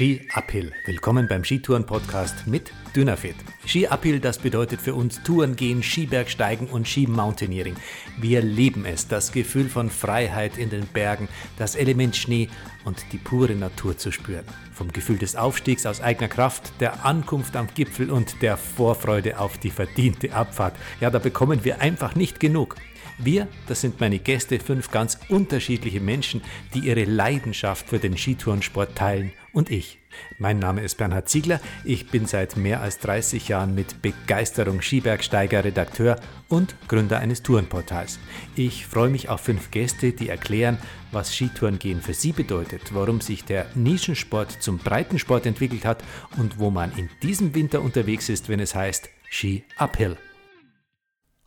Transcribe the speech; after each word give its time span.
Ski 0.00 0.26
Uphill. 0.32 0.72
Willkommen 0.86 1.28
beim 1.28 1.44
Skitouren-Podcast 1.44 2.46
mit 2.46 2.72
Dynafit. 2.96 3.34
Ski 3.66 3.86
Uphill, 3.86 4.18
das 4.18 4.38
bedeutet 4.38 4.80
für 4.80 4.94
uns 4.94 5.22
Touren 5.24 5.56
gehen, 5.56 5.82
Skibergsteigen 5.82 6.68
und 6.68 6.88
Skimountaineering. 6.88 7.76
Wir 8.18 8.40
lieben 8.40 8.86
es, 8.86 9.08
das 9.08 9.30
Gefühl 9.30 9.68
von 9.68 9.90
Freiheit 9.90 10.56
in 10.56 10.70
den 10.70 10.86
Bergen, 10.86 11.28
das 11.58 11.74
Element 11.74 12.16
Schnee 12.16 12.48
und 12.86 13.04
die 13.12 13.18
pure 13.18 13.54
Natur 13.54 13.98
zu 13.98 14.10
spüren. 14.10 14.46
Vom 14.72 14.90
Gefühl 14.90 15.18
des 15.18 15.36
Aufstiegs 15.36 15.84
aus 15.84 16.00
eigener 16.00 16.28
Kraft, 16.28 16.72
der 16.80 17.04
Ankunft 17.04 17.54
am 17.54 17.66
Gipfel 17.74 18.10
und 18.10 18.40
der 18.40 18.56
Vorfreude 18.56 19.38
auf 19.38 19.58
die 19.58 19.70
verdiente 19.70 20.32
Abfahrt. 20.32 20.76
Ja, 21.02 21.10
da 21.10 21.18
bekommen 21.18 21.62
wir 21.62 21.82
einfach 21.82 22.14
nicht 22.14 22.40
genug. 22.40 22.76
Wir, 23.22 23.48
das 23.66 23.82
sind 23.82 24.00
meine 24.00 24.18
Gäste, 24.18 24.58
fünf 24.58 24.90
ganz 24.90 25.18
unterschiedliche 25.28 26.00
Menschen, 26.00 26.40
die 26.72 26.80
ihre 26.80 27.04
Leidenschaft 27.04 27.86
für 27.86 27.98
den 27.98 28.16
Skitourensport 28.16 28.96
teilen 28.96 29.32
und 29.52 29.70
ich. 29.70 29.98
Mein 30.38 30.58
Name 30.58 30.80
ist 30.80 30.96
Bernhard 30.96 31.28
Ziegler, 31.28 31.60
ich 31.84 32.08
bin 32.08 32.24
seit 32.24 32.56
mehr 32.56 32.80
als 32.80 32.98
30 32.98 33.48
Jahren 33.48 33.74
mit 33.74 34.00
Begeisterung 34.00 34.80
Skibergsteiger, 34.80 35.64
Redakteur 35.64 36.18
und 36.48 36.74
Gründer 36.88 37.18
eines 37.18 37.42
Tourenportals. 37.42 38.18
Ich 38.56 38.86
freue 38.86 39.10
mich 39.10 39.28
auf 39.28 39.42
fünf 39.42 39.70
Gäste, 39.70 40.12
die 40.12 40.30
erklären, 40.30 40.78
was 41.12 41.34
Skitourengehen 41.34 42.00
für 42.00 42.14
sie 42.14 42.32
bedeutet, 42.32 42.94
warum 42.94 43.20
sich 43.20 43.44
der 43.44 43.66
Nischensport 43.74 44.62
zum 44.62 44.78
Breitensport 44.78 45.44
entwickelt 45.44 45.84
hat 45.84 46.02
und 46.38 46.58
wo 46.58 46.70
man 46.70 46.90
in 46.96 47.10
diesem 47.22 47.54
Winter 47.54 47.82
unterwegs 47.82 48.30
ist, 48.30 48.48
wenn 48.48 48.60
es 48.60 48.74
heißt 48.74 49.10
Ski 49.28 49.62
Uphill. 49.76 50.16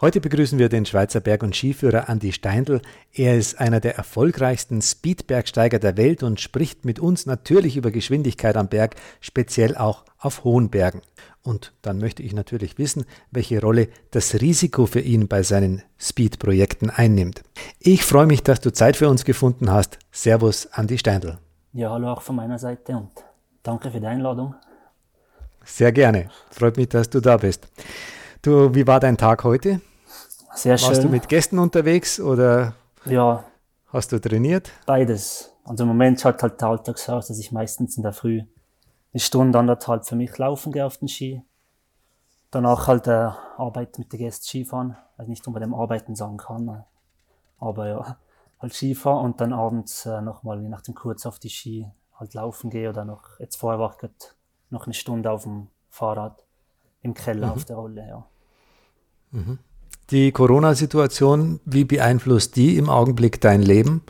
Heute 0.04 0.20
begrüßen 0.20 0.60
wir 0.60 0.68
den 0.68 0.86
Schweizer 0.86 1.22
Berg- 1.22 1.44
und 1.44 1.56
Skiführer 1.56 2.10
Andi 2.10 2.34
Steindl. 2.34 2.82
Er 3.14 3.38
ist 3.38 3.62
einer 3.62 3.80
der 3.80 3.96
erfolgreichsten 3.96 4.82
Speedbergsteiger 4.82 5.80
der 5.80 5.96
Welt 5.96 6.24
und 6.24 6.42
spricht 6.42 6.84
mit 6.84 7.00
uns 7.00 7.26
natürlich 7.26 7.78
über 7.78 7.90
Geschwindigkeit 7.90 8.58
am 8.58 8.68
Berg, 8.68 8.98
speziell 9.22 9.78
auch 9.78 10.04
auf 10.18 10.44
hohen 10.44 10.70
Bergen. 10.70 11.04
Und 11.42 11.72
dann 11.84 12.00
möchte 12.00 12.22
ich 12.22 12.34
natürlich 12.34 12.78
wissen, 12.78 13.06
welche 13.32 13.62
Rolle 13.62 13.88
das 14.12 14.34
Risiko 14.42 14.88
für 14.88 15.00
ihn 15.00 15.30
bei 15.30 15.42
seinen 15.42 15.84
Speed-Projekten 15.98 16.90
einnimmt. 16.90 17.42
Ich 17.80 18.04
freue 18.04 18.26
mich, 18.26 18.44
dass 18.44 18.60
du 18.60 18.74
Zeit 18.74 18.98
für 18.98 19.08
uns 19.08 19.24
gefunden 19.24 19.72
hast. 19.72 20.00
Servus, 20.12 20.68
Andi 20.74 20.98
Steindl. 20.98 21.38
Ja, 21.72 21.92
hallo 21.92 22.10
auch 22.10 22.22
von 22.22 22.36
meiner 22.36 22.60
Seite 22.60 22.98
und 22.98 23.12
danke 23.64 23.90
für 23.90 24.02
die 24.02 24.08
Einladung. 24.08 24.54
Sehr 25.64 25.94
gerne. 25.94 26.28
Freut 26.52 26.76
mich, 26.76 26.90
dass 26.90 27.10
du 27.10 27.22
da 27.22 27.38
bist. 27.38 27.70
Du, 28.42 28.76
wie 28.76 28.86
war 28.86 29.00
dein 29.00 29.16
Tag 29.16 29.46
heute? 29.46 29.80
Sehr 30.56 30.78
schön. 30.78 30.90
Warst 30.90 31.04
du 31.04 31.10
mit 31.10 31.28
Gästen 31.28 31.60
unterwegs 31.60 32.20
oder 32.20 32.74
ja, 33.06 33.44
hast 33.88 34.12
du 34.12 34.20
trainiert? 34.20 34.72
beides. 34.86 35.54
Also 35.66 35.84
im 35.84 35.90
Moment 35.90 36.20
schaut 36.20 36.42
halt 36.44 36.60
der 36.60 36.68
Alltag 36.68 36.98
so 36.98 37.14
aus, 37.14 37.28
dass 37.28 37.40
ich 37.40 37.52
meistens 37.52 37.98
in 37.98 38.04
der 38.04 38.14
Früh 38.14 38.42
eine 39.14 39.20
Stunde, 39.20 39.58
anderthalb 39.58 40.06
für 40.06 40.16
mich 40.16 40.38
laufen 40.38 40.72
gehe 40.72 40.86
auf 40.86 40.98
den 40.98 41.08
Ski. 41.08 41.42
Danach 42.52 42.88
halt 42.88 43.08
äh, 43.08 43.30
Arbeit 43.58 43.98
mit 43.98 44.12
den 44.12 44.20
Gästen 44.20 44.46
Skifahren. 44.46 44.98
Also 45.18 45.30
nicht 45.30 45.48
unbedingt 45.48 45.74
Arbeiten 45.74 46.16
sagen 46.16 46.38
kann, 46.38 46.84
aber 47.60 47.88
ja, 47.88 48.18
halt 48.60 48.74
Skifahren 48.74 49.24
und 49.26 49.42
dann 49.42 49.54
abends 49.54 50.06
äh, 50.06 50.22
nochmal, 50.22 50.62
je 50.62 50.70
nachdem 50.70 50.96
kurz 50.96 51.26
auf 51.26 51.40
die 51.40 51.50
Ski 51.50 51.88
halt 52.16 52.34
laufen 52.34 52.70
gehe 52.70 52.90
oder 52.90 53.06
noch, 53.06 53.40
jetzt 53.40 53.58
vorher 53.58 53.80
war 53.80 53.96
ich 54.02 54.10
noch 54.70 54.86
eine 54.86 54.94
Stunde 54.94 55.32
auf 55.32 55.44
dem 55.44 55.68
Fahrrad 55.90 56.44
im 57.02 57.14
Keller 57.14 57.52
auf 57.52 57.66
der 57.66 57.76
Rolle, 57.76 58.08
ja. 58.08 58.26
Die 60.12 60.32
Corona-Situation, 60.32 61.60
wie 61.66 61.86
beeinflusst 61.86 62.56
die 62.56 62.78
im 62.78 62.90
Augenblick 62.90 63.40
dein 63.42 63.62
Leben? 63.62 64.04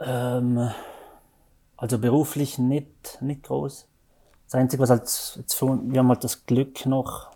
Ähm, 0.00 0.70
also 1.76 1.98
beruflich 1.98 2.58
nicht, 2.58 3.18
nicht 3.20 3.42
groß. 3.42 3.86
Das 4.46 4.54
Einzige, 4.54 4.82
was 4.82 4.90
halt 4.90 5.02
jetzt 5.02 5.54
für 5.54 5.66
wir 5.66 5.98
haben 5.98 6.08
halt 6.08 6.24
das 6.24 6.46
Glück 6.46 6.86
noch, 6.86 7.30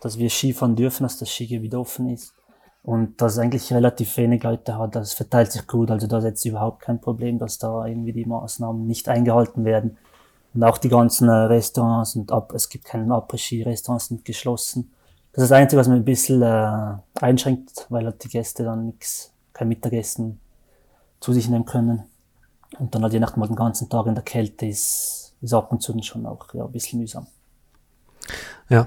dass 0.00 0.18
wir 0.18 0.28
Skifahren 0.28 0.76
dürfen, 0.76 1.04
dass 1.04 1.18
das 1.18 1.30
Skigebiet 1.30 1.74
offen 1.74 2.10
ist. 2.10 2.34
Und 2.82 3.20
dass 3.22 3.38
eigentlich 3.38 3.72
relativ 3.72 4.16
wenig 4.16 4.42
Leute 4.42 4.76
hat, 4.76 4.96
das 4.96 5.12
verteilt 5.12 5.52
sich 5.52 5.66
gut. 5.68 5.90
Also 5.92 6.08
da 6.08 6.18
ist 6.18 6.24
jetzt 6.24 6.44
überhaupt 6.44 6.82
kein 6.82 7.00
Problem, 7.00 7.38
dass 7.38 7.58
da 7.58 7.86
irgendwie 7.86 8.12
die 8.12 8.24
Maßnahmen 8.24 8.86
nicht 8.86 9.08
eingehalten 9.08 9.64
werden. 9.64 9.96
Und 10.52 10.64
auch 10.64 10.78
die 10.78 10.88
ganzen 10.88 11.28
äh, 11.28 11.32
Restaurants 11.32 12.16
und 12.16 12.32
ab, 12.32 12.52
es 12.52 12.68
gibt 12.68 12.84
keine 12.84 13.14
Après-Ski-Restaurants 13.14 14.08
sind 14.08 14.24
geschlossen. 14.24 14.92
Das 15.32 15.44
ist 15.44 15.50
das 15.50 15.58
Einzige, 15.58 15.80
was 15.80 15.88
mich 15.88 15.96
ein 15.96 16.04
bisschen 16.04 16.42
äh, 16.42 16.94
einschränkt, 17.20 17.86
weil 17.88 18.04
halt 18.04 18.22
die 18.22 18.28
Gäste 18.28 18.64
dann 18.64 18.86
nichts, 18.86 19.32
kein 19.54 19.68
Mittagessen 19.68 20.40
zu 21.20 21.32
sich 21.32 21.48
nehmen 21.48 21.64
können. 21.64 22.02
Und 22.78 22.94
dann 22.94 23.02
halt 23.02 23.14
je 23.14 23.20
nachdem 23.20 23.40
halt 23.40 23.50
den 23.50 23.56
ganzen 23.56 23.88
Tag 23.88 24.06
in 24.06 24.14
der 24.14 24.24
Kälte 24.24 24.66
ist, 24.66 25.34
ist 25.40 25.54
ab 25.54 25.72
und 25.72 25.82
zu 25.82 25.92
dann 25.92 26.02
schon 26.02 26.26
auch 26.26 26.52
ja, 26.52 26.64
ein 26.64 26.72
bisschen 26.72 27.00
mühsam. 27.00 27.26
Ja, 28.68 28.86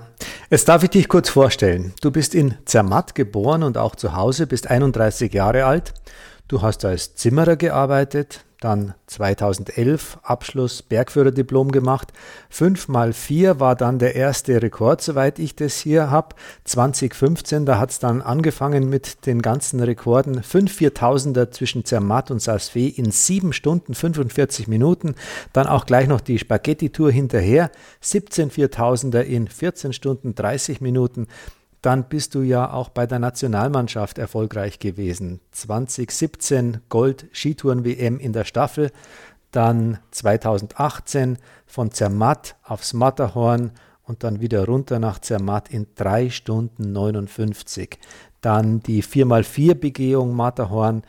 jetzt 0.50 0.67
darf 0.69 0.84
ich 0.84 0.89
dich 0.91 1.07
kurz 1.07 1.29
vorstellen. 1.29 1.94
Du 2.01 2.11
bist 2.11 2.35
in 2.35 2.55
Zermatt 2.66 3.16
geboren 3.16 3.63
und 3.63 3.78
auch 3.78 3.95
zu 3.95 4.16
Hause, 4.16 4.47
bist 4.47 4.69
31 4.69 5.34
Jahre 5.34 5.66
alt. 5.66 5.94
Du 6.47 6.61
hast 6.61 6.85
als 6.85 7.16
Zimmerer 7.16 7.55
gearbeitet, 7.55 8.44
dann 8.59 8.93
2011 9.07 10.19
Abschluss 10.23 10.81
Bergführerdiplom 10.81 11.71
gemacht. 11.71 12.13
5 12.49 12.88
mal 12.88 13.13
4 13.13 13.59
war 13.59 13.75
dann 13.75 13.99
der 13.99 14.16
erste 14.16 14.61
Rekord, 14.61 15.01
soweit 15.01 15.39
ich 15.39 15.55
das 15.55 15.77
hier 15.77 16.09
habe. 16.09 16.35
2015, 16.63 17.66
da 17.66 17.77
hat 17.77 17.91
es 17.91 17.99
dann 17.99 18.21
angefangen 18.21 18.89
mit 18.89 19.25
den 19.25 19.41
ganzen 19.41 19.79
Rekorden. 19.81 20.41
5 20.41 20.71
Viertausender 20.71 21.51
zwischen 21.51 21.85
Zermatt 21.85 22.31
und 22.31 22.41
Saas-Fee 22.41 22.88
in 22.88 23.11
7 23.11 23.53
Stunden 23.53 23.93
45 23.93 24.67
Minuten. 24.67 25.16
Dann 25.53 25.67
auch 25.67 25.85
gleich 25.85 26.07
noch 26.07 26.22
die 26.22 26.39
Spaghetti-Tour 26.39 27.11
hinterher. 27.11 27.72
17 28.01 28.51
Viertausender 28.51 29.25
in 29.25 29.47
14 29.47 29.93
Stunden 29.93 30.35
30 30.35 30.81
Minuten 30.81 31.27
dann 31.85 32.06
bist 32.06 32.34
du 32.34 32.41
ja 32.41 32.73
auch 32.73 32.90
bei 32.90 33.06
der 33.06 33.19
Nationalmannschaft 33.19 34.18
erfolgreich 34.18 34.79
gewesen. 34.79 35.40
2017 35.51 36.81
Gold 36.90 37.28
Skitouren-WM 37.31 38.18
in 38.18 38.34
der 38.34 38.44
Staffel, 38.44 38.91
dann 39.51 40.00
2018 40.09 41.38
von 41.68 41.91
Zermatt 41.91 42.56
aufs 42.63 42.94
Matterhorn 42.94 43.69
und 44.03 44.23
dann 44.23 44.41
wieder 44.41 44.66
runter 44.66 44.97
nach 44.97 45.19
Zermatt 45.19 45.69
in 45.69 45.85
3 45.94 46.31
Stunden 46.31 46.91
59. 46.91 48.00
Dann 48.41 48.79
die 48.81 49.03
4x4-Begehung 49.03 50.35
Matterhorn, 50.35 51.03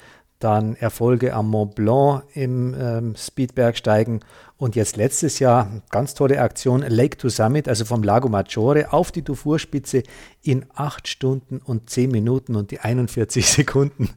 dann 0.46 0.76
Erfolge 0.76 1.34
am 1.34 1.50
Mont 1.50 1.74
Blanc 1.74 2.22
im 2.34 2.72
ähm, 2.78 3.14
Speedbergsteigen 3.16 4.20
und 4.56 4.76
jetzt 4.76 4.96
letztes 4.96 5.40
Jahr, 5.40 5.82
ganz 5.90 6.14
tolle 6.14 6.40
Aktion, 6.40 6.82
Lake 6.82 7.18
to 7.18 7.28
Summit, 7.28 7.68
also 7.68 7.84
vom 7.84 8.04
Lago 8.04 8.28
Maggiore 8.28 8.92
auf 8.92 9.10
die 9.10 9.22
Dufourspitze 9.22 10.04
in 10.42 10.64
8 10.72 11.08
Stunden 11.08 11.58
und 11.58 11.90
10 11.90 12.12
Minuten 12.12 12.54
und 12.54 12.70
die 12.70 12.78
41 12.78 13.44
Sekunden, 13.50 14.10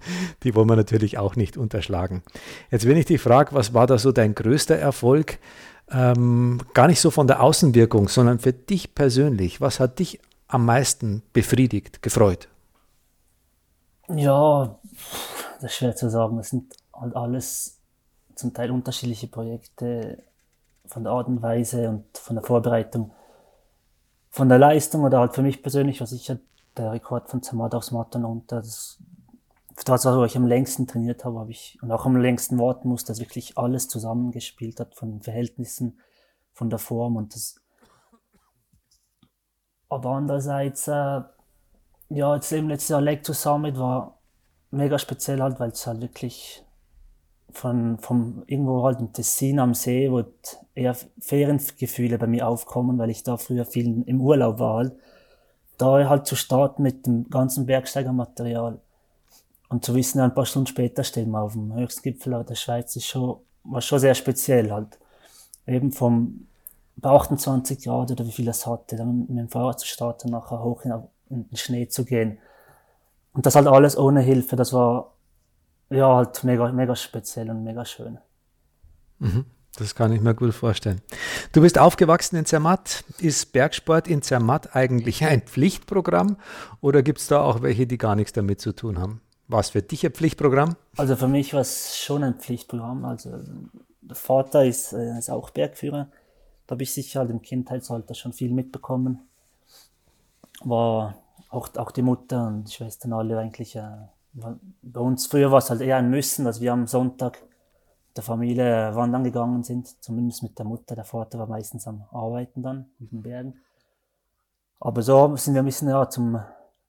die 0.43 0.53
wollen 0.53 0.69
wir 0.69 0.75
natürlich 0.75 1.17
auch 1.17 1.35
nicht 1.35 1.57
unterschlagen. 1.57 2.21
Jetzt, 2.69 2.87
wenn 2.87 2.95
ich 2.95 3.07
dich 3.07 3.19
frage, 3.19 3.55
was 3.55 3.73
war 3.73 3.87
da 3.87 3.97
so 3.97 4.11
dein 4.11 4.35
größter 4.35 4.75
Erfolg? 4.75 5.39
Ähm, 5.89 6.59
gar 6.75 6.87
nicht 6.87 7.01
so 7.01 7.09
von 7.09 7.25
der 7.25 7.41
Außenwirkung, 7.41 8.07
sondern 8.07 8.37
für 8.37 8.53
dich 8.53 8.93
persönlich. 8.93 9.61
Was 9.61 9.79
hat 9.79 9.97
dich 9.97 10.19
am 10.47 10.63
meisten 10.63 11.23
befriedigt, 11.33 12.03
gefreut? 12.03 12.49
Ja, 14.15 14.77
das 15.59 15.71
ist 15.71 15.77
schwer 15.77 15.95
zu 15.95 16.09
sagen. 16.09 16.39
Es 16.39 16.49
sind 16.49 16.75
halt 16.93 17.15
alles 17.15 17.79
zum 18.35 18.53
Teil 18.53 18.71
unterschiedliche 18.71 19.27
Projekte 19.27 20.23
von 20.85 21.03
der 21.03 21.13
Art 21.13 21.27
und 21.27 21.41
Weise 21.41 21.89
und 21.89 22.17
von 22.17 22.35
der 22.35 22.43
Vorbereitung, 22.43 23.11
von 24.29 24.49
der 24.49 24.57
Leistung 24.57 25.03
oder 25.03 25.19
halt 25.19 25.35
für 25.35 25.41
mich 25.41 25.61
persönlich 25.61 25.99
war 25.99 26.07
sicher 26.07 26.39
der 26.77 26.93
Rekord 26.93 27.29
von 27.29 27.43
Zermatt 27.43 27.75
aufs 27.75 27.91
Matten 27.91 28.23
und 28.25 28.51
das, 28.51 28.97
das, 29.85 30.05
wo 30.05 30.23
ich 30.23 30.37
am 30.37 30.47
längsten 30.47 30.87
trainiert 30.87 31.25
habe, 31.25 31.39
habe 31.39 31.51
ich 31.51 31.77
und 31.81 31.91
auch 31.91 32.05
am 32.05 32.15
längsten 32.15 32.57
warten 32.57 32.87
musste, 32.87 33.11
dass 33.11 33.19
wirklich 33.19 33.57
alles 33.57 33.87
zusammengespielt 33.87 34.79
hat 34.79 34.95
von 34.95 35.11
den 35.11 35.21
Verhältnissen, 35.21 35.99
von 36.53 36.69
der 36.69 36.79
Form 36.79 37.17
und 37.17 37.35
das. 37.35 37.59
Aber 39.89 40.11
andererseits, 40.11 40.87
äh, 40.87 41.21
ja, 42.09 42.35
jetzt 42.35 42.51
eben 42.51 42.69
letztes 42.69 42.89
Jahr 42.89 43.21
to 43.21 43.33
Summit 43.33 43.77
war 43.77 44.18
mega 44.71 44.99
speziell 44.99 45.41
halt, 45.41 45.59
weil 45.59 45.71
es 45.71 45.85
halt 45.87 46.01
wirklich 46.01 46.63
von, 47.51 47.97
vom 47.97 48.43
irgendwo 48.47 48.83
halt 48.83 48.99
im 48.99 49.11
Tessin 49.11 49.59
am 49.59 49.73
See, 49.73 50.11
wo 50.11 50.23
eher 50.75 50.95
Feriengefühle 51.19 52.17
bei 52.17 52.27
mir 52.27 52.47
aufkommen, 52.47 52.97
weil 52.97 53.09
ich 53.09 53.23
da 53.23 53.37
früher 53.37 53.65
viel 53.65 54.03
im 54.05 54.21
Urlaub 54.21 54.59
war 54.59 54.77
halt. 54.77 54.93
Da 55.77 56.09
halt 56.09 56.27
zu 56.27 56.35
starten 56.35 56.83
mit 56.83 57.05
dem 57.05 57.29
ganzen 57.29 57.65
Bergsteigermaterial 57.65 58.79
und 59.69 59.85
zu 59.85 59.95
wissen, 59.95 60.19
ein 60.19 60.33
paar 60.33 60.45
Stunden 60.45 60.67
später 60.67 61.03
stehen 61.03 61.31
wir 61.31 61.41
auf 61.41 61.53
dem 61.53 61.73
höchsten 61.73 62.01
Gipfel 62.01 62.43
der 62.43 62.55
Schweiz, 62.55 62.95
ist 62.95 63.05
schon, 63.05 63.37
war 63.63 63.81
schon 63.81 63.99
sehr 63.99 64.15
speziell 64.15 64.71
halt. 64.71 64.99
Eben 65.65 65.91
vom 65.91 66.47
bei 66.97 67.09
28 67.09 67.83
Grad 67.83 68.11
oder 68.11 68.25
wie 68.25 68.31
viel 68.31 68.45
das 68.45 68.65
hatte, 68.65 68.97
dann 68.97 69.19
mit 69.19 69.37
dem 69.37 69.49
Fahrrad 69.49 69.79
zu 69.79 69.87
starten, 69.87 70.31
nachher 70.31 70.61
hoch 70.63 70.83
in, 70.83 70.91
in 71.29 71.47
den 71.47 71.57
Schnee 71.57 71.87
zu 71.87 72.03
gehen. 72.03 72.39
Und 73.39 73.45
das 73.45 73.55
halt 73.55 73.67
alles 73.67 73.97
ohne 73.97 74.19
Hilfe, 74.19 74.57
das 74.57 74.73
war 74.73 75.15
ja 75.89 76.13
halt 76.13 76.43
mega, 76.43 76.69
mega 76.73 76.93
speziell 76.93 77.49
und 77.49 77.63
mega 77.63 77.85
schön. 77.85 78.17
Mhm. 79.19 79.45
Das 79.77 79.95
kann 79.95 80.11
ich 80.11 80.19
mir 80.19 80.35
gut 80.35 80.53
vorstellen. 80.53 80.99
Du 81.53 81.61
bist 81.61 81.79
aufgewachsen 81.79 82.35
in 82.35 82.45
Zermatt. 82.45 83.05
Ist 83.17 83.53
Bergsport 83.53 84.09
in 84.09 84.21
Zermatt 84.21 84.75
eigentlich 84.75 85.23
ein 85.23 85.43
Pflichtprogramm 85.43 86.35
oder 86.81 87.01
gibt 87.01 87.19
es 87.19 87.27
da 87.27 87.41
auch 87.41 87.61
welche, 87.61 87.87
die 87.87 87.97
gar 87.97 88.17
nichts 88.17 88.33
damit 88.33 88.59
zu 88.59 88.73
tun 88.73 88.99
haben? 88.99 89.21
War 89.47 89.61
es 89.61 89.69
für 89.69 89.81
dich 89.81 90.05
ein 90.05 90.11
Pflichtprogramm? 90.11 90.75
Also 90.97 91.15
für 91.15 91.29
mich 91.29 91.53
war 91.53 91.61
es 91.61 91.97
schon 91.97 92.25
ein 92.25 92.33
Pflichtprogramm. 92.33 93.05
Also 93.05 93.39
der 94.01 94.17
Vater 94.17 94.65
ist, 94.65 94.91
äh, 94.91 95.17
ist 95.17 95.29
auch 95.29 95.49
Bergführer. 95.51 96.09
Da 96.67 96.73
habe 96.73 96.83
ich 96.83 96.93
sicher 96.93 97.21
halt 97.21 97.29
im 97.29 97.41
Kindheitsalter 97.41 98.15
schon 98.15 98.33
viel 98.33 98.51
mitbekommen. 98.51 99.29
War 100.59 101.15
auch, 101.49 101.75
auch 101.75 101.91
die 101.91 102.01
Mutter 102.01 102.47
und 102.47 102.65
die 102.65 102.73
Schwestern 102.73 103.13
alle 103.13 103.37
eigentlich. 103.37 103.75
Äh, 103.75 104.07
bei 104.81 104.99
uns 104.99 105.27
früher 105.27 105.51
war 105.51 105.57
es 105.57 105.69
halt 105.69 105.81
eher 105.81 105.97
ein 105.97 106.09
Müssen, 106.09 106.45
dass 106.45 106.61
wir 106.61 106.71
am 106.71 106.87
Sonntag 106.87 107.39
der 108.15 108.23
Familie 108.23 108.95
wandern 108.95 109.23
gegangen 109.23 109.63
sind, 109.63 110.03
zumindest 110.03 110.43
mit 110.43 110.57
der 110.57 110.65
Mutter. 110.65 110.95
Der 110.95 111.03
Vater 111.03 111.39
war 111.39 111.47
meistens 111.47 111.87
am 111.87 112.03
Arbeiten 112.11 112.61
dann 112.61 112.91
in 112.99 113.09
den 113.09 113.21
Bergen. 113.23 113.61
Aber 114.79 115.01
so 115.01 115.35
sind 115.35 115.55
wir 115.55 115.61
ein 115.61 115.65
bisschen 115.65 115.89
ja, 115.89 116.09
zum, 116.09 116.41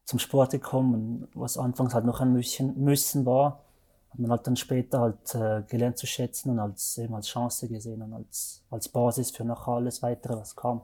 zum 0.04 0.18
Sport 0.18 0.52
gekommen, 0.52 1.28
was 1.34 1.58
anfangs 1.58 1.94
halt 1.94 2.04
noch 2.04 2.20
ein 2.20 2.32
Müssen, 2.32 2.82
Müssen 2.82 3.26
war, 3.26 3.64
hat 4.10 4.18
man 4.18 4.30
halt 4.30 4.46
dann 4.46 4.56
später 4.56 5.00
halt 5.00 5.34
äh, 5.34 5.62
gelernt 5.68 5.98
zu 5.98 6.06
schätzen 6.06 6.50
und 6.50 6.58
als, 6.58 6.98
eben 6.98 7.14
als 7.14 7.28
Chance 7.28 7.68
gesehen 7.68 8.02
und 8.02 8.12
als, 8.12 8.62
als 8.70 8.88
Basis 8.88 9.30
für 9.30 9.44
noch 9.44 9.66
alles 9.66 10.02
weitere, 10.02 10.36
was 10.36 10.54
kam. 10.54 10.82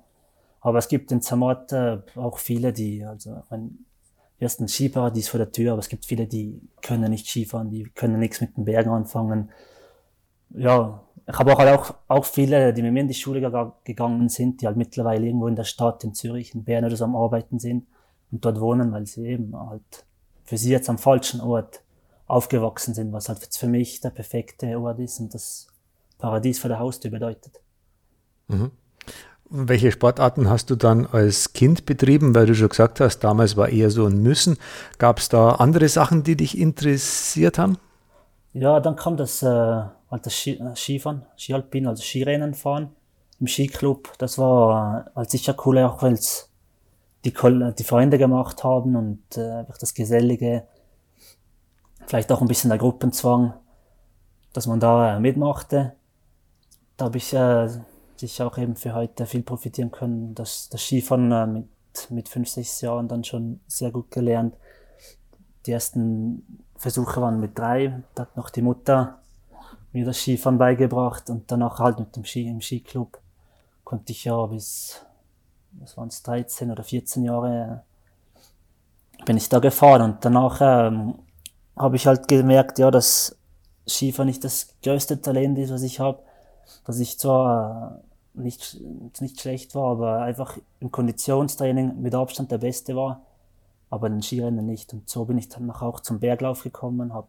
Aber 0.67 0.79
es 0.79 0.89
gibt 0.89 1.13
in 1.13 1.23
Zermatt 1.23 1.73
auch 2.17 2.39
viele, 2.39 2.73
die, 2.73 3.05
also, 3.05 3.41
mein, 3.51 3.79
hier 4.37 4.47
ist 4.47 4.61
ein 4.61 4.67
Skiparadies 4.67 5.29
vor 5.29 5.39
der 5.39 5.53
Tür, 5.53 5.71
aber 5.71 5.79
es 5.79 5.89
gibt 5.89 6.05
viele, 6.05 6.27
die 6.27 6.61
können 6.83 7.09
nicht 7.09 7.29
Skifahren, 7.29 7.71
die 7.71 7.85
können 7.95 8.19
nichts 8.19 8.41
mit 8.41 8.57
den 8.57 8.65
Bergen 8.65 8.91
anfangen, 8.91 9.51
ja, 10.51 11.05
ich 11.25 11.39
habe 11.39 11.53
auch, 11.53 11.59
halt 11.61 11.79
auch, 11.79 11.95
auch 12.09 12.25
viele, 12.25 12.75
die 12.75 12.83
mit 12.83 12.93
mir 12.93 13.03
in 13.03 13.07
die 13.07 13.15
Schule 13.15 13.41
gegangen 13.85 14.29
sind, 14.29 14.61
die 14.61 14.67
halt 14.67 14.77
mittlerweile 14.77 15.27
irgendwo 15.27 15.47
in 15.47 15.55
der 15.55 15.63
Stadt, 15.63 16.03
in 16.03 16.15
Zürich, 16.15 16.53
in 16.53 16.65
Bern 16.65 16.85
oder 16.85 16.97
so 16.97 17.05
am 17.05 17.15
Arbeiten 17.15 17.61
sind 17.61 17.87
und 18.33 18.45
dort 18.45 18.61
wohnen, 18.61 18.91
weil 18.91 19.07
sie 19.07 19.25
eben 19.25 19.57
halt 19.57 20.05
für 20.43 20.59
sie 20.59 20.73
jetzt 20.73 20.91
am 20.91 20.99
falschen 20.99 21.41
Ort 21.41 21.81
aufgewachsen 22.27 22.93
sind, 22.93 23.12
was 23.12 23.29
halt 23.29 23.41
jetzt 23.41 23.57
für 23.57 23.69
mich 23.69 24.01
der 24.01 24.11
perfekte 24.11 24.77
Ort 24.81 24.99
ist 24.99 25.21
und 25.21 25.33
das 25.33 25.69
Paradies 26.19 26.59
vor 26.59 26.71
der 26.71 26.81
Haustür 26.81 27.12
bedeutet. 27.12 27.61
Mhm. 28.49 28.73
Welche 29.49 29.93
Sportarten 29.93 30.51
hast 30.51 30.71
du 30.71 30.77
dann 30.77 31.07
als 31.07 31.53
Kind 31.53 31.87
betrieben? 31.87 32.35
Weil 32.35 32.47
du 32.47 32.55
schon 32.55 32.69
gesagt 32.69 33.01
hast, 33.01 33.21
damals 33.21 33.57
war 33.57 33.69
eher 33.69 33.91
so 33.91 34.07
ein 34.07 34.21
Müssen. 34.23 34.57
Gab 34.99 35.19
es 35.19 35.29
da 35.29 35.53
andere 35.53 35.89
Sachen, 35.89 36.25
die 36.25 36.37
dich 36.37 36.59
interessiert 36.59 37.59
haben? 37.59 37.79
Ja, 38.53 38.81
dann 38.81 38.97
kam 38.97 39.17
das 39.17 39.43
äh, 39.43 39.47
halt 39.47 40.27
das 40.27 40.47
äh, 40.47 40.59
Skifahren, 40.75 41.27
Skialpin, 41.37 41.87
also 41.87 42.03
Skirennen 42.03 42.55
fahren 42.55 42.91
im 43.41 43.47
Skiclub. 43.47 44.13
Das 44.19 44.39
war 44.39 45.11
halt 45.15 45.31
sicher 45.31 45.55
cool, 45.65 45.79
auch 45.79 46.03
weil 46.03 46.15
es 46.15 46.51
die, 47.25 47.33
die 47.33 47.85
Freunde 47.85 48.19
gemacht 48.19 48.65
haben 48.65 48.97
und 48.97 49.37
äh, 49.37 49.65
das 49.81 49.95
Gesellige, 49.95 50.65
vielleicht 52.07 52.31
auch 52.33 52.41
ein 52.41 52.49
bisschen 52.49 52.71
der 52.71 52.79
Gruppenzwang, 52.79 53.55
dass 54.53 54.67
man 54.67 54.81
da 54.81 55.17
äh, 55.17 55.21
mitmachte. 55.21 55.95
Da 56.97 57.07
habe 57.07 57.19
ich 57.19 57.33
äh, 57.35 57.69
sicher 58.21 58.47
auch 58.47 58.59
eben 58.59 58.77
für 58.77 58.95
heute 58.95 59.27
viel 59.27 59.43
profitieren 59.43 59.91
können. 59.91 60.35
Das, 60.35 60.69
das 60.69 60.83
Skifahren 60.83 61.33
äh, 61.33 61.47
mit, 61.47 61.69
mit 62.11 62.29
fünf, 62.29 62.49
sechs 62.49 62.81
Jahren 62.81 63.09
dann 63.09 63.25
schon 63.25 63.61
sehr 63.67 63.91
gut 63.91 64.11
gelernt. 64.11 64.55
Die 65.67 65.73
ersten 65.73 66.65
Versuche 66.77 67.21
waren 67.21 67.41
mit 67.41 67.59
drei, 67.59 68.03
da 68.15 68.23
hat 68.23 68.37
noch 68.37 68.51
die 68.51 68.63
Mutter 68.63 69.19
mir 69.93 70.05
das 70.05 70.19
Skifahren 70.19 70.59
beigebracht 70.59 71.31
und 71.31 71.51
danach 71.51 71.79
halt 71.79 71.99
mit 71.99 72.15
dem 72.15 72.25
Ski 72.25 72.47
im 72.47 72.61
Skiclub 72.61 73.19
konnte 73.83 74.13
ich 74.13 74.25
ja 74.25 74.45
bis, 74.47 75.01
was 75.73 75.97
waren 75.97 76.09
es, 76.09 76.23
13 76.23 76.71
oder 76.71 76.83
14 76.83 77.25
Jahre 77.25 77.83
bin 79.25 79.37
ich 79.37 79.49
da 79.49 79.59
gefahren 79.59 80.03
und 80.03 80.25
danach 80.25 80.61
ähm, 80.61 81.15
habe 81.77 81.97
ich 81.97 82.07
halt 82.07 82.29
gemerkt, 82.29 82.79
ja, 82.79 82.91
dass 82.91 83.37
Skifahren 83.89 84.27
nicht 84.27 84.45
das 84.45 84.75
größte 84.83 85.21
Talent 85.21 85.59
ist, 85.59 85.73
was 85.73 85.83
ich 85.83 86.01
habe, 86.01 86.23
dass 86.85 86.99
ich 86.99 87.19
zwar 87.19 88.01
nicht, 88.35 88.79
nicht 89.21 89.41
schlecht 89.41 89.75
war, 89.75 89.93
aber 89.93 90.21
einfach 90.21 90.59
im 90.81 90.91
Konditionstraining 90.91 92.01
mit 92.01 92.15
Abstand 92.15 92.51
der 92.51 92.59
Beste 92.59 92.95
war, 92.95 93.23
aber 93.91 94.09
in 94.09 94.15
den 94.15 94.23
Skirennen 94.23 94.67
nicht. 94.67 94.93
Und 94.93 95.09
so 95.09 95.25
bin 95.25 95.39
ich 95.39 95.49
dann 95.49 95.71
auch 95.71 96.01
zum 96.01 96.21
Berglauf 96.21 96.63
gekommen, 96.63 97.15
habe 97.15 97.29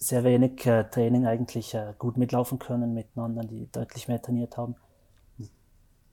sehr 0.00 0.24
wenig 0.24 0.64
äh, 0.66 0.84
Training 0.84 1.26
eigentlich 1.26 1.74
äh, 1.74 1.92
gut 1.98 2.16
mitlaufen 2.16 2.58
können 2.58 2.94
mit 2.94 3.06
anderen, 3.16 3.48
die 3.48 3.70
deutlich 3.70 4.08
mehr 4.08 4.20
trainiert 4.20 4.56
haben. 4.56 4.74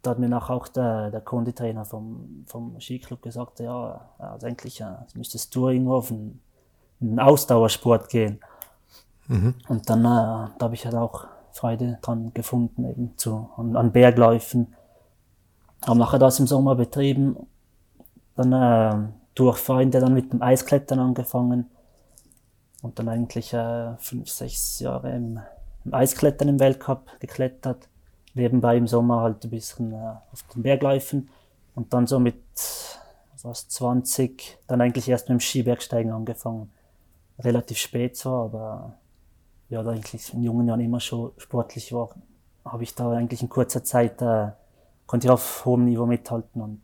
Da 0.02 0.12
hat 0.12 0.20
mir 0.20 0.30
nachher 0.30 0.56
auch 0.56 0.68
der, 0.68 1.10
der 1.10 1.22
Konditrainer 1.22 1.86
vom, 1.86 2.44
vom 2.48 2.80
Skiclub 2.80 3.22
gesagt, 3.22 3.62
ja, 3.62 4.10
also 4.20 4.46
eigentlich 4.46 4.82
äh, 4.82 4.94
müsstest 5.16 5.56
du 5.56 5.70
irgendwo 5.70 5.96
auf 5.96 6.12
einen, 6.12 6.42
einen 7.02 7.20
Ausdauersport 7.20 8.10
gehen. 8.10 8.40
Mhm. 9.28 9.56
Und 9.70 9.90
dann 9.90 10.02
äh, 10.02 10.52
da 10.58 10.58
habe 10.60 10.76
ich 10.76 10.86
halt 10.86 10.96
auch 10.96 11.26
Freude 11.58 11.98
dran 12.02 12.32
gefunden, 12.34 12.86
eben 12.86 13.18
zu, 13.18 13.50
an, 13.58 13.76
an 13.76 13.92
Bergläufen. 13.92 14.76
Habe 15.86 16.00
nachher 16.00 16.20
das 16.20 16.40
im 16.40 16.48
Sommer 16.48 16.76
betrieben, 16.76 17.36
dann 18.36 18.54
äh, 18.54 19.10
durch 19.36 19.58
Freunde 19.58 20.00
dann 20.00 20.14
mit 20.14 20.32
dem 20.34 20.42
Eisklettern 20.42 21.00
angefangen 21.00 21.70
und 22.82 23.00
dann 23.00 23.10
eigentlich 23.10 23.54
äh, 23.54 23.96
fünf, 23.98 24.30
sechs 24.30 24.80
Jahre 24.80 25.16
im, 25.16 25.40
im, 25.86 25.94
Eisklettern 25.94 26.48
im 26.48 26.60
Weltcup 26.60 27.20
geklettert. 27.20 27.88
Nebenbei 28.34 28.78
im 28.78 28.88
Sommer 28.88 29.22
halt 29.22 29.44
ein 29.44 29.50
bisschen 29.50 29.94
äh, 29.94 30.14
auf 30.32 30.44
den 30.54 30.64
Bergläufen 30.64 31.30
und 31.76 31.94
dann 31.94 32.08
so 32.08 32.20
mit 32.20 32.36
was 33.44 33.68
20 33.68 34.58
dann 34.68 34.82
eigentlich 34.82 35.08
erst 35.10 35.30
mit 35.30 35.40
dem 35.40 35.42
Skibergsteigen 35.42 36.12
angefangen. 36.12 36.72
Relativ 37.40 37.78
spät 37.78 38.18
zwar, 38.18 38.46
aber 38.46 38.94
ja, 39.70 39.84
da 39.84 39.92
eigentlich 39.92 40.34
in 40.34 40.44
jungen 40.44 40.68
Jahren 40.68 40.80
immer 40.80 41.00
schon 41.00 41.32
sportlich 41.38 41.92
war, 41.94 42.10
habe 42.66 42.84
ich 42.84 42.96
da 42.96 43.12
eigentlich 43.12 43.42
in 43.42 43.50
kurzer 43.50 43.84
Zeit 43.84 44.22
äh, 44.22 44.52
konnte 45.06 45.28
ich 45.28 45.32
auf 45.32 45.66
hohem 45.66 45.86
Niveau 45.86 46.06
mithalten 46.06 46.62
und 46.62 46.82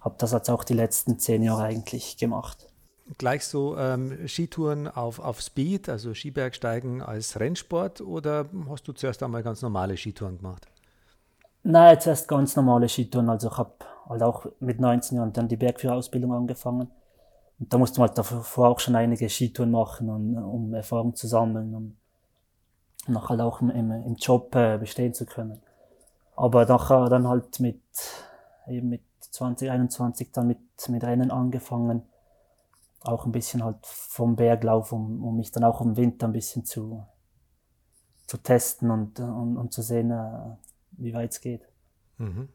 habe 0.00 0.14
das 0.18 0.32
jetzt 0.32 0.50
auch 0.50 0.64
die 0.64 0.74
letzten 0.74 1.18
zehn 1.18 1.42
Jahre 1.42 1.64
eigentlich 1.64 2.16
gemacht 2.16 2.68
gleich 3.16 3.46
so 3.46 3.76
ähm, 3.78 4.28
Skitouren 4.28 4.88
auf, 4.88 5.18
auf 5.18 5.40
Speed, 5.40 5.88
also 5.88 6.12
Skibergsteigen 6.12 7.00
als 7.00 7.40
Rennsport 7.40 8.00
oder 8.00 8.46
hast 8.68 8.86
du 8.86 8.92
zuerst 8.92 9.22
einmal 9.22 9.42
ganz 9.42 9.62
normale 9.62 9.96
Skitouren 9.96 10.38
gemacht? 10.38 10.66
Nein, 11.62 12.00
zuerst 12.00 12.28
ganz 12.28 12.54
normale 12.56 12.88
Skitouren. 12.88 13.30
Also 13.30 13.48
ich 13.48 13.56
habe 13.56 13.72
halt 14.08 14.22
auch 14.22 14.46
mit 14.60 14.80
19 14.80 15.16
Jahren 15.16 15.32
dann 15.32 15.48
die 15.48 15.56
Bergführerausbildung 15.56 16.32
angefangen. 16.32 16.90
Und 17.58 17.72
da 17.72 17.78
musste 17.78 18.00
man 18.00 18.08
halt 18.08 18.18
davor 18.18 18.68
auch 18.68 18.80
schon 18.80 18.94
einige 18.94 19.28
Skitouren 19.28 19.70
machen, 19.70 20.08
um, 20.08 20.36
um 20.36 20.74
Erfahrung 20.74 21.14
zu 21.14 21.26
sammeln, 21.26 21.74
um 21.74 21.96
nachher 23.06 23.30
halt 23.30 23.40
auch 23.40 23.60
im, 23.60 23.70
im 23.70 24.14
Job 24.16 24.54
äh, 24.54 24.78
bestehen 24.78 25.14
zu 25.14 25.26
können. 25.26 25.60
Aber 26.36 26.64
nachher 26.66 27.08
dann 27.08 27.26
halt 27.26 27.58
mit, 27.58 27.82
eben 28.68 28.90
mit 28.90 29.02
2021 29.20 30.30
dann 30.32 30.46
mit, 30.46 30.58
mit 30.88 31.02
Rennen 31.02 31.30
angefangen 31.30 32.02
auch 33.02 33.26
ein 33.26 33.32
bisschen 33.32 33.64
halt 33.64 33.78
vom 33.82 34.36
Berglauf, 34.36 34.92
um, 34.92 35.22
um 35.22 35.36
mich 35.36 35.52
dann 35.52 35.64
auch 35.64 35.80
im 35.80 35.96
Winter 35.96 36.26
ein 36.26 36.32
bisschen 36.32 36.64
zu, 36.64 37.04
zu 38.26 38.38
testen 38.38 38.90
und, 38.90 39.20
und, 39.20 39.56
und 39.56 39.72
zu 39.72 39.82
sehen, 39.82 40.10
äh, 40.10 40.56
wie 40.92 41.14
weit 41.14 41.32
es 41.32 41.40
geht. 41.40 41.62
Mhm. 42.18 42.48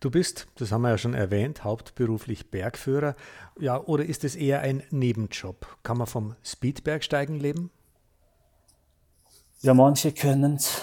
Du 0.00 0.10
bist, 0.10 0.48
das 0.56 0.72
haben 0.72 0.82
wir 0.82 0.90
ja 0.90 0.98
schon 0.98 1.14
erwähnt, 1.14 1.64
hauptberuflich 1.64 2.50
Bergführer. 2.50 3.14
Ja, 3.58 3.80
oder 3.80 4.04
ist 4.04 4.24
es 4.24 4.36
eher 4.36 4.60
ein 4.60 4.82
Nebenjob? 4.90 5.66
Kann 5.82 5.98
man 5.98 6.06
vom 6.06 6.36
Speedbergsteigen 6.42 7.38
leben? 7.38 7.70
Ja, 9.60 9.74
manche 9.74 10.12
können 10.12 10.54
es. 10.54 10.82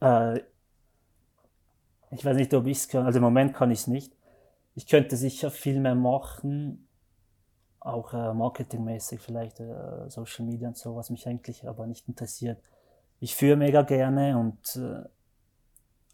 Äh, 0.00 0.40
ich 2.10 2.24
weiß 2.24 2.36
nicht, 2.36 2.52
ob 2.54 2.66
ich 2.66 2.78
es 2.78 2.88
kann. 2.88 3.06
Also 3.06 3.18
im 3.18 3.24
Moment 3.24 3.54
kann 3.54 3.70
ich 3.70 3.80
es 3.80 3.86
nicht. 3.86 4.12
Ich 4.74 4.86
könnte 4.86 5.16
sicher 5.16 5.50
viel 5.50 5.80
mehr 5.80 5.94
machen, 5.94 6.86
auch 7.80 8.12
äh, 8.12 8.34
marketingmäßig 8.34 9.20
vielleicht, 9.20 9.60
äh, 9.60 10.10
Social 10.10 10.44
Media 10.44 10.68
und 10.68 10.76
so, 10.76 10.96
was 10.96 11.10
mich 11.10 11.26
eigentlich 11.26 11.66
aber 11.66 11.86
nicht 11.86 12.08
interessiert. 12.08 12.60
Ich 13.20 13.34
führe 13.34 13.56
mega 13.56 13.82
gerne 13.82 14.38
und 14.38 14.76
äh, 14.76 15.08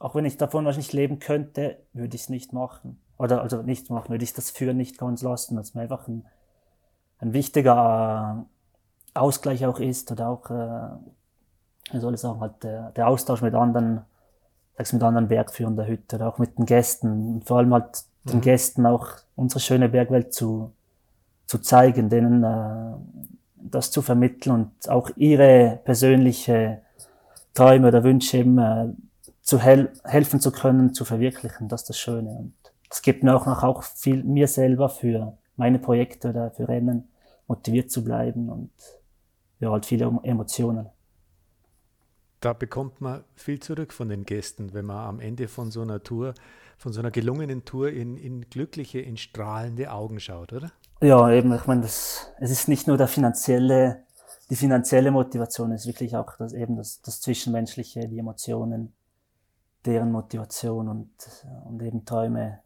auch 0.02 0.16
wenn 0.16 0.24
ich 0.24 0.36
davon 0.36 0.64
wahrscheinlich 0.64 0.92
leben 0.92 1.20
könnte, 1.20 1.76
würde 1.92 2.16
ich 2.16 2.22
es 2.22 2.28
nicht 2.28 2.52
machen. 2.52 3.00
Oder 3.18 3.40
also 3.40 3.62
nicht 3.62 3.88
machen, 3.88 4.10
würde 4.10 4.24
ich 4.24 4.32
das 4.32 4.50
Führen 4.50 4.76
nicht 4.76 4.98
ganz 4.98 5.22
lassen, 5.22 5.56
es 5.58 5.74
mir 5.74 5.82
einfach 5.82 6.08
ein, 6.08 6.24
ein 7.20 7.32
wichtiger 7.32 8.44
äh, 9.14 9.18
Ausgleich 9.18 9.64
auch 9.64 9.78
ist 9.78 10.10
oder 10.10 10.28
auch, 10.28 10.50
äh, 10.50 11.94
wie 11.94 12.00
soll 12.00 12.14
ich 12.14 12.20
sagen, 12.20 12.40
halt 12.40 12.64
der, 12.64 12.90
der 12.90 13.06
Austausch 13.06 13.42
mit 13.42 13.54
anderen, 13.54 14.00
sag's 14.76 14.92
mit 14.92 15.04
anderen 15.04 15.28
Bergführern 15.28 15.76
der 15.76 15.86
Hütte 15.86 16.16
oder 16.16 16.26
auch 16.26 16.38
mit 16.38 16.58
den 16.58 16.66
Gästen 16.66 17.34
und 17.34 17.44
vor 17.44 17.58
allem 17.58 17.72
halt 17.72 18.02
den 18.24 18.38
mhm. 18.38 18.42
Gästen 18.42 18.86
auch 18.86 19.06
unsere 19.36 19.60
schöne 19.60 19.88
Bergwelt 19.88 20.34
zu, 20.34 20.72
zu 21.46 21.58
zeigen, 21.58 22.08
denen 22.08 22.42
äh, 22.42 22.94
das 23.54 23.92
zu 23.92 24.02
vermitteln 24.02 24.52
und 24.52 24.88
auch 24.88 25.10
ihre 25.14 25.78
persönliche 25.84 26.80
Träume 27.54 27.86
oder 27.86 28.02
Wünsche 28.02 28.38
eben 28.38 28.58
äh, 28.58 28.88
zu 29.42 29.58
hel 29.58 29.92
helfen 30.04 30.40
zu 30.40 30.52
können, 30.52 30.94
zu 30.94 31.04
verwirklichen. 31.04 31.68
Das 31.68 31.82
ist 31.82 31.90
das 31.90 31.98
Schöne. 31.98 32.30
Und 32.30 32.54
das 32.88 33.02
gibt 33.02 33.22
mir 33.22 33.34
auch 33.34 33.46
noch 33.46 33.62
auch 33.62 33.82
viel 33.82 34.22
mir 34.22 34.48
selber 34.48 34.88
für 34.88 35.36
meine 35.56 35.78
Projekte 35.78 36.30
oder 36.30 36.50
für 36.50 36.68
Rennen 36.68 37.08
motiviert 37.46 37.90
zu 37.90 38.02
bleiben 38.04 38.48
und 38.48 38.70
ja, 39.60 39.70
halt 39.70 39.86
viele 39.86 40.06
Emotionen. 40.22 40.88
Da 42.40 42.52
bekommt 42.52 43.00
man 43.00 43.22
viel 43.34 43.60
zurück 43.60 43.92
von 43.92 44.08
den 44.08 44.24
Gästen, 44.24 44.74
wenn 44.74 44.86
man 44.86 45.06
am 45.06 45.20
Ende 45.20 45.46
von 45.46 45.70
so 45.70 45.82
einer 45.82 46.02
Tour, 46.02 46.34
von 46.76 46.92
so 46.92 47.00
einer 47.00 47.12
gelungenen 47.12 47.64
Tour 47.64 47.90
in, 47.90 48.16
in 48.16 48.48
glückliche, 48.50 49.00
in 49.00 49.16
strahlende 49.16 49.92
Augen 49.92 50.18
schaut, 50.18 50.52
oder? 50.52 50.72
Ja, 51.00 51.30
eben, 51.30 51.54
ich 51.54 51.66
meine, 51.66 51.82
das, 51.82 52.32
es 52.40 52.50
ist 52.50 52.68
nicht 52.68 52.88
nur 52.88 52.96
der 52.96 53.06
finanzielle, 53.06 54.04
die 54.50 54.56
finanzielle 54.56 55.12
Motivation, 55.12 55.70
es 55.70 55.82
ist 55.82 55.86
wirklich 55.86 56.16
auch 56.16 56.36
das, 56.38 56.52
eben 56.52 56.76
das, 56.76 57.00
das 57.02 57.20
Zwischenmenschliche, 57.20 58.08
die 58.08 58.18
Emotionen, 58.18 58.92
deren 59.84 60.12
Motivation 60.12 60.88
und, 60.88 61.10
und 61.64 61.82
eben 61.82 62.04
Träume, 62.04 62.60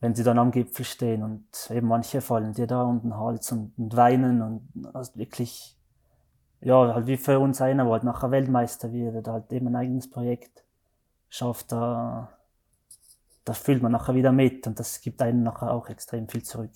wenn 0.00 0.14
sie 0.14 0.24
dann 0.24 0.38
am 0.38 0.50
Gipfel 0.50 0.84
stehen 0.84 1.22
und 1.22 1.46
eben 1.70 1.88
manche 1.88 2.20
fallen 2.20 2.52
dir 2.52 2.66
da 2.66 2.82
um 2.82 3.00
den 3.00 3.16
Hals 3.16 3.52
und, 3.52 3.72
und 3.76 3.96
weinen 3.96 4.42
und 4.42 4.94
also 4.94 5.16
wirklich 5.16 5.76
ja, 6.60 6.94
halt 6.94 7.06
wie 7.06 7.16
für 7.16 7.38
uns 7.38 7.60
einer, 7.60 7.84
der 7.84 7.92
halt 7.92 8.04
nachher 8.04 8.30
Weltmeister 8.30 8.92
wird 8.92 9.14
oder 9.14 9.32
halt 9.32 9.52
eben 9.52 9.68
ein 9.68 9.76
eigenes 9.76 10.08
Projekt 10.08 10.64
schafft, 11.28 11.72
da, 11.72 12.32
da 13.44 13.52
fühlt 13.52 13.82
man 13.82 13.92
nachher 13.92 14.14
wieder 14.14 14.32
mit 14.32 14.66
und 14.66 14.78
das 14.78 15.00
gibt 15.00 15.20
einem 15.22 15.42
nachher 15.42 15.70
auch 15.70 15.88
extrem 15.88 16.28
viel 16.28 16.42
zurück. 16.42 16.72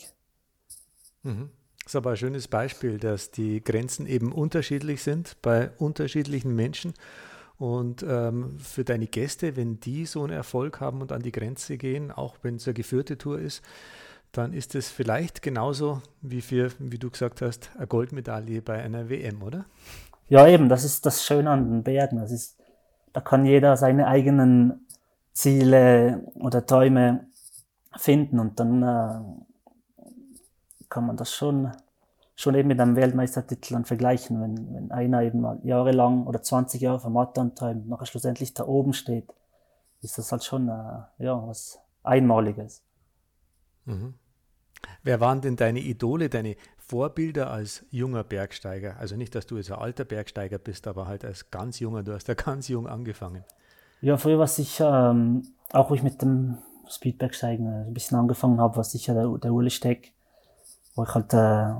Mhm. 1.23 1.51
Das 1.83 1.95
ist 1.95 1.97
aber 1.97 2.11
ein 2.11 2.17
schönes 2.17 2.47
Beispiel, 2.47 2.99
dass 2.99 3.31
die 3.31 3.65
Grenzen 3.65 4.07
eben 4.07 4.33
unterschiedlich 4.33 5.03
sind 5.03 5.41
bei 5.43 5.71
unterschiedlichen 5.79 6.55
Menschen. 6.55 6.95
Und 7.61 8.03
ähm, 8.09 8.59
für 8.59 8.85
deine 8.85 9.07
Gäste, 9.07 9.55
wenn 9.55 9.81
die 9.81 10.07
so 10.07 10.23
einen 10.23 10.33
Erfolg 10.33 10.81
haben 10.81 11.03
und 11.03 11.13
an 11.13 11.21
die 11.21 11.31
Grenze 11.31 11.77
gehen, 11.77 12.11
auch 12.11 12.37
wenn 12.41 12.57
es 12.57 12.67
eine 12.67 12.73
geführte 12.73 13.19
Tour 13.19 13.39
ist, 13.39 13.63
dann 14.33 14.55
ist 14.55 14.75
es 14.75 14.89
vielleicht 14.89 15.43
genauso 15.43 16.01
wie 16.23 16.41
für, 16.41 16.71
wie 16.79 16.97
du 16.97 17.11
gesagt 17.11 17.43
hast, 17.43 17.71
eine 17.77 17.87
Goldmedaille 17.87 18.63
bei 18.63 18.83
einer 18.83 19.11
WM, 19.11 19.43
oder? 19.43 19.67
Ja, 20.31 20.49
eben, 20.49 20.71
das 20.71 20.85
ist 20.85 21.05
das 21.05 21.23
Schöne 21.23 21.51
an 21.51 21.71
den 21.71 21.83
Bergen. 21.83 22.17
Das 22.17 22.33
ist, 22.33 22.59
da 23.13 23.21
kann 23.21 23.45
jeder 23.45 23.77
seine 23.77 24.07
eigenen 24.07 24.87
Ziele 25.35 26.25
oder 26.37 26.65
Träume 26.65 27.27
finden 27.95 28.39
und 28.39 28.59
dann 28.59 28.83
äh, 28.83 30.05
kann 30.89 31.07
man 31.07 31.19
das 31.19 31.35
schon, 31.35 31.73
schon 32.41 32.55
eben 32.55 32.69
mit 32.69 32.81
einem 32.81 32.97
Weltmeistertitel 32.97 33.75
dann 33.75 33.85
vergleichen. 33.85 34.41
Wenn, 34.41 34.75
wenn 34.75 34.91
einer 34.91 35.23
eben 35.23 35.41
mal 35.41 35.59
jahrelang 35.63 36.27
oder 36.27 36.43
20 36.43 36.81
Jahre 36.81 37.01
vom 37.01 37.13
Marathon 37.13 37.55
träumt, 37.55 37.89
nachher 37.89 38.07
schlussendlich 38.07 38.55
da 38.55 38.67
oben 38.67 38.95
steht, 38.95 39.33
ist 40.01 40.17
das 40.17 40.33
halt 40.33 40.45
schon 40.45 40.69
äh, 40.69 41.03
ja, 41.25 41.47
was 41.47 41.79
Einmaliges. 42.03 42.83
Mhm. 43.85 44.15
Wer 45.03 45.21
waren 45.21 45.43
denn 45.43 45.57
deine 45.57 45.81
Idole, 45.81 46.31
deine 46.31 46.57
Vorbilder 46.79 47.51
als 47.51 47.85
junger 47.91 48.25
Bergsteiger? 48.25 48.97
Also 48.99 49.17
nicht, 49.17 49.35
dass 49.35 49.47
du 49.47 49.57
jetzt 49.57 49.71
ein 49.71 49.79
alter 49.79 50.05
Bergsteiger 50.05 50.59
bist, 50.59 50.87
aber 50.87 51.07
halt 51.07 51.25
als 51.25 51.51
ganz 51.51 51.79
junger, 51.79 52.03
du 52.03 52.15
hast 52.15 52.29
ja 52.29 52.35
ganz 52.47 52.69
jung 52.69 52.87
angefangen. 52.87 53.45
Ja, 54.01 54.17
früher 54.17 54.39
war 54.39 54.47
sicher, 54.47 55.11
ähm, 55.11 55.47
auch 55.73 55.91
wo 55.91 55.95
ich 55.95 56.03
mit 56.03 56.23
dem 56.23 56.57
Speedbergsteigen 56.89 57.67
äh, 57.67 57.87
ein 57.87 57.93
bisschen 57.93 58.19
angefangen 58.19 58.61
habe, 58.61 58.77
war 58.77 58.85
sicher 58.85 59.13
der, 59.13 59.29
der 59.39 59.53
Uli 59.53 59.71
Steck, 59.71 60.15
wo 60.95 61.05
ich 61.05 61.15
halt, 61.15 61.35
äh, 61.35 61.75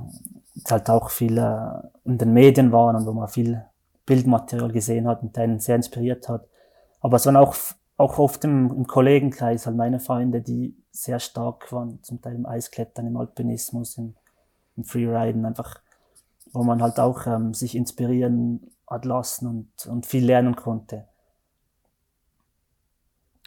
halt 0.69 0.89
auch 0.89 1.09
viel 1.09 1.37
äh, 1.37 1.87
in 2.03 2.17
den 2.17 2.33
Medien 2.33 2.71
war 2.71 2.93
und 2.93 3.05
wo 3.05 3.13
man 3.13 3.27
viel 3.27 3.63
Bildmaterial 4.05 4.71
gesehen 4.71 5.07
hat 5.07 5.21
und 5.23 5.37
einen 5.37 5.59
sehr 5.59 5.75
inspiriert 5.75 6.27
hat. 6.27 6.47
Aber 6.99 7.17
es 7.17 7.25
waren 7.25 7.37
auch, 7.37 7.55
auch 7.97 8.19
oft 8.19 8.43
im, 8.43 8.71
im 8.71 8.87
Kollegenkreis 8.87 9.65
halt 9.65 9.77
meine 9.77 9.99
Freunde, 9.99 10.41
die 10.41 10.75
sehr 10.91 11.19
stark 11.19 11.71
waren, 11.71 12.03
zum 12.03 12.21
Teil 12.21 12.35
im 12.35 12.45
Eisklettern, 12.45 13.07
im 13.07 13.17
Alpinismus, 13.17 13.97
im, 13.97 14.15
im 14.75 14.83
Freeriden, 14.83 15.45
einfach, 15.45 15.79
wo 16.51 16.63
man 16.63 16.81
halt 16.81 16.99
auch 16.99 17.25
ähm, 17.27 17.53
sich 17.53 17.75
inspirieren 17.75 18.71
hat 18.87 19.05
lassen 19.05 19.47
und, 19.47 19.87
und 19.87 20.05
viel 20.05 20.25
lernen 20.25 20.55
konnte. 20.55 21.07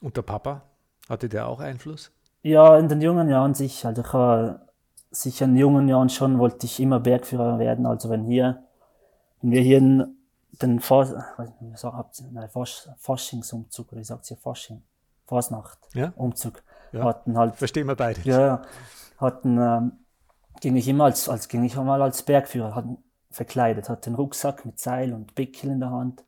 Und 0.01 0.17
der 0.17 0.23
Papa, 0.23 0.63
hatte 1.09 1.29
der 1.29 1.49
auch 1.49 1.61
Einfluss? 1.61 2.13
Ja, 2.43 2.79
in 2.79 2.89
den 2.89 3.01
jungen 3.01 3.29
Jahren 3.29 3.55
sicher. 3.55 3.89
Also 3.89 4.03
ich 4.03 4.15
war 4.15 4.64
sicher 5.15 5.47
in 5.47 5.57
jungen 5.57 5.89
Jahren 5.89 6.09
schon, 6.09 6.39
wollte 6.39 6.67
ich 6.67 6.81
immer 6.81 7.01
Bergführer 7.01 7.59
werden. 7.59 7.87
Also 7.87 8.11
wenn 8.11 8.25
hier, 8.25 8.63
wenn 9.41 9.51
wir 9.53 9.61
hier 9.61 9.79
in 9.79 10.17
den 10.63 10.81
Fas 10.81 11.15
Faschingsumzug, 12.99 13.93
oder 13.93 14.01
wie 14.01 14.05
sagt 14.05 14.31
ihr 14.31 14.37
Fasching? 14.37 14.83
Fasnacht, 15.27 15.79
ja? 15.95 16.13
Umzug 16.17 16.63
ja, 16.93 17.05
hatten 17.05 17.39
halt. 17.39 17.57
Verstehen 17.57 17.87
wir 17.87 17.97
beide. 17.97 18.21
Ja, 18.25 18.63
hatten, 19.19 19.59
ähm, 19.59 19.93
ging 20.61 20.77
ich 20.77 20.87
immer 20.87 21.05
als, 21.05 21.29
als 21.29 21.49
ging 21.49 21.65
ich 21.65 21.79
einmal 21.79 22.03
als 22.03 22.23
Bergführer, 22.23 22.75
hatten 22.75 22.99
verkleidet, 23.31 23.89
hatte 23.89 24.11
den 24.11 24.17
Rucksack 24.17 24.65
mit 24.65 24.79
Seil 24.79 25.13
und 25.13 25.35
Pickel 25.35 25.71
in 25.71 25.81
der 25.81 25.91
Hand, 25.91 26.25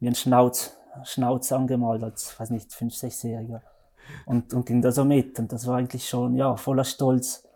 mir 0.00 0.08
einen 0.08 0.16
Schnauz, 0.16 0.76
Schnauz 1.04 1.52
angemalt 1.52 2.02
als, 2.02 2.38
weiß 2.38 2.50
nicht, 2.50 2.72
fünf, 2.72 2.94
sechsjähriger 2.94 3.62
und, 4.26 4.52
und 4.54 4.66
ging 4.66 4.82
da 4.82 4.90
so 4.90 5.04
mit 5.04 5.38
und 5.38 5.52
das 5.52 5.66
war 5.66 5.76
eigentlich 5.76 6.08
schon, 6.08 6.34
ja, 6.34 6.56
voller 6.56 6.84
Stolz 6.84 7.47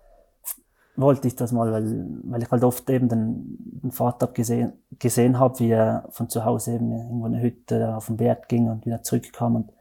wollte 0.97 1.27
ich 1.27 1.37
das 1.37 1.53
mal, 1.53 1.73
weil, 1.73 2.07
weil 2.25 2.43
ich 2.43 2.51
halt 2.51 2.65
oft 2.65 2.89
eben 2.91 3.09
den, 3.09 3.57
den 3.83 3.93
Vater 3.93 4.27
gesehen, 4.29 4.75
gesehen 4.99 5.39
habe, 5.39 5.59
wie 5.61 5.71
er 5.71 6.07
von 6.11 6.29
zu 6.29 6.45
Hause 6.45 6.75
eben 6.75 6.93
irgendwo 6.93 7.27
eine 7.27 7.41
Hütte 7.41 7.97
auf 7.97 8.07
den 8.07 8.19
Berg 8.19 8.49
ging 8.49 8.69
und 8.69 8.85
wieder 8.85 9.03
zurückkam 9.03 9.57
und 9.57 9.73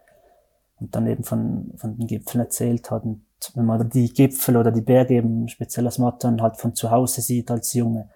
und 0.81 0.95
dann 0.95 1.07
eben 1.07 1.23
von, 1.23 1.71
von 1.77 1.95
den 1.95 2.07
Gipfeln 2.07 2.43
erzählt 2.43 2.89
hat. 2.89 3.03
Und 3.03 3.23
wenn 3.53 3.65
man 3.65 3.87
die 3.89 4.11
Gipfel 4.11 4.57
oder 4.57 4.71
die 4.71 4.81
Berge 4.81 5.13
eben, 5.13 5.47
speziell 5.47 5.85
das 5.85 5.99
Mattern, 5.99 6.41
halt 6.41 6.57
von 6.57 6.73
zu 6.73 6.89
Hause 6.89 7.21
sieht 7.21 7.51
als 7.51 7.73
Junge 7.73 8.09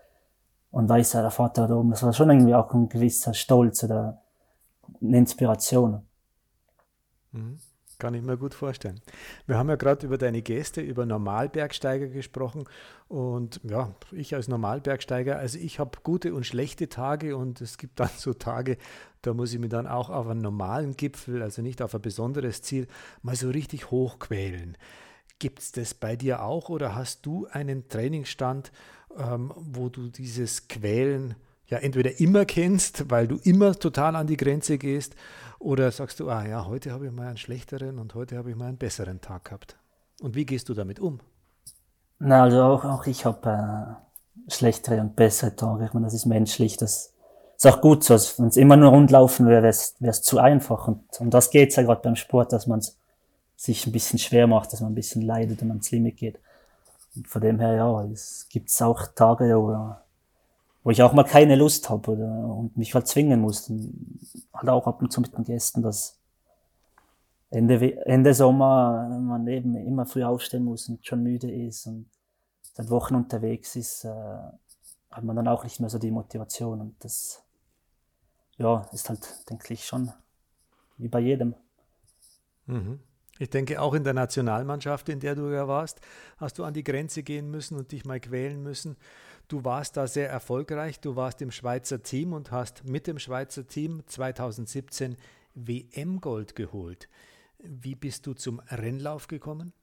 und 0.72 0.90
weiß, 0.90 1.14
ja, 1.14 1.22
der 1.22 1.32
Vater 1.32 1.68
da 1.68 1.75
oben, 1.75 1.92
das 1.92 2.02
war 2.02 2.12
schon 2.12 2.30
irgendwie 2.30 2.56
auch 2.56 2.74
ein 2.74 2.90
gewisser 2.90 3.36
Stolz 3.36 3.84
oder 3.84 4.20
eine 5.00 5.18
Inspiration. 5.18 6.02
Mhm. 7.32 7.60
Kann 7.98 8.14
ich 8.14 8.22
mir 8.22 8.38
gut 8.38 8.54
vorstellen. 8.54 9.00
Wir 9.48 9.58
haben 9.58 9.70
ja 9.70 9.75
gerade 9.75 10.06
über 10.06 10.18
deine 10.18 10.42
Gäste, 10.42 10.82
über 10.82 11.06
Normalbergsteiger 11.06 12.08
gesprochen. 12.08 12.66
Und 13.08 13.62
ja, 13.64 13.94
ich 14.12 14.36
als 14.36 14.48
Normalbergsteiger, 14.48 15.38
also 15.38 15.58
ich 15.60 15.80
habe 15.80 16.00
gute 16.04 16.34
und 16.34 16.46
schlechte 16.46 16.90
Tage 16.90 17.38
und 17.38 17.62
es 17.62 17.78
gibt 17.78 18.00
dann 18.00 18.10
so 18.18 18.34
Tage, 18.34 18.78
da 19.22 19.34
muss 19.34 19.54
ich 19.54 19.60
mich 19.60 19.70
dann 19.70 19.88
auch 19.88 20.10
auf 20.10 20.28
einen 20.28 20.42
normalen 20.42 20.96
Gipfel, 20.98 21.42
also 21.42 21.62
nicht 21.62 21.82
auf 21.82 21.96
ein 21.96 22.02
besonderes 22.02 22.62
Ziel, 22.62 22.88
mal 23.22 23.36
so 23.36 23.50
richtig 23.50 23.92
hochquälen. 23.92 24.78
Gibt 25.40 25.60
es 25.60 25.72
das 25.72 25.94
bei 25.94 26.16
dir 26.16 26.44
auch 26.44 26.70
oder 26.70 26.96
hast 26.96 27.25
du 27.25 27.48
einen 27.48 27.88
Trainingsstand, 27.90 28.72
ähm, 29.18 29.52
wo 29.56 29.90
du 29.90 30.10
dieses 30.10 30.68
Quälen 30.68 31.36
ja 31.67 31.79
entweder 31.79 32.19
immer 32.19 32.45
kennst, 32.45 33.10
weil 33.10 33.27
du 33.27 33.38
immer 33.43 33.74
total 33.75 34.15
an 34.15 34.27
die 34.27 34.38
Grenze 34.38 34.77
gehst, 34.77 35.15
oder 35.60 35.91
sagst 35.91 36.19
du, 36.19 36.29
ah 36.29 36.45
ja, 36.45 36.65
heute 36.65 36.91
habe 36.91 37.07
ich 37.07 37.12
mal 37.12 37.27
einen 37.27 37.38
schlechteren 37.38 37.98
und 37.98 38.13
heute 38.13 38.38
habe 38.38 38.51
ich 38.51 38.55
mal 38.55 38.67
einen 38.67 38.77
besseren 38.77 39.22
Tag 39.22 39.45
gehabt. 39.45 39.77
Und 40.22 40.36
wie 40.36 40.45
gehst 40.45 40.69
du 40.69 40.74
damit 40.74 41.00
um? 41.00 41.19
Na, 42.19 42.43
also 42.43 42.62
auch, 42.62 42.86
auch 42.86 43.07
ich 43.07 43.25
habe 43.25 43.98
äh, 44.48 44.51
schlechtere 44.51 45.01
und 45.01 45.15
bessere 45.15 45.55
Tage. 45.55 45.86
Ich 45.86 45.93
meine, 45.93 46.05
das 46.05 46.13
ist 46.13 46.25
menschlich. 46.25 46.77
Das 46.77 47.13
ist 47.57 47.67
auch 47.67 47.81
gut 47.81 48.03
so. 48.03 48.13
Wenn 48.13 48.48
es 48.48 48.57
immer 48.57 48.77
nur 48.77 48.91
rundlaufen 48.91 49.48
wäre, 49.48 49.63
wäre 49.63 50.12
es 50.12 50.22
zu 50.22 50.39
einfach. 50.39 50.88
Und 50.88 51.03
um 51.19 51.29
das 51.29 51.50
geht 51.50 51.72
es 51.72 51.75
ja 51.77 51.84
gerade 51.84 52.01
beim 52.01 52.15
Sport, 52.15 52.53
dass 52.53 52.67
man 52.67 52.79
es 52.79 52.98
sich 53.55 53.86
ein 53.88 53.91
bisschen 53.91 54.19
schwer 54.19 54.48
macht, 54.48 54.72
dass 54.72 54.81
man 54.81 54.91
ein 54.91 54.95
bisschen 54.95 55.22
leidet 55.22 55.62
und 55.62 55.69
ans 55.69 55.91
Limit 55.91 56.17
geht. 56.17 56.39
Und 57.15 57.27
von 57.27 57.41
dem 57.41 57.60
her, 57.60 57.74
ja, 57.74 58.03
es 58.05 58.48
gibt 58.50 58.69
auch 58.81 59.07
Tage, 59.15 59.57
wo 59.57 59.95
wo 60.86 60.92
ich 60.92 61.01
auch 61.01 61.13
mal 61.13 61.24
keine 61.24 61.56
Lust 61.56 61.89
habe 61.89 62.12
oder 62.12 62.27
und 62.27 62.77
mich 62.77 62.94
halt 62.94 63.08
zwingen 63.08 63.42
muss. 63.42 63.68
Und 63.72 64.30
halt 64.54 64.70
auch 64.70 64.86
ab 64.86 65.01
und 65.01 65.12
zu 65.12 65.20
mit 65.20 65.36
den 65.36 65.44
Gästen, 65.44 65.82
dass 65.82 66.22
Ende, 67.50 68.06
Ende 68.06 68.36
Sommer 68.36 69.10
man 69.20 69.48
eben 69.48 69.75
immer 69.75 70.06
früh 70.06 70.24
aufstehen 70.24 70.63
muss 70.63 70.88
und 70.88 71.04
schon 71.04 71.24
müde 71.24 71.51
ist 71.51 71.88
und 71.88 72.08
seit 72.74 72.92
Wochen 72.92 73.15
unterwegs 73.15 73.75
ist, 73.75 74.06
äh, 74.06 74.10
hat 74.10 75.24
man 75.24 75.36
dann 75.36 75.48
auch 75.48 75.63
nicht 75.63 75.80
mehr 75.80 75.89
so 75.89 75.98
die 75.98 76.12
Motivation. 76.12 76.80
Und 76.80 77.04
das 77.04 77.42
ja, 78.58 78.88
ist 78.94 79.10
halt, 79.10 79.50
denke 79.50 79.74
ich, 79.74 79.86
schon 79.86 80.13
wie 80.98 81.08
bei 81.08 81.20
jedem. 81.20 81.56
Mhm. 82.68 83.00
Ich 83.39 83.50
denke, 83.50 83.82
auch 83.82 83.96
in 83.96 84.04
der 84.04 84.13
Nationalmannschaft, 84.13 85.10
in 85.10 85.20
der 85.20 85.34
du 85.34 85.50
ja 85.50 85.68
warst, 85.68 86.00
hast 86.38 86.60
du 86.60 86.63
an 86.63 86.75
die 86.75 86.84
Grenze 86.84 87.24
gehen 87.24 87.50
müssen 87.50 87.75
und 87.75 87.92
dich 87.92 88.06
mal 88.06 88.20
quälen 88.20 88.62
müssen. 88.62 88.98
Du 89.48 89.64
warst 89.64 89.98
da 89.98 90.08
sehr 90.08 90.30
erfolgreich. 90.30 91.00
Du 91.00 91.16
warst 91.16 91.42
im 91.42 91.52
Schweizer 91.52 92.02
Team 92.02 92.34
und 92.34 92.52
hast 92.52 92.84
mit 92.86 93.08
dem 93.08 93.20
Schweizer 93.20 93.68
Team 93.68 94.04
2017 94.06 95.18
WM-Gold 95.54 96.56
geholt. 96.56 97.08
Wie 97.60 97.96
bist 97.96 98.25
du 98.25 98.34
zum 98.34 98.60
Rennlauf 98.70 99.28
gekommen? 99.28 99.74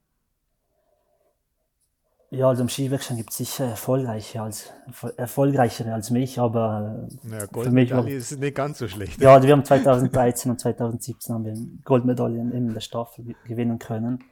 Ja, 2.31 2.49
also 2.49 2.63
im 2.63 2.71
Skiwechseln 2.71 3.19
gibt 3.19 3.31
es 3.31 3.37
sicher 3.37 3.67
erfolgreiche 3.67 4.41
als, 4.41 4.73
erfolgreichere 5.19 5.93
als 5.93 6.11
mich, 6.11 6.39
aber 6.39 7.07
naja, 7.23 7.47
für 7.53 7.71
mich 7.71 7.91
war, 7.91 8.09
ist 8.09 8.41
nicht 8.41 8.55
ganz 8.55 8.79
so 8.79 8.89
schlecht. 8.89 9.21
Ja, 9.21 9.35
also 9.35 9.47
wir 9.47 9.53
haben 9.53 9.67
2013 9.67 10.51
und 10.51 10.59
2017 10.59 11.35
haben 11.35 11.45
wir 11.45 11.55
Goldmedaillen 11.85 12.51
in 12.53 12.73
der 12.73 12.81
Staffel 12.81 13.35
gewinnen 13.47 13.79
können. 13.79 14.25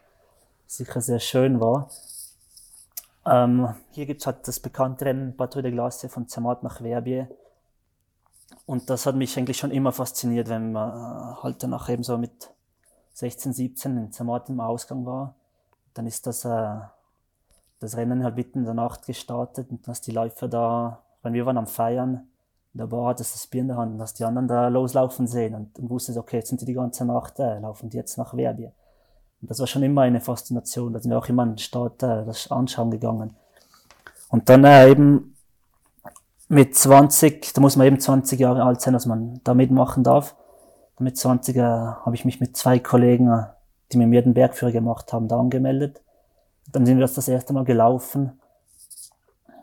Sicher 0.66 1.02
sehr 1.02 1.18
schön 1.18 1.60
war. 1.60 1.90
Ähm, 3.26 3.74
hier 3.90 4.06
gibt 4.06 4.20
es 4.20 4.26
halt 4.26 4.46
das 4.48 4.60
bekannte 4.60 5.04
Rennen 5.04 5.36
Bateau 5.36 5.62
de 5.62 5.70
Glace 5.70 6.06
von 6.08 6.28
Zermatt 6.28 6.62
nach 6.62 6.80
Verbier. 6.80 7.28
Und 8.66 8.88
das 8.90 9.06
hat 9.06 9.16
mich 9.16 9.36
eigentlich 9.36 9.58
schon 9.58 9.70
immer 9.70 9.92
fasziniert, 9.92 10.48
wenn 10.48 10.72
man 10.72 10.90
äh, 10.90 11.42
halt 11.42 11.62
danach 11.62 11.88
eben 11.88 12.02
so 12.02 12.16
mit 12.18 12.50
16, 13.14 13.52
17 13.52 13.96
in 13.96 14.12
Zermatt 14.12 14.48
im 14.48 14.60
Ausgang 14.60 15.04
war. 15.04 15.34
Dann 15.94 16.06
ist 16.06 16.26
das 16.26 16.44
äh, 16.44 16.76
das 17.80 17.96
Rennen 17.96 18.22
halt 18.22 18.36
mitten 18.36 18.60
in 18.60 18.64
der 18.66 18.74
Nacht 18.74 19.06
gestartet 19.06 19.70
und 19.70 19.88
dass 19.88 20.00
die 20.02 20.12
Läufer 20.12 20.48
da, 20.48 21.02
wenn 21.22 21.32
wir 21.32 21.46
waren 21.46 21.58
am 21.58 21.66
Feiern, 21.66 22.28
da 22.72 22.90
war 22.90 23.14
das 23.14 23.32
das 23.32 23.46
Bier 23.46 23.62
in 23.62 23.68
der 23.68 23.78
Hand, 23.78 24.00
dass 24.00 24.14
die 24.14 24.24
anderen 24.24 24.46
da 24.46 24.68
loslaufen 24.68 25.26
sehen 25.26 25.54
und, 25.54 25.78
und 25.78 25.90
wussten, 25.90 26.16
okay, 26.16 26.36
jetzt 26.36 26.50
sind 26.50 26.60
die 26.60 26.66
die 26.66 26.74
ganze 26.74 27.04
Nacht, 27.04 27.40
äh, 27.40 27.58
laufen 27.58 27.90
die 27.90 27.96
jetzt 27.96 28.16
nach 28.16 28.34
Verbier. 28.34 28.72
Und 29.40 29.50
das 29.50 29.58
war 29.58 29.66
schon 29.66 29.82
immer 29.82 30.02
eine 30.02 30.20
Faszination, 30.20 30.92
da 30.92 31.00
sind 31.00 31.10
wir 31.10 31.18
auch 31.18 31.28
immer 31.28 31.42
an 31.42 31.52
den 31.52 31.58
Start 31.58 32.02
äh, 32.02 32.24
das 32.24 32.50
anschauen 32.50 32.90
gegangen. 32.90 33.34
Und 34.28 34.48
dann 34.48 34.64
äh, 34.64 34.90
eben 34.90 35.34
mit 36.48 36.76
20, 36.76 37.52
da 37.54 37.60
muss 37.60 37.76
man 37.76 37.86
eben 37.86 38.00
20 38.00 38.38
Jahre 38.38 38.64
alt 38.64 38.80
sein, 38.80 38.92
dass 38.92 39.06
man 39.06 39.40
da 39.44 39.54
mitmachen 39.54 40.04
darf. 40.04 40.36
Mit 40.98 41.16
20 41.16 41.56
äh, 41.56 41.60
habe 41.60 42.14
ich 42.14 42.24
mich 42.24 42.40
mit 42.40 42.56
zwei 42.56 42.78
Kollegen, 42.78 43.28
äh, 43.28 43.44
die 43.92 43.96
mit 43.96 44.08
mir 44.08 44.22
den 44.22 44.34
Bergführer 44.34 44.72
gemacht 44.72 45.12
haben, 45.12 45.28
da 45.28 45.38
angemeldet. 45.38 46.02
Dann 46.70 46.86
sind 46.86 46.98
wir 46.98 47.02
das, 47.02 47.14
das 47.14 47.28
erste 47.28 47.52
Mal 47.52 47.64
gelaufen. 47.64 48.40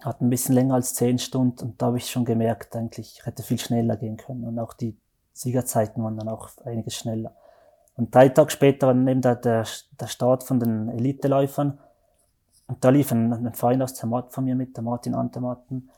Hat 0.01 0.21
ein 0.21 0.29
bisschen 0.29 0.55
länger 0.55 0.75
als 0.75 0.95
zehn 0.95 1.19
Stunden 1.19 1.63
und 1.63 1.81
da 1.81 1.87
habe 1.87 1.97
ich 1.97 2.09
schon 2.09 2.25
gemerkt, 2.25 2.75
eigentlich, 2.75 3.19
ich 3.19 3.25
hätte 3.25 3.43
viel 3.43 3.59
schneller 3.59 3.97
gehen 3.97 4.17
können. 4.17 4.45
Und 4.45 4.57
auch 4.57 4.73
die 4.73 4.97
Siegerzeiten 5.33 6.03
waren 6.03 6.17
dann 6.17 6.29
auch 6.29 6.49
einiges 6.65 6.95
schneller. 6.95 7.33
Und 7.97 8.13
drei 8.13 8.29
Tage 8.29 8.51
später 8.51 8.87
war 8.87 8.93
dann 8.93 9.21
der, 9.21 9.35
der, 9.35 9.65
der 9.99 10.07
Start 10.07 10.43
von 10.43 10.59
den 10.59 10.89
Eliteläufern. 10.89 11.79
Und 12.67 12.83
da 12.83 12.89
lief 12.89 13.11
ein, 13.11 13.33
ein 13.33 13.53
Freund 13.53 13.81
aus 13.81 13.95
Zermatt 13.95 14.31
von 14.31 14.45
mir 14.45 14.55
mit, 14.55 14.77
der 14.77 14.83
Martin 14.83 15.15
Antematten. 15.15 15.89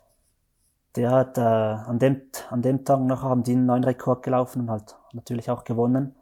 Der 0.95 1.11
hat 1.11 1.37
äh, 1.37 1.41
an, 1.41 1.99
dem, 1.99 2.21
an 2.49 2.61
dem 2.61 2.85
Tag 2.85 3.01
noch 3.01 3.21
haben 3.21 3.43
die 3.43 3.51
einen 3.51 3.65
neuen 3.65 3.83
Rekord 3.83 4.23
gelaufen 4.23 4.61
und 4.61 4.71
halt 4.71 4.95
natürlich 5.13 5.51
auch 5.51 5.63
gewonnen. 5.65 6.15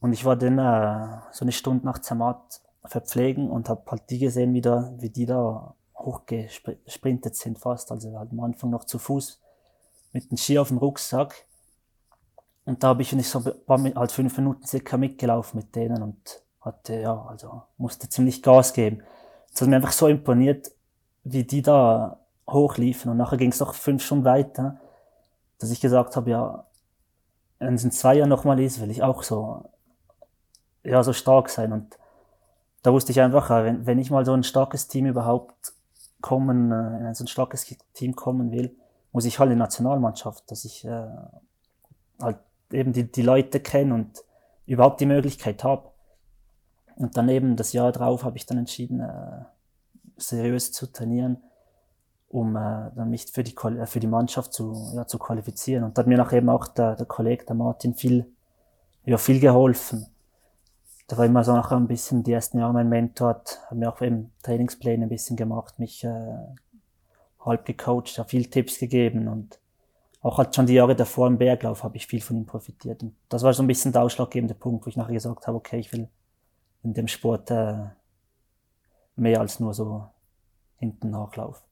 Und 0.00 0.14
ich 0.14 0.24
war 0.24 0.36
dann 0.36 0.58
äh, 0.58 1.18
so 1.30 1.44
eine 1.44 1.52
Stunde 1.52 1.84
nach 1.84 1.98
Zermatt 1.98 2.62
verpflegen 2.84 3.50
und 3.50 3.68
habe 3.68 3.82
halt 3.90 4.08
die 4.08 4.18
gesehen, 4.18 4.54
wie, 4.54 4.62
da, 4.62 4.92
wie 4.98 5.10
die 5.10 5.26
da 5.26 5.74
hochgesprintet 5.94 7.36
sind 7.36 7.58
fast. 7.58 7.92
Also 7.92 8.18
halt 8.18 8.32
am 8.32 8.40
Anfang 8.40 8.70
noch 8.70 8.84
zu 8.84 8.98
Fuß 8.98 9.40
mit 10.12 10.30
dem 10.30 10.38
Ski 10.38 10.58
auf 10.58 10.68
dem 10.68 10.78
Rucksack. 10.78 11.46
Und 12.70 12.84
da 12.84 12.88
habe 12.88 13.02
ich, 13.02 13.12
ich 13.12 13.28
so 13.28 13.44
war 13.66 13.78
mit, 13.78 13.96
halt 13.96 14.12
fünf 14.12 14.36
Minuten 14.38 14.64
circa 14.64 14.96
mitgelaufen 14.96 15.58
mit 15.58 15.74
denen 15.74 16.04
und 16.04 16.40
hatte, 16.60 17.00
ja, 17.00 17.26
also 17.26 17.62
musste 17.78 18.08
ziemlich 18.08 18.44
Gas 18.44 18.72
geben. 18.74 19.02
Es 19.52 19.60
hat 19.60 19.66
mir 19.66 19.74
einfach 19.74 19.90
so 19.90 20.06
imponiert, 20.06 20.70
wie 21.24 21.42
die 21.42 21.62
da 21.62 22.20
hochliefen. 22.48 23.10
Und 23.10 23.16
nachher 23.16 23.38
ging 23.38 23.50
es 23.50 23.58
noch 23.58 23.74
fünf 23.74 24.04
Stunden 24.04 24.24
weiter, 24.24 24.78
dass 25.58 25.72
ich 25.72 25.80
gesagt 25.80 26.14
habe, 26.14 26.30
ja, 26.30 26.64
wenn 27.58 27.74
es 27.74 27.82
in 27.82 27.90
zwei 27.90 28.14
Jahren 28.14 28.28
nochmal 28.28 28.60
ist, 28.60 28.80
will 28.80 28.92
ich 28.92 29.02
auch 29.02 29.24
so, 29.24 29.64
ja, 30.84 31.02
so 31.02 31.12
stark 31.12 31.48
sein. 31.48 31.72
Und 31.72 31.98
da 32.84 32.92
wusste 32.92 33.10
ich 33.10 33.20
einfach, 33.20 33.50
wenn, 33.50 33.84
wenn 33.84 33.98
ich 33.98 34.12
mal 34.12 34.24
so 34.24 34.32
ein 34.32 34.44
starkes 34.44 34.86
Team 34.86 35.06
überhaupt 35.06 35.72
kommen, 36.20 36.70
äh, 36.70 37.08
in 37.08 37.14
so 37.14 37.24
ein 37.24 37.26
starkes 37.26 37.66
Team 37.94 38.14
kommen 38.14 38.52
will, 38.52 38.76
muss 39.10 39.24
ich 39.24 39.40
halt 39.40 39.50
in 39.50 39.56
die 39.56 39.58
Nationalmannschaft, 39.58 40.48
dass 40.52 40.64
ich 40.64 40.84
äh, 40.84 41.08
halt 42.20 42.38
eben 42.72 42.92
die, 42.92 43.10
die 43.10 43.22
Leute 43.22 43.60
kenne 43.60 43.94
und 43.94 44.24
überhaupt 44.66 45.00
die 45.00 45.06
Möglichkeit 45.06 45.64
habe. 45.64 45.90
Und 46.96 47.16
dann 47.16 47.28
eben 47.28 47.56
das 47.56 47.72
Jahr 47.72 47.92
drauf 47.92 48.24
habe 48.24 48.36
ich 48.36 48.46
dann 48.46 48.58
entschieden, 48.58 49.00
äh, 49.00 49.44
seriös 50.16 50.72
zu 50.72 50.92
trainieren, 50.92 51.38
um 52.28 52.56
äh, 52.56 52.90
dann 52.94 53.10
mich 53.10 53.26
für 53.26 53.42
die, 53.42 53.56
äh, 53.56 53.86
für 53.86 54.00
die 54.00 54.06
Mannschaft 54.06 54.52
zu, 54.52 54.74
ja, 54.94 55.06
zu 55.06 55.18
qualifizieren. 55.18 55.84
Und 55.84 55.96
da 55.96 56.00
hat 56.00 56.06
mir 56.06 56.18
nachher 56.18 56.38
eben 56.38 56.50
auch 56.50 56.68
der, 56.68 56.96
der 56.96 57.06
Kollege, 57.06 57.44
der 57.46 57.56
Martin, 57.56 57.94
viel, 57.94 58.26
ja, 59.04 59.16
viel 59.16 59.40
geholfen 59.40 60.06
da 61.10 61.18
war 61.18 61.26
immer 61.26 61.42
so 61.42 61.52
nachher 61.52 61.76
ein 61.76 61.88
bisschen 61.88 62.22
die 62.22 62.32
ersten 62.32 62.60
Jahre 62.60 62.72
mein 62.72 62.88
Mentor, 62.88 63.30
hat, 63.30 63.60
hat 63.66 63.76
mir 63.76 63.92
auch 63.92 64.00
eben 64.00 64.32
Trainingspläne 64.44 65.06
ein 65.06 65.08
bisschen 65.08 65.36
gemacht, 65.36 65.80
mich 65.80 66.04
äh, 66.04 66.38
halb 67.44 67.64
gecoacht, 67.64 68.16
hat 68.16 68.30
viel 68.30 68.46
Tipps 68.46 68.78
gegeben 68.78 69.26
und 69.26 69.58
auch 70.22 70.38
halt 70.38 70.54
schon 70.54 70.66
die 70.66 70.74
Jahre 70.74 70.94
davor 70.94 71.26
im 71.26 71.38
Berglauf 71.38 71.82
habe 71.82 71.96
ich 71.96 72.06
viel 72.06 72.20
von 72.20 72.36
ihm 72.36 72.46
profitiert. 72.46 73.02
Und 73.02 73.14
das 73.28 73.42
war 73.42 73.54
so 73.54 73.62
ein 73.62 73.66
bisschen 73.66 73.92
der 73.92 74.02
ausschlaggebende 74.02 74.54
Punkt, 74.54 74.84
wo 74.84 74.90
ich 74.90 74.96
nachher 74.96 75.14
gesagt 75.14 75.46
habe, 75.46 75.56
okay, 75.56 75.78
ich 75.78 75.92
will 75.92 76.08
in 76.82 76.94
dem 76.94 77.08
Sport 77.08 77.50
äh, 77.50 77.76
mehr 79.16 79.40
als 79.40 79.60
nur 79.60 79.72
so 79.72 80.06
hinten 80.76 81.10
nachlaufen. 81.10 81.64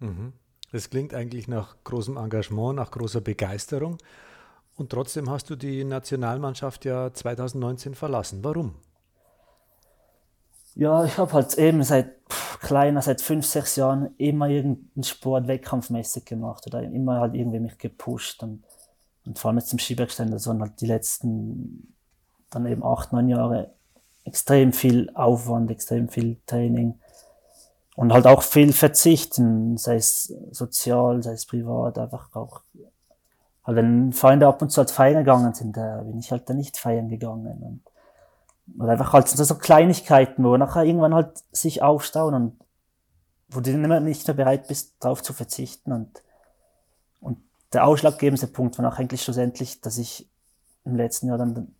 Mhm. 0.00 0.32
Das 0.72 0.90
klingt 0.90 1.14
eigentlich 1.14 1.46
nach 1.46 1.76
großem 1.84 2.16
Engagement, 2.16 2.76
nach 2.76 2.90
großer 2.90 3.20
Begeisterung. 3.20 3.98
Und 4.76 4.90
trotzdem 4.90 5.30
hast 5.30 5.48
du 5.48 5.56
die 5.56 5.84
Nationalmannschaft 5.84 6.84
ja 6.84 7.12
2019 7.12 7.94
verlassen. 7.94 8.42
Warum? 8.42 8.74
Ja, 10.74 11.04
ich 11.04 11.16
habe 11.16 11.32
halt 11.32 11.56
eben 11.56 11.82
seit 11.82 12.12
kleiner, 12.60 13.02
seit 13.02 13.20
fünf, 13.20 13.46
sechs 13.46 13.76
Jahren 13.76 14.14
immer 14.18 14.48
irgendeinen 14.48 15.04
Sport 15.04 15.48
wettkampfmäßig 15.48 16.24
gemacht 16.24 16.66
oder 16.66 16.82
immer 16.82 17.20
halt 17.20 17.34
irgendwie 17.34 17.60
mich 17.60 17.78
gepusht 17.78 18.42
und, 18.42 18.64
und 19.26 19.38
vor 19.38 19.48
allem 19.48 19.58
jetzt 19.58 19.72
im 19.72 19.78
Skibergstein, 19.78 20.32
waren 20.32 20.60
halt 20.60 20.80
die 20.80 20.86
letzten 20.86 21.94
dann 22.50 22.66
eben 22.66 22.84
acht, 22.84 23.12
neun 23.12 23.28
Jahre 23.28 23.70
extrem 24.24 24.72
viel 24.72 25.10
Aufwand, 25.14 25.70
extrem 25.70 26.08
viel 26.08 26.36
Training 26.46 26.98
und 27.96 28.12
halt 28.12 28.26
auch 28.26 28.42
viel 28.42 28.72
Verzichten, 28.72 29.76
sei 29.76 29.96
es 29.96 30.32
sozial, 30.50 31.22
sei 31.22 31.32
es 31.32 31.46
privat, 31.46 31.98
einfach 31.98 32.34
auch 32.34 32.60
halt 33.66 33.76
wenn 33.76 34.12
Freunde 34.12 34.46
ab 34.46 34.62
und 34.62 34.70
zu 34.70 34.78
halt 34.78 34.90
feiern 34.90 35.24
gegangen 35.24 35.52
sind, 35.54 35.76
da 35.76 36.02
bin 36.02 36.18
ich 36.18 36.30
halt 36.30 36.48
da 36.48 36.54
nicht 36.54 36.76
feiern 36.76 37.08
gegangen. 37.08 37.58
Und, 37.62 37.80
oder 38.78 38.92
einfach 38.92 39.12
halt 39.12 39.28
so 39.28 39.54
Kleinigkeiten, 39.54 40.44
wo 40.44 40.56
nachher 40.56 40.84
irgendwann 40.84 41.14
halt 41.14 41.42
sich 41.52 41.82
aufstauen 41.82 42.34
und 42.34 42.60
wo 43.48 43.60
du 43.60 43.70
nicht 43.76 44.26
mehr 44.26 44.34
bereit 44.34 44.68
bist, 44.68 44.94
darauf 45.00 45.22
zu 45.22 45.32
verzichten. 45.32 45.92
Und, 45.92 46.22
und 47.20 47.38
der 47.72 47.86
ausschlaggebende 47.86 48.46
Punkt 48.48 48.78
war 48.78 48.92
auch 48.92 48.98
eigentlich 48.98 49.22
schlussendlich, 49.22 49.80
dass 49.80 49.98
ich 49.98 50.28
im 50.84 50.96
letzten 50.96 51.28
Jahr 51.28 51.38
dann 51.38 51.74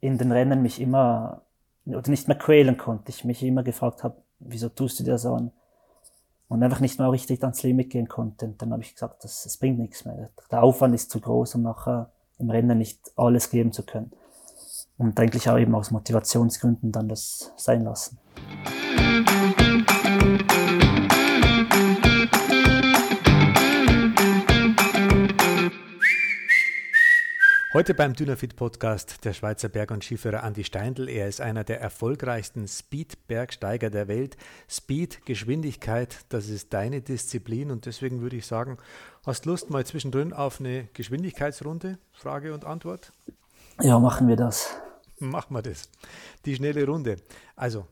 in 0.00 0.18
den 0.18 0.32
Rennen 0.32 0.62
mich 0.62 0.80
immer 0.80 1.42
oder 1.86 2.10
nicht 2.10 2.28
mehr 2.28 2.38
quälen 2.38 2.76
konnte. 2.76 3.10
Ich 3.10 3.24
mich 3.24 3.42
immer 3.42 3.62
gefragt 3.62 4.04
habe, 4.04 4.16
wieso 4.38 4.68
tust 4.68 5.00
du 5.00 5.04
dir 5.04 5.18
so 5.18 5.34
an? 5.34 5.52
und 6.48 6.62
einfach 6.62 6.80
nicht 6.80 6.98
mehr 6.98 7.10
richtig 7.10 7.42
ans 7.42 7.62
Limit 7.62 7.90
gehen 7.90 8.08
konnte. 8.08 8.46
Und 8.46 8.60
dann 8.60 8.72
habe 8.72 8.82
ich 8.82 8.94
gesagt, 8.94 9.24
das, 9.24 9.42
das 9.42 9.56
bringt 9.56 9.78
nichts 9.78 10.04
mehr. 10.04 10.30
Der 10.50 10.62
Aufwand 10.62 10.94
ist 10.94 11.10
zu 11.10 11.20
groß, 11.20 11.56
um 11.56 11.62
nachher 11.62 12.10
im 12.38 12.50
Rennen 12.50 12.78
nicht 12.78 13.12
alles 13.16 13.50
geben 13.50 13.72
zu 13.72 13.84
können. 13.84 14.12
Und 14.96 15.18
eigentlich 15.18 15.48
auch 15.48 15.58
eben 15.58 15.74
aus 15.74 15.90
Motivationsgründen 15.90 16.92
dann 16.92 17.08
das 17.08 17.52
sein 17.56 17.82
lassen. 17.82 18.18
Heute 27.74 27.92
beim 27.92 28.14
Dynafit 28.14 28.54
Podcast 28.54 29.24
der 29.24 29.32
Schweizer 29.32 29.68
Berg- 29.68 29.90
und 29.90 30.04
Skiführer 30.04 30.44
Andi 30.44 30.62
Steindl. 30.62 31.08
Er 31.08 31.26
ist 31.26 31.40
einer 31.40 31.64
der 31.64 31.80
erfolgreichsten 31.80 32.68
Speed-Bergsteiger 32.68 33.90
der 33.90 34.06
Welt. 34.06 34.36
Speed, 34.70 35.26
Geschwindigkeit, 35.26 36.24
das 36.28 36.48
ist 36.48 36.72
deine 36.72 37.02
Disziplin 37.02 37.72
und 37.72 37.86
deswegen 37.86 38.20
würde 38.20 38.36
ich 38.36 38.46
sagen, 38.46 38.78
hast 39.26 39.44
Lust 39.44 39.70
mal 39.70 39.84
zwischendrin 39.84 40.32
auf 40.32 40.60
eine 40.60 40.84
Geschwindigkeitsrunde? 40.92 41.98
Frage 42.12 42.54
und 42.54 42.64
Antwort? 42.64 43.10
Ja, 43.80 43.98
machen 43.98 44.28
wir 44.28 44.36
das. 44.36 44.70
Machen 45.18 45.54
wir 45.54 45.62
das. 45.62 45.88
Die 46.44 46.54
schnelle 46.54 46.86
Runde. 46.86 47.16
Also, 47.56 47.86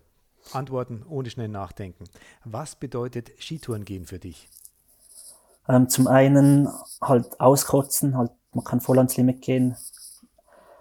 Antworten 0.53 1.05
ohne 1.09 1.31
schnell 1.31 1.49
nachdenken. 1.49 2.05
Was 2.45 2.77
bedeutet 2.77 3.31
Skitouren 3.39 3.85
gehen 3.85 4.07
für 4.07 4.19
dich? 4.19 4.49
Ähm, 5.69 5.89
zum 5.89 6.09
einen 6.09 6.69
halt 7.01 7.41
auskotzen, 7.41 8.17
halt 8.17 8.33
man 8.53 8.65
kann 8.65 8.81
voll 8.81 8.99
ans 8.99 9.17
Limit 9.17 9.43
gehen. 9.43 9.77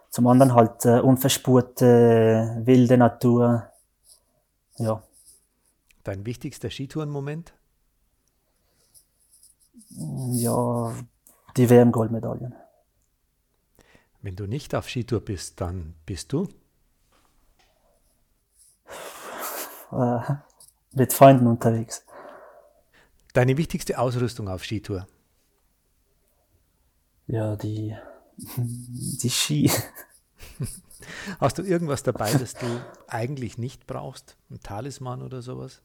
Zum 0.09 0.27
anderen 0.27 0.53
halt 0.53 0.85
äh, 0.85 0.99
unverspurte, 0.99 2.57
wilde 2.63 2.97
Natur. 2.97 3.71
Ja. 4.77 5.03
Dein 6.03 6.25
wichtigster 6.25 6.69
Skitourenmoment? 6.69 7.53
Ja, 9.89 10.93
die 11.55 11.69
WM-Goldmedaillen. 11.69 12.55
Wenn 14.21 14.35
du 14.35 14.45
nicht 14.45 14.75
auf 14.75 14.87
Skitour 14.87 15.21
bist, 15.21 15.59
dann 15.61 15.95
bist 16.05 16.31
du? 16.31 16.47
Äh, 19.91 20.19
mit 20.93 21.11
Freunden 21.11 21.47
unterwegs. 21.47 22.05
Deine 23.33 23.57
wichtigste 23.57 23.97
Ausrüstung 23.97 24.47
auf 24.47 24.63
Skitour? 24.63 25.07
Ja, 27.27 27.55
die, 27.55 27.95
die 28.57 29.29
Ski. 29.29 29.71
Hast 31.39 31.57
du 31.57 31.63
irgendwas 31.63 32.03
dabei, 32.03 32.31
das 32.33 32.53
du 32.53 32.67
eigentlich 33.07 33.57
nicht 33.57 33.87
brauchst? 33.87 34.37
Ein 34.49 34.59
Talisman 34.59 35.21
oder 35.23 35.41
sowas? 35.41 35.81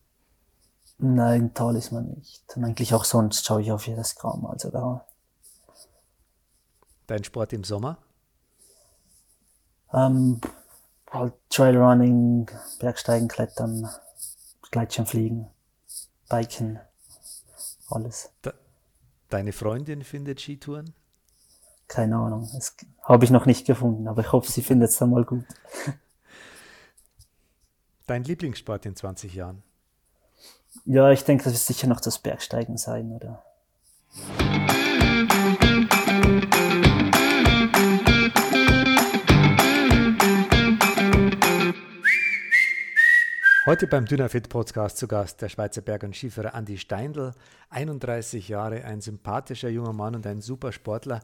Nein, 0.99 1.55
Talisman 1.55 2.09
nicht. 2.09 2.57
Und 2.57 2.65
eigentlich 2.65 2.93
auch 2.95 3.05
sonst 3.05 3.47
schaue 3.47 3.63
ich 3.63 3.73
auf 3.73 3.87
jedes 3.87 4.17
Gramm. 4.17 4.45
Also 4.47 4.71
da. 4.71 5.07
Dein 7.07 7.25
Sport 7.25 7.53
im 7.53 7.65
Sommer? 7.65 7.99
Ähm, 9.93 10.41
halt 11.11 11.35
Trailrunning, 11.51 12.51
Bergsteigen, 12.79 13.29
Klettern, 13.29 13.89
Gleitschirmfliegen, 14.71 15.47
Biken, 16.29 16.81
alles. 17.91 18.31
De 18.45 18.53
Deine 19.29 19.53
Freundin 19.53 20.05
findet 20.05 20.41
Skitouren? 20.41 20.95
Keine 21.89 22.17
Ahnung, 22.17 22.49
das 22.55 22.77
habe 23.03 23.25
ich 23.25 23.31
noch 23.31 23.47
nicht 23.47 23.67
gefunden, 23.67 24.07
aber 24.09 24.23
ich 24.23 24.33
hoffe, 24.33 24.51
sie 24.51 24.63
findet 24.63 24.91
es 24.91 24.99
dann 24.99 25.11
mal 25.11 25.25
gut. 25.25 25.45
Dein 28.07 28.23
Lieblingssport 28.23 28.87
in 28.87 28.95
20 28.95 29.35
Jahren? 29.35 29.63
Ja, 30.85 31.11
ich 31.11 31.25
denke, 31.25 31.45
das 31.45 31.55
wird 31.55 31.63
sicher 31.63 31.89
noch 31.89 32.01
das 32.01 32.19
Bergsteigen 32.19 32.77
sein, 32.77 33.13
oder? 33.13 33.43
Heute 43.67 43.89
beim 43.89 44.07
Dynafit 44.07 44.49
Podcast 44.49 44.97
zu 44.97 45.09
Gast 45.09 45.43
der 45.43 45.49
Schweizer 45.49 45.81
Berg- 45.81 46.05
und 46.05 46.15
Skifahrer 46.15 46.55
Andi 46.55 46.79
Steindl, 46.79 47.33
31 47.71 48.47
Jahre, 48.47 48.85
ein 48.85 49.01
sympathischer 49.01 49.69
junger 49.69 49.93
Mann 49.93 50.15
und 50.15 50.25
ein 50.25 50.41
super 50.41 50.71
Sportler. 50.71 51.21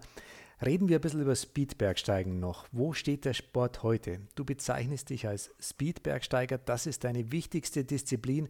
Reden 0.61 0.89
wir 0.89 0.99
ein 0.99 1.01
bisschen 1.01 1.21
über 1.23 1.37
Speedbergsteigen 1.37 2.41
noch. 2.41 2.67
Wo 2.73 2.95
steht 2.95 3.27
der 3.27 3.35
Sport 3.35 3.85
heute? 3.85 4.23
Du 4.35 4.45
bezeichnest 4.45 5.11
dich 5.11 5.29
als 5.29 5.53
Speedbergsteiger, 5.61 6.59
das 6.59 6.87
ist 6.87 7.05
deine 7.05 7.31
wichtigste 7.31 7.85
Disziplin. 7.85 8.49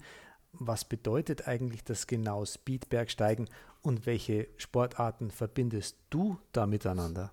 Was 0.54 0.86
bedeutet 0.86 1.46
eigentlich 1.46 1.84
das 1.84 2.06
genau 2.06 2.46
Speedbergsteigen 2.46 3.50
und 3.82 4.06
welche 4.06 4.48
Sportarten 4.56 5.30
verbindest 5.30 5.98
du 6.08 6.38
da 6.52 6.64
miteinander? 6.64 7.30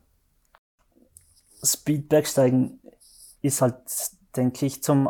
Speedbergsteigen 1.64 2.82
ist 3.42 3.62
halt, 3.62 3.78
denke 4.36 4.66
ich, 4.66 4.84
zum 4.84 5.10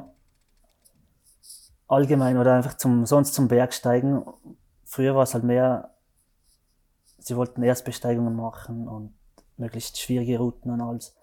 allgemein 1.89 2.37
oder 2.37 2.53
einfach 2.53 2.77
zum, 2.77 3.05
sonst 3.05 3.33
zum 3.33 3.49
Bergsteigen. 3.49 4.23
Früher 4.85 5.15
war 5.15 5.23
es 5.23 5.33
halt 5.33 5.43
mehr, 5.43 5.95
sie 7.17 7.35
wollten 7.35 7.63
Erstbesteigungen 7.63 8.35
machen 8.35 8.87
und 8.87 9.13
möglichst 9.57 9.99
schwierige 9.99 10.37
Routen 10.37 10.71
und 10.71 10.81
alles. 10.81 11.15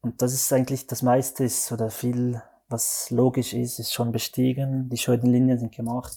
Und 0.00 0.22
das 0.22 0.32
ist 0.32 0.52
eigentlich 0.52 0.86
das 0.86 1.02
meiste 1.02 1.44
ist 1.44 1.70
oder 1.72 1.90
viel, 1.90 2.40
was 2.68 3.10
logisch 3.10 3.52
ist, 3.52 3.78
ist 3.78 3.92
schon 3.92 4.12
bestiegen. 4.12 4.88
Die 4.88 4.98
schönen 4.98 5.26
Linien 5.26 5.58
sind 5.58 5.74
gemacht. 5.74 6.16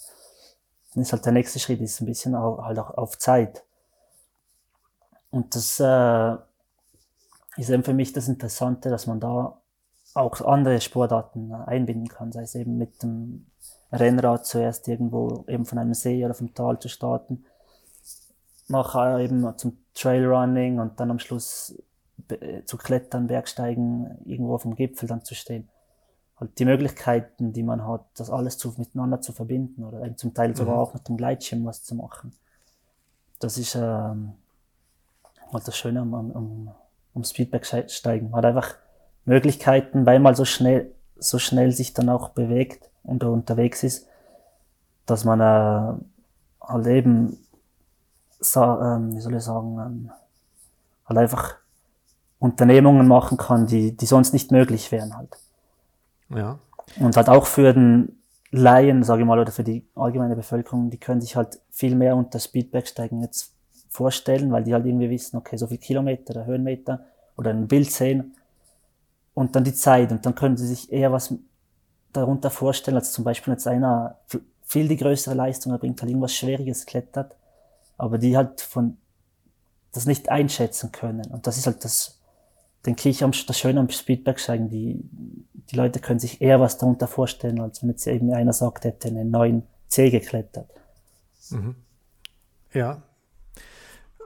Dann 0.94 1.02
ist 1.02 1.12
halt 1.12 1.26
der 1.26 1.34
nächste 1.34 1.60
Schritt 1.60 1.82
ist 1.82 2.00
ein 2.00 2.06
bisschen 2.06 2.36
auch, 2.36 2.64
halt 2.64 2.78
auch 2.78 2.92
auf 2.92 3.18
Zeit. 3.18 3.64
Und 5.32 5.56
das 5.56 5.80
äh, 5.80 6.36
ist 7.58 7.70
eben 7.70 7.84
für 7.84 7.94
mich 7.94 8.14
das 8.14 8.28
Interessante, 8.28 8.90
dass 8.90 9.08
man 9.08 9.20
da 9.20 9.59
auch 10.20 10.42
andere 10.42 10.82
Sportarten 10.82 11.54
einbinden 11.54 12.08
kann, 12.08 12.32
sei 12.32 12.44
es 12.44 12.56
eben 12.56 12.78
mit 12.78 13.02
dem 13.02 13.46
Rennrad 13.92 14.46
zuerst 14.46 14.88
irgendwo 14.88 15.46
eben 15.48 15.66
von 15.66 15.78
einem 15.78 15.94
See 15.94 16.24
oder 16.24 16.34
vom 16.34 16.54
Tal 16.54 16.80
zu 16.80 16.90
starten, 16.90 17.46
nachher 18.68 19.20
eben 19.20 19.58
zum 19.58 19.78
Trailrunning 19.96 20.80
und 20.80 21.00
dann 21.00 21.12
am 21.12 21.20
Schluss 21.20 21.76
zu 22.66 22.78
klettern, 22.78 23.28
Bergsteigen, 23.28 24.18
irgendwo 24.26 24.56
auf 24.56 24.64
dem 24.64 24.76
Gipfel 24.76 25.08
dann 25.08 25.24
zu 25.24 25.34
stehen. 25.34 25.70
Halt 26.40 26.58
die 26.60 26.66
Möglichkeiten, 26.66 27.54
die 27.54 27.64
man 27.64 27.88
hat, 27.88 28.06
das 28.16 28.30
alles 28.30 28.58
zu, 28.58 28.74
miteinander 28.78 29.22
zu 29.22 29.34
verbinden 29.34 29.84
oder 29.84 30.06
eben 30.06 30.18
zum 30.18 30.34
Teil 30.34 30.56
sogar 30.56 30.76
mhm. 30.76 30.82
auch 30.82 30.94
mit 30.94 31.08
dem 31.08 31.18
Gleitschirm 31.18 31.66
was 31.66 31.84
zu 31.84 31.96
machen. 31.96 32.34
Das 33.40 33.58
ist 33.58 33.76
ähm, 33.76 34.34
halt 35.52 35.68
das 35.68 35.76
Schöne 35.76 36.02
am, 36.02 36.14
am, 36.14 36.72
am 37.16 37.24
Speedbergsteigen. 37.24 38.30
Man 38.30 38.38
hat 38.38 38.46
einfach 38.46 38.76
Möglichkeiten, 39.26 40.06
weil 40.06 40.20
man 40.20 40.36
so 40.36 40.46
schnell, 40.46 40.92
so 41.18 41.40
schnell 41.40 41.72
sich 41.72 41.94
dann 41.94 42.10
auch 42.10 42.30
bewegt 42.30 42.90
und 43.04 43.24
unterwegs 43.24 43.84
ist, 43.84 44.08
dass 45.06 45.26
man 45.26 45.40
äh, 45.40 46.66
halt 46.66 46.88
eben, 46.88 47.38
so, 48.40 48.62
ähm, 48.62 49.16
wie 49.16 49.22
soll 49.22 49.36
ich 49.36 49.44
sagen, 49.44 49.80
ähm, 49.80 50.12
halt 51.06 51.20
einfach 51.20 51.56
Unternehmungen 52.40 53.08
machen 53.08 53.38
kann, 53.38 53.68
die, 53.68 53.96
die 53.96 54.06
sonst 54.06 54.34
nicht 54.34 54.52
möglich 54.52 54.92
wären 54.92 55.16
halt. 55.18 55.38
Ja. 56.30 56.60
Und 57.00 57.18
halt 57.18 57.30
auch 57.30 57.46
für 57.46 57.74
den 57.74 58.20
Laien, 58.52 59.04
sage 59.04 59.22
ich 59.22 59.28
mal, 59.28 59.40
oder 59.40 59.52
für 59.52 59.64
die 59.64 59.86
allgemeine 59.96 60.36
Bevölkerung, 60.36 60.90
die 60.90 60.98
können 60.98 61.22
sich 61.22 61.36
halt 61.36 61.60
viel 61.70 61.96
mehr 61.96 62.16
unter 62.16 62.40
Speedbacksteigen 62.40 63.22
jetzt 63.22 63.54
vorstellen, 63.90 64.52
weil 64.52 64.64
die 64.64 64.74
halt 64.74 64.86
irgendwie 64.86 65.10
wissen, 65.10 65.38
okay, 65.38 65.58
so 65.58 65.68
viel 65.68 65.78
Kilometer 65.78 66.32
oder 66.32 66.46
Höhenmeter 66.46 67.06
oder 67.36 67.52
ein 67.52 67.68
Bild 67.68 67.92
sehen 67.92 68.36
und 69.40 69.56
dann 69.56 69.64
die 69.64 69.74
Zeit. 69.74 70.12
Und 70.12 70.26
dann 70.26 70.36
können 70.36 70.58
sie 70.58 70.68
sich 70.68 70.92
eher 70.92 71.14
was 71.14 71.34
darunter 72.12 72.50
vorstellen, 72.50 72.98
als 72.98 73.14
zum 73.14 73.24
Beispiel 73.24 73.54
jetzt 73.54 73.68
einer 73.68 74.20
viel 74.64 74.90
die 74.90 74.98
größere 74.98 75.34
Leistung 75.34 75.72
erbringt, 75.72 76.02
halt 76.02 76.10
irgendwas 76.10 76.36
Schwieriges 76.36 76.86
klettert, 76.86 77.38
aber 77.98 78.18
die 78.18 78.36
halt 78.36 78.60
von 78.60 78.98
das 79.94 80.06
nicht 80.06 80.28
einschätzen 80.28 80.92
können. 80.92 81.32
Und 81.32 81.48
das 81.48 81.58
ist 81.58 81.68
halt 81.68 81.86
das, 81.86 82.20
denke 82.86 83.08
ich, 83.08 83.20
das 83.20 83.58
Schöne 83.58 83.80
am 83.80 83.90
Speedbergsteigen. 83.90 84.68
Die, 84.68 85.00
die 85.72 85.76
Leute 85.78 86.02
können 86.02 86.20
sich 86.20 86.42
eher 86.42 86.60
was 86.60 86.78
darunter 86.78 87.08
vorstellen, 87.08 87.62
als 87.62 87.82
wenn 87.82 87.92
jetzt 87.92 88.06
eben 88.08 88.34
einer 88.34 88.52
sagt, 88.52 88.84
hätte 88.84 89.08
einen 89.08 89.32
neuen 89.32 89.64
C 89.88 90.10
geklettert. 90.10 90.70
Mhm. 91.50 91.76
Ja. 92.74 93.02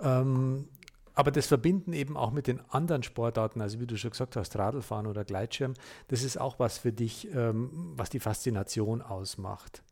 Ähm, 0.01 0.67
aber 1.15 1.31
das 1.31 1.47
Verbinden 1.47 1.93
eben 1.93 2.17
auch 2.17 2.31
mit 2.31 2.47
den 2.47 2.59
anderen 2.69 3.03
Sportarten, 3.03 3.61
also 3.61 3.79
wie 3.79 3.87
du 3.87 3.97
schon 3.97 4.11
gesagt 4.11 4.35
hast, 4.35 4.55
Radlfahren 4.55 5.07
oder 5.07 5.23
Gleitschirm, 5.23 5.73
das 6.07 6.23
ist 6.23 6.37
auch 6.39 6.59
was 6.59 6.77
für 6.77 6.91
dich, 6.91 7.27
ähm, 7.33 7.93
was 7.95 8.09
die 8.09 8.19
Faszination 8.19 9.01
ausmacht. 9.01 9.83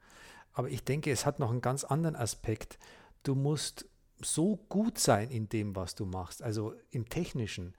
Aber 0.54 0.70
ich 0.70 0.84
denke, 0.84 1.12
es 1.12 1.26
hat 1.26 1.40
noch 1.40 1.52
einen 1.52 1.62
ganz 1.62 1.84
anderen 1.84 2.16
Aspekt. 2.16 2.78
Du 3.24 3.36
musst 3.36 3.86
so 4.22 4.58
gut 4.70 4.98
sein 4.98 5.30
in 5.30 5.48
dem, 5.50 5.76
was 5.76 5.96
du 5.96 6.06
machst, 6.06 6.44
also 6.44 6.74
im 6.92 7.08
Technischen, 7.08 7.74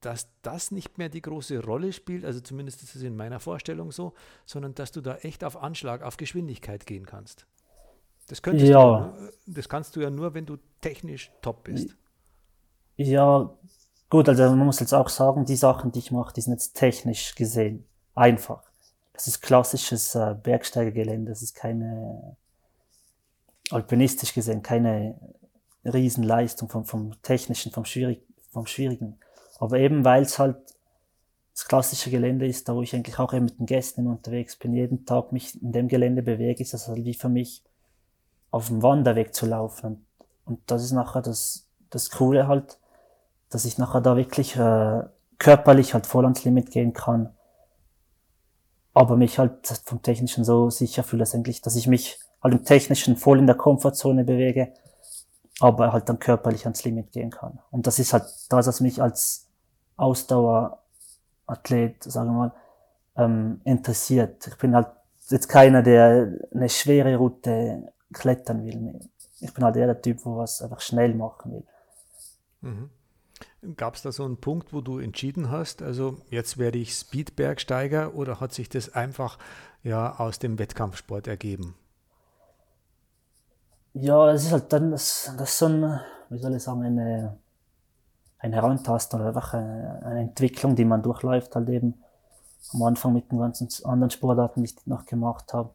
dass 0.00 0.28
das 0.42 0.70
nicht 0.70 0.98
mehr 0.98 1.08
die 1.08 1.22
große 1.22 1.62
Rolle 1.62 1.92
spielt, 1.92 2.24
also 2.24 2.40
zumindest 2.40 2.82
ist 2.82 2.94
es 2.94 3.02
in 3.02 3.16
meiner 3.16 3.40
Vorstellung 3.40 3.90
so, 3.92 4.14
sondern 4.44 4.74
dass 4.74 4.92
du 4.92 5.00
da 5.00 5.16
echt 5.16 5.44
auf 5.44 5.56
Anschlag, 5.56 6.02
auf 6.02 6.16
Geschwindigkeit 6.16 6.86
gehen 6.86 7.06
kannst. 7.06 7.46
Das, 8.26 8.42
könntest 8.42 8.70
ja. 8.70 9.08
du, 9.08 9.32
das 9.46 9.68
kannst 9.68 9.96
du 9.96 10.00
ja 10.00 10.10
nur, 10.10 10.34
wenn 10.34 10.46
du 10.46 10.58
technisch 10.80 11.32
top 11.42 11.64
bist. 11.64 11.96
Ja, 13.02 13.50
gut, 14.10 14.28
also 14.28 14.42
man 14.42 14.66
muss 14.66 14.80
jetzt 14.80 14.92
auch 14.92 15.08
sagen, 15.08 15.46
die 15.46 15.56
Sachen, 15.56 15.90
die 15.90 16.00
ich 16.00 16.10
mache, 16.10 16.34
die 16.34 16.42
sind 16.42 16.52
jetzt 16.52 16.74
technisch 16.74 17.34
gesehen 17.34 17.86
einfach. 18.14 18.62
Das 19.14 19.26
ist 19.26 19.40
klassisches 19.40 20.14
äh, 20.14 20.34
Bergsteigergelände, 20.42 21.30
das 21.30 21.40
ist 21.40 21.54
keine, 21.54 22.36
alpinistisch 23.70 24.34
gesehen, 24.34 24.62
keine 24.62 25.18
Riesenleistung 25.82 26.68
vom, 26.68 26.84
vom 26.84 27.22
technischen, 27.22 27.72
vom, 27.72 27.86
Schwierig, 27.86 28.22
vom 28.50 28.66
Schwierigen. 28.66 29.18
Aber 29.58 29.78
eben, 29.78 30.04
weil 30.04 30.24
es 30.24 30.38
halt 30.38 30.58
das 31.54 31.66
klassische 31.66 32.10
Gelände 32.10 32.46
ist, 32.46 32.68
da 32.68 32.74
wo 32.74 32.82
ich 32.82 32.94
eigentlich 32.94 33.18
auch 33.18 33.32
eben 33.32 33.46
mit 33.46 33.58
den 33.58 33.64
Gästen 33.64 34.06
unterwegs 34.08 34.56
bin, 34.56 34.74
jeden 34.74 35.06
Tag 35.06 35.32
mich 35.32 35.58
in 35.62 35.72
dem 35.72 35.88
Gelände 35.88 36.22
bewege, 36.22 36.62
ist 36.62 36.74
das 36.74 36.86
halt 36.86 37.02
wie 37.02 37.14
für 37.14 37.30
mich 37.30 37.64
auf 38.50 38.66
dem 38.66 38.82
Wanderweg 38.82 39.34
zu 39.34 39.46
laufen. 39.46 39.86
Und, 39.86 40.06
und 40.44 40.60
das 40.66 40.84
ist 40.84 40.92
nachher 40.92 41.22
das, 41.22 41.66
das 41.88 42.10
Coole 42.10 42.46
halt, 42.46 42.76
dass 43.50 43.64
ich 43.64 43.78
nachher 43.78 44.00
da 44.00 44.16
wirklich 44.16 44.56
äh, 44.56 45.02
körperlich 45.38 45.94
halt 45.94 46.06
voll 46.06 46.24
ans 46.24 46.44
Limit 46.44 46.70
gehen 46.70 46.92
kann, 46.92 47.34
aber 48.94 49.16
mich 49.16 49.38
halt 49.38 49.66
vom 49.84 50.02
Technischen 50.02 50.44
so 50.44 50.70
sicher 50.70 51.02
fühle, 51.02 51.24
eigentlich, 51.32 51.62
dass 51.62 51.76
ich 51.76 51.86
mich 51.86 52.18
halt 52.42 52.54
im 52.54 52.64
Technischen 52.64 53.16
voll 53.16 53.38
in 53.38 53.46
der 53.46 53.56
Komfortzone 53.56 54.24
bewege, 54.24 54.72
aber 55.60 55.92
halt 55.92 56.08
dann 56.08 56.18
körperlich 56.18 56.64
ans 56.64 56.84
Limit 56.84 57.12
gehen 57.12 57.30
kann. 57.30 57.58
Und 57.70 57.86
das 57.86 57.98
ist 57.98 58.12
halt 58.12 58.24
das, 58.48 58.66
was 58.66 58.80
mich 58.80 59.02
als 59.02 59.46
Ausdauerathlet, 59.96 62.02
sagen 62.04 62.30
wir 62.30 62.32
mal, 62.32 62.52
ähm, 63.16 63.60
interessiert. 63.64 64.46
Ich 64.46 64.56
bin 64.56 64.74
halt 64.74 64.88
jetzt 65.28 65.48
keiner, 65.48 65.82
der 65.82 66.32
eine 66.54 66.68
schwere 66.68 67.16
Route 67.16 67.92
klettern 68.12 68.64
will. 68.64 69.00
Ich 69.40 69.54
bin 69.54 69.64
halt 69.64 69.76
eher 69.76 69.86
der 69.86 70.00
Typ, 70.00 70.24
wo 70.24 70.38
was 70.38 70.62
einfach 70.62 70.80
schnell 70.80 71.14
machen 71.14 71.52
will. 71.52 71.64
Mhm. 72.62 72.90
Gab 73.76 73.94
es 73.94 74.02
da 74.02 74.12
so 74.12 74.24
einen 74.24 74.38
Punkt, 74.38 74.72
wo 74.72 74.80
du 74.80 74.98
entschieden 74.98 75.50
hast, 75.50 75.82
also 75.82 76.18
jetzt 76.30 76.58
werde 76.58 76.78
ich 76.78 76.94
Speedbergsteiger 76.94 78.14
oder 78.14 78.40
hat 78.40 78.52
sich 78.52 78.68
das 78.68 78.94
einfach 78.94 79.38
ja 79.82 80.18
aus 80.18 80.38
dem 80.38 80.58
Wettkampfsport 80.58 81.26
ergeben? 81.26 81.74
Ja, 83.92 84.30
es 84.30 84.44
ist 84.44 84.52
halt 84.52 84.72
dann 84.72 84.90
das, 84.92 85.32
das 85.36 85.58
so 85.58 85.66
ein, 85.66 86.00
wie 86.28 86.38
soll 86.38 86.54
ich 86.54 86.62
sagen, 86.62 86.84
eine, 86.84 87.36
ein 88.38 88.52
Herantasten 88.52 89.20
oder 89.20 89.28
einfach 89.28 89.54
eine, 89.54 90.00
eine 90.04 90.20
Entwicklung, 90.20 90.76
die 90.76 90.84
man 90.84 91.02
durchläuft, 91.02 91.54
halt 91.56 91.68
eben 91.68 91.94
am 92.72 92.82
Anfang 92.82 93.12
mit 93.12 93.30
den 93.30 93.38
ganzen 93.38 93.68
anderen 93.84 94.10
Sportarten, 94.10 94.62
die 94.62 94.70
ich 94.70 94.86
noch 94.86 95.06
gemacht 95.06 95.52
habe. 95.52 95.70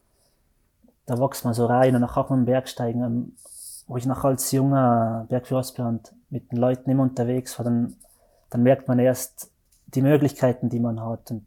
Da 1.05 1.19
wächst 1.19 1.45
man 1.45 1.53
so 1.53 1.65
rein 1.65 1.95
und 1.95 2.03
auch 2.03 2.27
beim 2.27 2.45
Bergsteigen, 2.45 3.03
ähm, 3.03 3.33
wo 3.87 3.97
ich 3.97 4.05
noch 4.05 4.23
als 4.23 4.51
junger 4.51 5.25
Bergführeraspirant 5.29 6.14
mit 6.29 6.51
den 6.51 6.57
Leuten 6.57 6.89
immer 6.89 7.03
unterwegs 7.03 7.57
war, 7.57 7.63
dann, 7.63 7.95
dann 8.49 8.63
merkt 8.63 8.87
man 8.87 8.99
erst 8.99 9.51
die 9.87 10.01
Möglichkeiten, 10.01 10.69
die 10.69 10.79
man 10.79 11.01
hat. 11.01 11.31
Und 11.31 11.45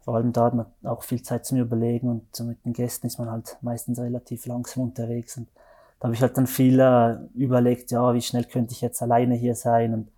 vor 0.00 0.16
allem 0.16 0.32
da 0.32 0.46
hat 0.46 0.54
man 0.54 0.66
auch 0.84 1.02
viel 1.02 1.22
Zeit 1.22 1.46
zum 1.46 1.58
Überlegen 1.58 2.08
und 2.08 2.34
so 2.34 2.44
mit 2.44 2.64
den 2.64 2.72
Gästen 2.72 3.06
ist 3.06 3.18
man 3.18 3.30
halt 3.30 3.56
meistens 3.62 3.98
relativ 3.98 4.46
langsam 4.46 4.84
unterwegs. 4.84 5.36
Und 5.36 5.48
da 6.00 6.06
habe 6.06 6.14
ich 6.14 6.22
halt 6.22 6.36
dann 6.36 6.46
viel 6.46 6.78
äh, 6.80 7.16
überlegt, 7.34 7.90
ja, 7.90 8.14
wie 8.14 8.22
schnell 8.22 8.44
könnte 8.44 8.72
ich 8.72 8.80
jetzt 8.80 9.02
alleine 9.02 9.34
hier 9.34 9.54
sein? 9.54 9.94
Und, 9.94 10.12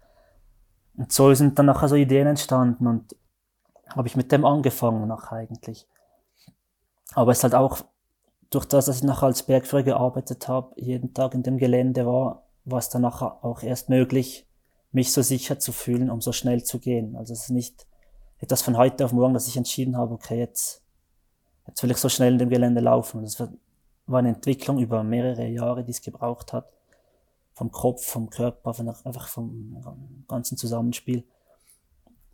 und 0.97 1.13
so 1.13 1.33
sind 1.35 1.59
dann 1.59 1.67
nachher 1.67 1.89
so 1.89 1.97
Ideen 1.97 2.27
entstanden 2.27 2.87
und 2.87 3.17
habe 3.89 4.09
ich 4.09 4.17
mit 4.17 4.31
dem 4.33 4.45
angefangen 4.45 5.09
noch 5.09 5.33
eigentlich. 5.33 5.87
Aber 7.15 7.33
es 7.33 7.39
ist 7.39 7.45
halt 7.45 7.55
auch 7.55 7.79
durch 8.51 8.67
das, 8.67 8.87
dass 8.87 8.97
ich 8.97 9.03
nachher 9.03 9.27
als 9.27 9.43
Bergführer 9.43 9.83
gearbeitet 9.83 10.49
habe, 10.49 10.73
jeden 10.77 11.15
Tag 11.15 11.35
in 11.35 11.43
dem 11.43 11.59
Gelände 11.59 12.07
war, 12.07 12.43
war 12.71 12.79
es 12.79 12.89
dann 12.89 13.05
auch 13.05 13.63
erst 13.63 13.89
möglich, 13.89 14.47
mich 14.93 15.13
so 15.13 15.23
sicher 15.23 15.59
zu 15.59 15.73
fühlen, 15.73 16.11
um 16.11 16.21
so 16.21 16.33
schnell 16.33 16.65
zu 16.65 16.79
gehen. 16.79 17.17
Also 17.17 17.33
es 17.33 17.45
ist 17.45 17.51
nicht 17.51 17.87
etwas 18.39 18.63
von 18.63 18.77
heute 18.77 19.05
auf 19.05 19.13
morgen, 19.13 19.35
dass 19.35 19.47
ich 19.47 19.57
entschieden 19.57 19.97
habe, 19.97 20.15
okay, 20.15 20.39
jetzt, 20.39 20.83
jetzt 21.67 21.83
will 21.83 21.91
ich 21.91 21.99
so 21.99 22.09
schnell 22.09 22.33
in 22.33 22.39
dem 22.39 22.49
Gelände 22.49 22.81
laufen. 22.81 23.23
Das 23.23 23.39
war 23.39 24.19
eine 24.19 24.31
Entwicklung 24.31 24.79
über 24.79 25.05
mehrere 25.05 25.47
Jahre, 25.47 25.85
die 25.85 25.93
es 25.93 26.03
gebraucht 26.03 26.53
hat. 26.53 26.71
Vom 27.53 27.71
Kopf, 27.71 28.05
vom 28.05 28.31
Körper, 28.31 28.73
von, 28.73 28.89
einfach 28.89 29.29
vom 29.29 30.25
ganzen 30.27 30.57
Zusammenspiel, 30.57 31.25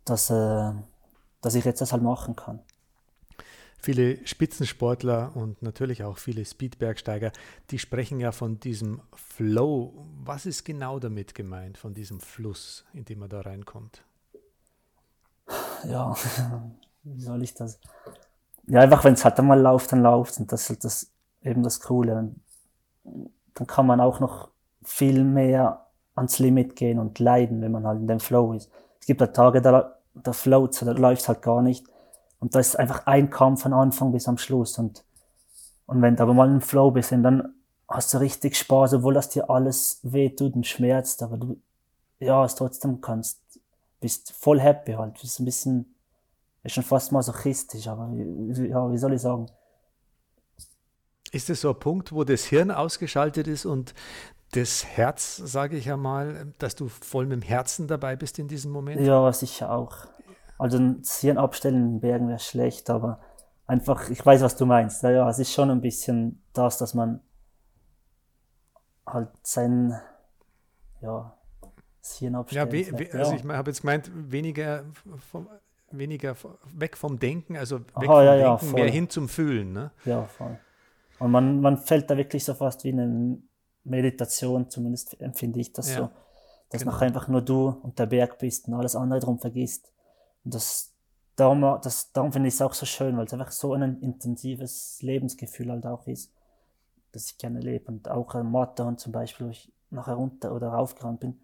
dass, 0.05 0.29
äh, 0.29 0.71
dass 1.41 1.55
ich 1.55 1.65
jetzt 1.65 1.81
das 1.81 1.91
halt 1.91 2.03
machen 2.03 2.35
kann. 2.35 2.61
Viele 3.79 4.25
Spitzensportler 4.25 5.31
und 5.35 5.61
natürlich 5.61 6.03
auch 6.03 6.17
viele 6.17 6.43
Speedbergsteiger, 6.43 7.31
die 7.69 7.79
sprechen 7.79 8.19
ja 8.19 8.31
von 8.31 8.59
diesem 8.59 9.01
Flow. 9.13 9.93
Was 10.23 10.45
ist 10.45 10.65
genau 10.65 10.99
damit 10.99 11.35
gemeint, 11.35 11.77
von 11.77 11.93
diesem 11.93 12.19
Fluss, 12.19 12.85
in 12.93 13.05
dem 13.05 13.19
man 13.19 13.29
da 13.29 13.41
reinkommt? 13.41 14.03
Ja, 15.85 16.15
wie 17.03 17.21
soll 17.21 17.43
ich 17.43 17.53
das? 17.53 17.79
Ja, 18.67 18.81
einfach 18.81 19.03
wenn 19.03 19.13
es 19.13 19.23
halt 19.23 19.39
einmal 19.39 19.61
läuft, 19.61 19.91
dann 19.91 20.01
läuft 20.01 20.39
und 20.39 20.51
das 20.51 20.63
ist 20.63 20.69
halt 20.69 20.83
das, 20.83 21.11
eben 21.43 21.63
das 21.63 21.79
Coole. 21.79 22.33
dann 23.53 23.67
kann 23.67 23.85
man 23.85 24.01
auch 24.01 24.19
noch 24.19 24.49
viel 24.83 25.23
mehr 25.23 25.85
ans 26.15 26.39
Limit 26.39 26.75
gehen 26.75 26.99
und 26.99 27.19
leiden, 27.19 27.61
wenn 27.61 27.71
man 27.71 27.85
halt 27.85 27.99
in 27.99 28.07
dem 28.07 28.19
Flow 28.19 28.53
ist. 28.53 28.69
Es 28.99 29.05
gibt 29.05 29.21
halt 29.21 29.35
Tage, 29.35 29.61
da, 29.61 29.97
da 30.15 30.33
float 30.33 30.81
da 30.81 30.91
läuft 30.91 31.27
halt 31.27 31.41
gar 31.41 31.61
nicht. 31.61 31.85
Und 32.39 32.55
da 32.55 32.59
ist 32.59 32.77
einfach 32.77 33.07
ein 33.07 33.29
Kampf 33.29 33.63
von 33.63 33.73
Anfang 33.73 34.11
bis 34.11 34.27
am 34.27 34.37
Schluss. 34.37 34.77
Und, 34.77 35.03
und 35.85 36.01
wenn 36.01 36.15
du 36.15 36.23
aber 36.23 36.33
mal 36.33 36.49
im 36.49 36.61
Flow 36.61 36.91
bist, 36.91 37.11
dann 37.11 37.55
hast 37.87 38.13
du 38.13 38.17
richtig 38.19 38.55
Spaß, 38.57 38.95
obwohl 38.95 39.13
das 39.13 39.29
dir 39.29 39.49
alles 39.49 39.99
wehtut 40.03 40.55
und 40.55 40.67
schmerzt, 40.67 41.23
aber 41.23 41.37
du, 41.37 41.57
ja, 42.19 42.43
es 42.43 42.55
trotzdem 42.55 43.01
kannst, 43.01 43.39
bist 43.99 44.31
voll 44.31 44.59
happy 44.59 44.93
halt. 44.93 45.15
Das 45.15 45.23
ist 45.23 45.39
ein 45.39 45.45
bisschen, 45.45 45.95
ist 46.63 46.73
schon 46.73 46.83
fast 46.83 47.11
masochistisch, 47.11 47.87
aber 47.87 48.11
ja, 48.11 48.91
wie 48.91 48.97
soll 48.97 49.13
ich 49.13 49.21
sagen? 49.21 49.47
Ist 51.31 51.49
es 51.49 51.61
so 51.61 51.69
ein 51.69 51.79
Punkt, 51.79 52.11
wo 52.11 52.23
das 52.23 52.45
Hirn 52.45 52.71
ausgeschaltet 52.71 53.47
ist 53.47 53.65
und 53.65 53.93
das 54.51 54.85
Herz, 54.85 55.35
sage 55.37 55.75
ich 55.75 55.91
einmal, 55.91 56.53
dass 56.57 56.75
du 56.75 56.87
voll 56.87 57.25
mit 57.25 57.41
dem 57.41 57.47
Herzen 57.47 57.87
dabei 57.87 58.15
bist 58.15 58.39
in 58.39 58.47
diesem 58.47 58.71
Moment? 58.71 59.01
Ja, 59.01 59.31
sicher 59.33 59.71
auch. 59.71 60.07
Also 60.57 60.77
ein 60.77 61.03
Hirn 61.19 61.37
abstellen 61.37 61.75
in 61.75 61.91
den 61.93 61.99
Bergen 61.99 62.27
wäre 62.27 62.39
schlecht, 62.39 62.89
aber 62.89 63.19
einfach, 63.67 64.09
ich 64.09 64.25
weiß, 64.25 64.41
was 64.41 64.55
du 64.55 64.65
meinst. 64.65 65.03
Ja, 65.03 65.11
ja, 65.11 65.29
es 65.29 65.39
ist 65.39 65.53
schon 65.53 65.69
ein 65.69 65.81
bisschen 65.81 66.41
das, 66.53 66.77
dass 66.77 66.93
man 66.93 67.21
halt 69.05 69.29
sein, 69.43 69.99
ja, 71.01 71.37
das 72.01 72.17
Hirn 72.17 72.35
abstellen. 72.35 72.71
Ja, 72.71 72.99
we, 72.99 73.19
also 73.19 73.31
ja. 73.31 73.37
ich 73.37 73.45
habe 73.45 73.69
jetzt 73.69 73.81
gemeint, 73.81 74.11
weniger 74.13 74.85
vom, 75.29 75.47
weniger 75.91 76.35
weg 76.75 76.97
vom 76.97 77.19
Denken, 77.19 77.55
also 77.55 77.79
weg 77.79 78.09
Aha, 78.09 78.15
vom 78.15 78.23
ja, 78.23 78.57
Denken, 78.57 78.71
mehr 78.73 78.89
hin 78.89 79.09
zum 79.09 79.29
Fühlen. 79.29 79.73
Ne? 79.73 79.91
Ja, 80.05 80.25
voll. 80.25 80.57
Und 81.19 81.31
man, 81.31 81.61
man 81.61 81.77
fällt 81.77 82.09
da 82.09 82.17
wirklich 82.17 82.43
so 82.43 82.53
fast 82.53 82.83
wie 82.83 82.91
eine 82.91 83.37
Meditation, 83.83 84.69
zumindest 84.69 85.19
empfinde 85.21 85.59
ich 85.59 85.73
das 85.73 85.93
so. 85.93 86.09
Dass 86.69 86.81
genau. 86.81 86.93
noch 86.93 87.01
einfach 87.01 87.27
nur 87.27 87.41
du 87.41 87.69
und 87.69 87.97
der 87.97 88.07
Berg 88.07 88.39
bist 88.39 88.67
und 88.67 88.73
alles 88.73 88.95
andere 88.95 89.19
drum 89.19 89.39
vergisst. 89.39 89.91
Und 90.47 90.53
das, 90.53 90.93
darum, 91.35 91.59
das, 91.83 92.13
darum 92.13 92.31
finde 92.31 92.47
ich 92.47 92.53
es 92.53 92.61
auch 92.61 92.73
so 92.73 92.85
schön, 92.85 93.17
weil 93.17 93.25
es 93.25 93.33
einfach 93.33 93.51
so 93.51 93.73
ein 93.73 93.99
intensives 93.99 95.01
Lebensgefühl 95.01 95.69
halt 95.69 95.85
auch 95.85 96.07
ist, 96.07 96.31
das 97.11 97.31
ich 97.31 97.37
gerne 97.37 97.59
lebe. 97.59 97.91
Und 97.91 98.09
auch 98.09 98.33
am 98.33 98.53
Matterhorn 98.53 98.97
zum 98.97 99.11
Beispiel, 99.11 99.47
wo 99.47 99.51
ich 99.51 99.69
nachher 99.89 100.13
runter 100.13 100.55
oder 100.55 100.69
raufgerannt 100.69 101.19
bin. 101.19 101.37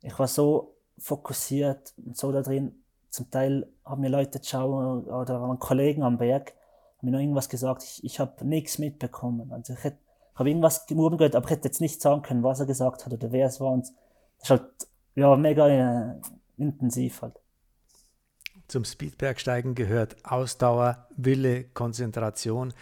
Ich 0.00 0.16
war 0.16 0.28
so 0.28 0.76
fokussiert 0.96 1.92
und 1.96 2.16
so 2.16 2.30
da 2.30 2.40
drin. 2.40 2.84
Zum 3.10 3.28
Teil 3.28 3.66
haben 3.84 4.02
mir 4.02 4.10
Leute 4.10 4.38
schauen 4.44 5.08
oder 5.08 5.42
waren 5.42 5.58
Kollegen 5.58 6.04
am 6.04 6.18
Berg, 6.18 6.54
haben 6.98 7.06
mir 7.06 7.10
noch 7.10 7.18
irgendwas 7.18 7.48
gesagt. 7.48 7.82
Ich, 7.82 8.04
ich 8.04 8.20
habe 8.20 8.46
nichts 8.46 8.78
mitbekommen. 8.78 9.50
Also 9.50 9.72
ich 9.72 9.82
hätte, 9.82 9.98
habe 10.36 10.50
irgendwas 10.50 10.88
nur 10.90 11.10
gehört, 11.16 11.34
aber 11.34 11.46
ich 11.46 11.50
hätte 11.50 11.66
jetzt 11.66 11.80
nicht 11.80 12.00
sagen 12.00 12.22
können, 12.22 12.44
was 12.44 12.60
er 12.60 12.66
gesagt 12.66 13.04
hat 13.04 13.12
oder 13.12 13.32
wer 13.32 13.48
es 13.48 13.58
war. 13.58 13.72
Und 13.72 13.88
das 14.38 14.44
ist 14.44 14.50
halt, 14.50 14.70
ja, 15.16 15.34
mega 15.34 15.66
äh, 15.68 16.14
intensiv 16.58 17.22
halt. 17.22 17.40
Zum 18.68 18.84
Speedbergsteigen 18.84 19.76
gehört 19.76 20.16
Ausdauer, 20.24 21.06
Wille, 21.16 21.64
Konzentration. 21.64 22.72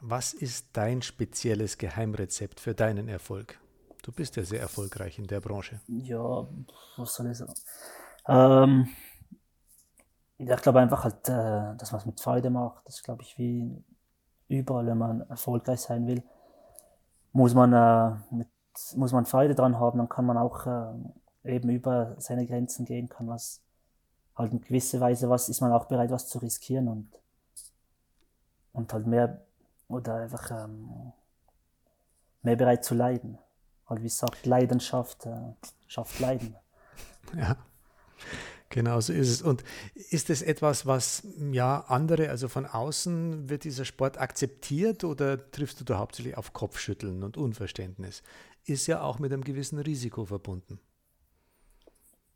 Was 0.00 0.32
ist 0.32 0.68
dein 0.72 1.02
spezielles 1.02 1.76
Geheimrezept 1.76 2.60
für 2.60 2.74
deinen 2.74 3.08
Erfolg? 3.08 3.58
Du 4.02 4.12
bist 4.12 4.36
ja 4.36 4.44
sehr 4.44 4.60
erfolgreich 4.60 5.18
in 5.18 5.26
der 5.26 5.40
Branche. 5.40 5.80
Ja, 5.86 6.46
was 6.96 7.14
soll 7.14 7.30
ich 7.30 7.38
sagen? 7.38 7.54
Ähm, 8.26 8.88
ja, 10.38 10.54
ich 10.54 10.62
glaube 10.62 10.80
einfach 10.80 11.04
halt, 11.04 11.28
äh, 11.28 11.76
dass 11.76 11.92
man 11.92 12.00
es 12.00 12.06
mit 12.06 12.20
Freude 12.20 12.50
macht. 12.50 12.86
Das 12.86 13.02
glaube 13.02 13.22
ich, 13.22 13.38
wie 13.38 13.82
überall, 14.48 14.86
wenn 14.86 14.98
man 14.98 15.20
erfolgreich 15.28 15.80
sein 15.80 16.06
will, 16.06 16.22
muss 17.32 17.54
man, 17.54 17.72
äh, 17.72 18.34
mit, 18.34 18.48
muss 18.96 19.12
man 19.12 19.26
Freude 19.26 19.54
dran 19.54 19.78
haben. 19.78 19.98
Dann 19.98 20.08
kann 20.08 20.24
man 20.26 20.38
auch 20.38 20.66
äh, 20.66 21.54
eben 21.54 21.68
über 21.68 22.14
seine 22.18 22.46
Grenzen 22.46 22.84
gehen, 22.84 23.08
kann 23.08 23.28
was 23.28 23.62
halt 24.36 24.52
in 24.52 24.60
gewisser 24.60 25.00
Weise 25.00 25.30
was, 25.30 25.48
ist 25.48 25.60
man 25.60 25.72
auch 25.72 25.86
bereit, 25.86 26.10
was 26.10 26.28
zu 26.28 26.38
riskieren 26.38 26.88
und, 26.88 27.08
und 28.72 28.92
halt 28.92 29.06
mehr 29.06 29.44
oder 29.88 30.16
einfach 30.16 30.50
ähm, 30.50 31.12
mehr 32.42 32.56
bereit 32.56 32.84
zu 32.84 32.94
leiden. 32.94 33.38
Halt 33.86 34.02
wie 34.02 34.08
sagt, 34.08 34.46
Leidenschaft 34.46 35.26
äh, 35.26 35.52
schafft 35.86 36.18
Leiden. 36.20 36.56
Ja, 37.36 37.56
genau 38.70 39.00
so 39.00 39.12
ist 39.12 39.28
es. 39.28 39.42
Und 39.42 39.62
ist 39.94 40.30
es 40.30 40.42
etwas, 40.42 40.86
was 40.86 41.22
ja 41.52 41.80
andere, 41.88 42.30
also 42.30 42.48
von 42.48 42.66
außen, 42.66 43.48
wird 43.48 43.64
dieser 43.64 43.84
Sport 43.84 44.18
akzeptiert 44.18 45.04
oder 45.04 45.50
triffst 45.50 45.80
du 45.80 45.84
da 45.84 45.98
hauptsächlich 45.98 46.36
auf 46.36 46.52
Kopfschütteln 46.52 47.22
und 47.22 47.36
Unverständnis? 47.36 48.22
Ist 48.64 48.86
ja 48.86 49.02
auch 49.02 49.18
mit 49.18 49.32
einem 49.32 49.44
gewissen 49.44 49.78
Risiko 49.78 50.24
verbunden. 50.24 50.80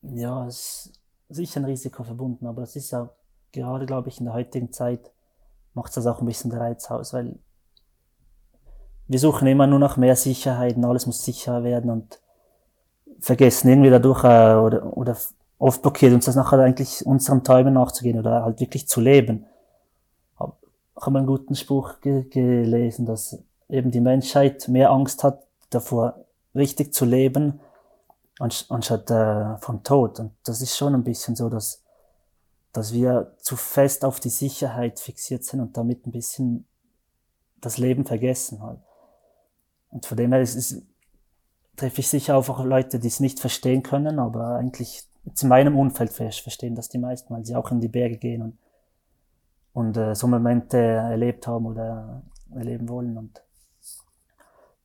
Ja, 0.02 0.46
es 0.46 0.92
sicher 1.28 1.60
ein 1.60 1.64
Risiko 1.64 2.02
verbunden, 2.02 2.46
aber 2.46 2.62
das 2.62 2.76
ist 2.76 2.90
ja 2.90 3.10
gerade, 3.52 3.86
glaube 3.86 4.08
ich, 4.08 4.18
in 4.18 4.26
der 4.26 4.34
heutigen 4.34 4.72
Zeit 4.72 5.10
macht 5.74 5.96
das 5.96 6.06
auch 6.06 6.20
ein 6.20 6.26
bisschen 6.26 6.50
der 6.50 6.60
Reiz 6.60 6.90
aus, 6.90 7.12
weil 7.12 7.38
wir 9.06 9.18
suchen 9.18 9.48
immer 9.48 9.66
nur 9.66 9.78
nach 9.78 9.96
mehr 9.96 10.16
Sicherheit 10.16 10.76
und 10.76 10.84
alles 10.84 11.06
muss 11.06 11.24
sicher 11.24 11.64
werden 11.64 11.90
und 11.90 12.20
vergessen 13.20 13.68
irgendwie 13.68 13.90
dadurch 13.90 14.22
äh, 14.24 14.54
oder, 14.54 14.96
oder 14.96 15.16
oft 15.58 15.82
blockiert 15.82 16.12
uns 16.12 16.26
das 16.26 16.36
nachher 16.36 16.58
eigentlich 16.60 17.04
unseren 17.04 17.42
Träumen 17.42 17.74
nachzugehen 17.74 18.18
oder 18.18 18.44
halt 18.44 18.60
wirklich 18.60 18.86
zu 18.88 19.00
leben. 19.00 19.46
Ich 21.00 21.06
habe 21.06 21.18
einen 21.18 21.26
guten 21.26 21.54
Spruch 21.54 22.00
ge 22.00 22.24
gelesen, 22.24 23.06
dass 23.06 23.38
eben 23.68 23.90
die 23.90 24.00
Menschheit 24.00 24.68
mehr 24.68 24.90
Angst 24.90 25.22
hat 25.24 25.46
davor, 25.70 26.24
richtig 26.54 26.92
zu 26.92 27.04
leben, 27.04 27.60
anstatt 28.38 29.11
äh, 29.11 29.57
vom 29.59 29.83
Tod. 29.83 30.20
Und 30.20 30.33
das 30.44 30.62
ist 30.62 30.77
schon 30.77 30.94
ein 30.94 31.05
bisschen 31.05 31.37
so, 31.37 31.48
dass, 31.48 31.83
dass 32.72 32.92
wir 32.92 33.35
zu 33.38 33.57
fest 33.57 34.05
auf 34.05 34.20
die 34.20 34.31
Sicherheit 34.31 35.01
fixiert 35.01 35.44
sind 35.44 35.61
und 35.61 35.77
damit 35.77 36.07
ein 36.07 36.12
bisschen 36.12 36.66
das 37.61 37.79
Leben 37.79 38.05
vergessen 38.05 38.62
halt. 38.62 38.79
Und 39.90 40.07
von 40.07 40.16
dem 40.16 40.33
her 40.33 40.42
ist, 40.42 40.55
ist, 40.55 40.83
treffe 41.77 42.01
ich 42.01 42.09
sicher 42.09 42.37
auch 42.37 42.64
Leute, 42.64 42.98
die 42.98 43.09
es 43.09 43.20
nicht 43.20 43.40
verstehen 43.40 43.83
können, 43.83 44.18
aber 44.18 44.57
eigentlich 44.57 45.05
zu 45.35 45.46
meinem 45.46 45.79
Umfeld 45.79 46.12
verstehen 46.12 46.74
das 46.74 46.88
die 46.88 46.98
meisten, 46.98 47.35
weil 47.35 47.44
sie 47.44 47.57
auch 47.57 47.70
in 47.70 47.81
die 47.81 47.88
Berge 47.88 48.18
gehen 48.18 48.42
und, 48.42 48.59
und 49.72 49.96
äh, 49.96 50.14
so 50.14 50.27
Momente 50.27 50.79
erlebt 50.79 51.46
haben 51.46 51.66
oder 51.66 52.22
erleben 52.55 52.88
wollen. 52.88 53.16
Und 53.16 53.42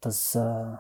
dass, 0.02 0.36
äh, 0.36 0.76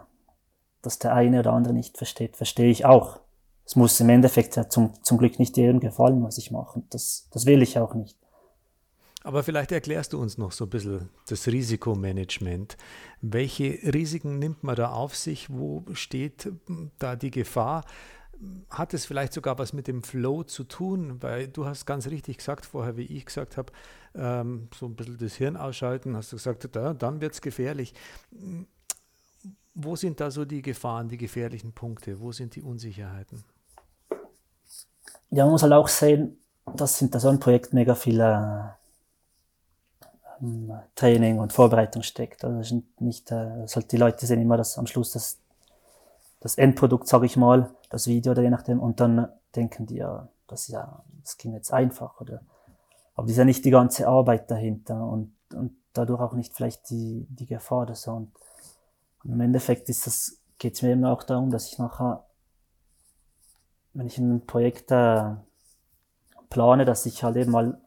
dass 0.83 0.99
der 0.99 1.13
eine 1.15 1.39
oder 1.39 1.53
andere 1.53 1.73
nicht 1.73 1.97
versteht, 1.97 2.37
verstehe 2.37 2.69
ich 2.69 2.85
auch. 2.85 3.21
Es 3.65 3.75
muss 3.75 3.99
im 3.99 4.09
Endeffekt 4.09 4.55
ja 4.57 4.69
zum, 4.69 4.93
zum 5.03 5.17
Glück 5.17 5.39
nicht 5.39 5.57
jedem 5.57 5.79
gefallen, 5.79 6.23
was 6.23 6.37
ich 6.37 6.51
mache. 6.51 6.79
Und 6.79 6.93
das, 6.93 7.27
das 7.31 7.45
will 7.45 7.61
ich 7.61 7.79
auch 7.79 7.95
nicht. 7.95 8.17
Aber 9.23 9.41
vielleicht 9.41 9.71
erklärst 9.71 10.11
du 10.11 10.21
uns 10.21 10.37
noch 10.37 10.51
so 10.51 10.65
ein 10.65 10.69
bisschen 10.69 11.09
das 11.27 11.47
Risikomanagement. 11.47 12.75
Welche 13.21 13.79
Risiken 13.93 14.37
nimmt 14.37 14.63
man 14.63 14.75
da 14.75 14.91
auf 14.91 15.15
sich? 15.15 15.49
Wo 15.49 15.85
steht 15.93 16.51
da 16.99 17.15
die 17.15 17.31
Gefahr? 17.31 17.85
Hat 18.69 18.93
es 18.93 19.05
vielleicht 19.05 19.31
sogar 19.31 19.57
was 19.57 19.71
mit 19.71 19.87
dem 19.87 20.03
Flow 20.03 20.43
zu 20.43 20.65
tun? 20.65 21.23
Weil 21.23 21.47
du 21.47 21.65
hast 21.65 21.85
ganz 21.85 22.07
richtig 22.07 22.39
gesagt 22.39 22.65
vorher, 22.65 22.97
wie 22.97 23.03
ich 23.05 23.25
gesagt 23.25 23.55
habe, 23.55 23.71
ähm, 24.13 24.67
so 24.77 24.87
ein 24.87 24.95
bisschen 24.95 25.17
das 25.17 25.35
Hirn 25.35 25.55
ausschalten, 25.55 26.17
hast 26.17 26.33
du 26.33 26.35
gesagt, 26.35 26.67
da, 26.75 26.93
dann 26.93 27.21
wird 27.21 27.33
es 27.33 27.41
gefährlich. 27.41 27.93
Wo 29.75 29.95
sind 29.95 30.19
da 30.19 30.29
so 30.29 30.45
die 30.45 30.61
Gefahren, 30.61 31.09
die 31.09 31.17
gefährlichen 31.17 31.73
Punkte? 31.73 32.19
Wo 32.19 32.31
sind 32.31 32.55
die 32.55 32.61
Unsicherheiten? 32.61 33.43
Ja, 35.31 35.45
man 35.45 35.53
muss 35.53 35.63
halt 35.63 35.73
auch 35.73 35.87
sehen, 35.87 36.37
dass 36.75 36.99
hinter 36.99 37.19
so 37.19 37.29
einem 37.29 37.39
Projekt 37.39 37.73
mega 37.73 37.95
viele 37.95 38.75
ähm, 40.41 40.71
Training 40.95 41.39
und 41.39 41.53
Vorbereitung 41.53 42.03
steckt. 42.03 42.45
Also 42.45 42.83
nicht, 42.99 43.31
äh, 43.31 43.65
halt 43.65 43.91
die 43.91 43.97
Leute 43.97 44.25
sehen 44.25 44.41
immer 44.41 44.57
dass 44.57 44.77
am 44.77 44.85
Schluss 44.85 45.11
das, 45.11 45.39
das 46.39 46.55
Endprodukt, 46.55 47.07
sage 47.07 47.25
ich 47.25 47.35
mal, 47.35 47.73
das 47.89 48.05
Video 48.07 48.33
oder 48.33 48.43
je 48.43 48.51
nachdem, 48.51 48.79
und 48.79 48.99
dann 48.99 49.27
denken 49.55 49.87
die 49.87 49.95
ja, 49.95 50.27
das 50.47 50.67
ja, 50.67 51.03
das 51.23 51.37
ging 51.37 51.53
jetzt 51.53 51.73
einfach 51.73 52.21
oder 52.21 52.41
aber 53.15 53.25
das 53.25 53.31
ist 53.33 53.37
ja 53.37 53.45
nicht 53.45 53.65
die 53.65 53.71
ganze 53.71 54.07
Arbeit 54.07 54.49
dahinter 54.49 55.05
und, 55.05 55.33
und 55.53 55.75
dadurch 55.93 56.19
auch 56.19 56.33
nicht 56.33 56.55
vielleicht 56.55 56.89
die, 56.89 57.27
die 57.29 57.45
Gefahr 57.45 57.83
oder 57.83 57.95
so. 57.95 58.11
Und, 58.11 58.31
und 59.23 59.31
im 59.31 59.41
Endeffekt 59.41 59.89
ist 59.89 60.05
das, 60.05 60.39
geht 60.57 60.75
es 60.75 60.81
mir 60.81 60.91
eben 60.91 61.05
auch 61.05 61.23
darum, 61.23 61.49
dass 61.49 61.71
ich 61.71 61.77
nachher, 61.77 62.25
wenn 63.93 64.07
ich 64.07 64.17
ein 64.17 64.45
Projekt 64.45 64.91
äh, 64.91 65.35
plane, 66.49 66.85
dass 66.85 67.05
ich 67.05 67.23
halt 67.23 67.37
eben 67.37 67.51
mal 67.51 67.79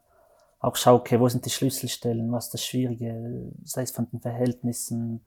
auch 0.59 0.77
schaue, 0.77 1.01
okay, 1.01 1.21
wo 1.21 1.29
sind 1.29 1.45
die 1.45 1.51
Schlüsselstellen, 1.51 2.33
was 2.33 2.47
ist 2.47 2.55
das 2.55 2.65
Schwierige, 2.65 3.53
sei 3.65 3.83
es 3.83 3.91
von 3.91 4.09
den 4.11 4.21
Verhältnissen, 4.21 5.25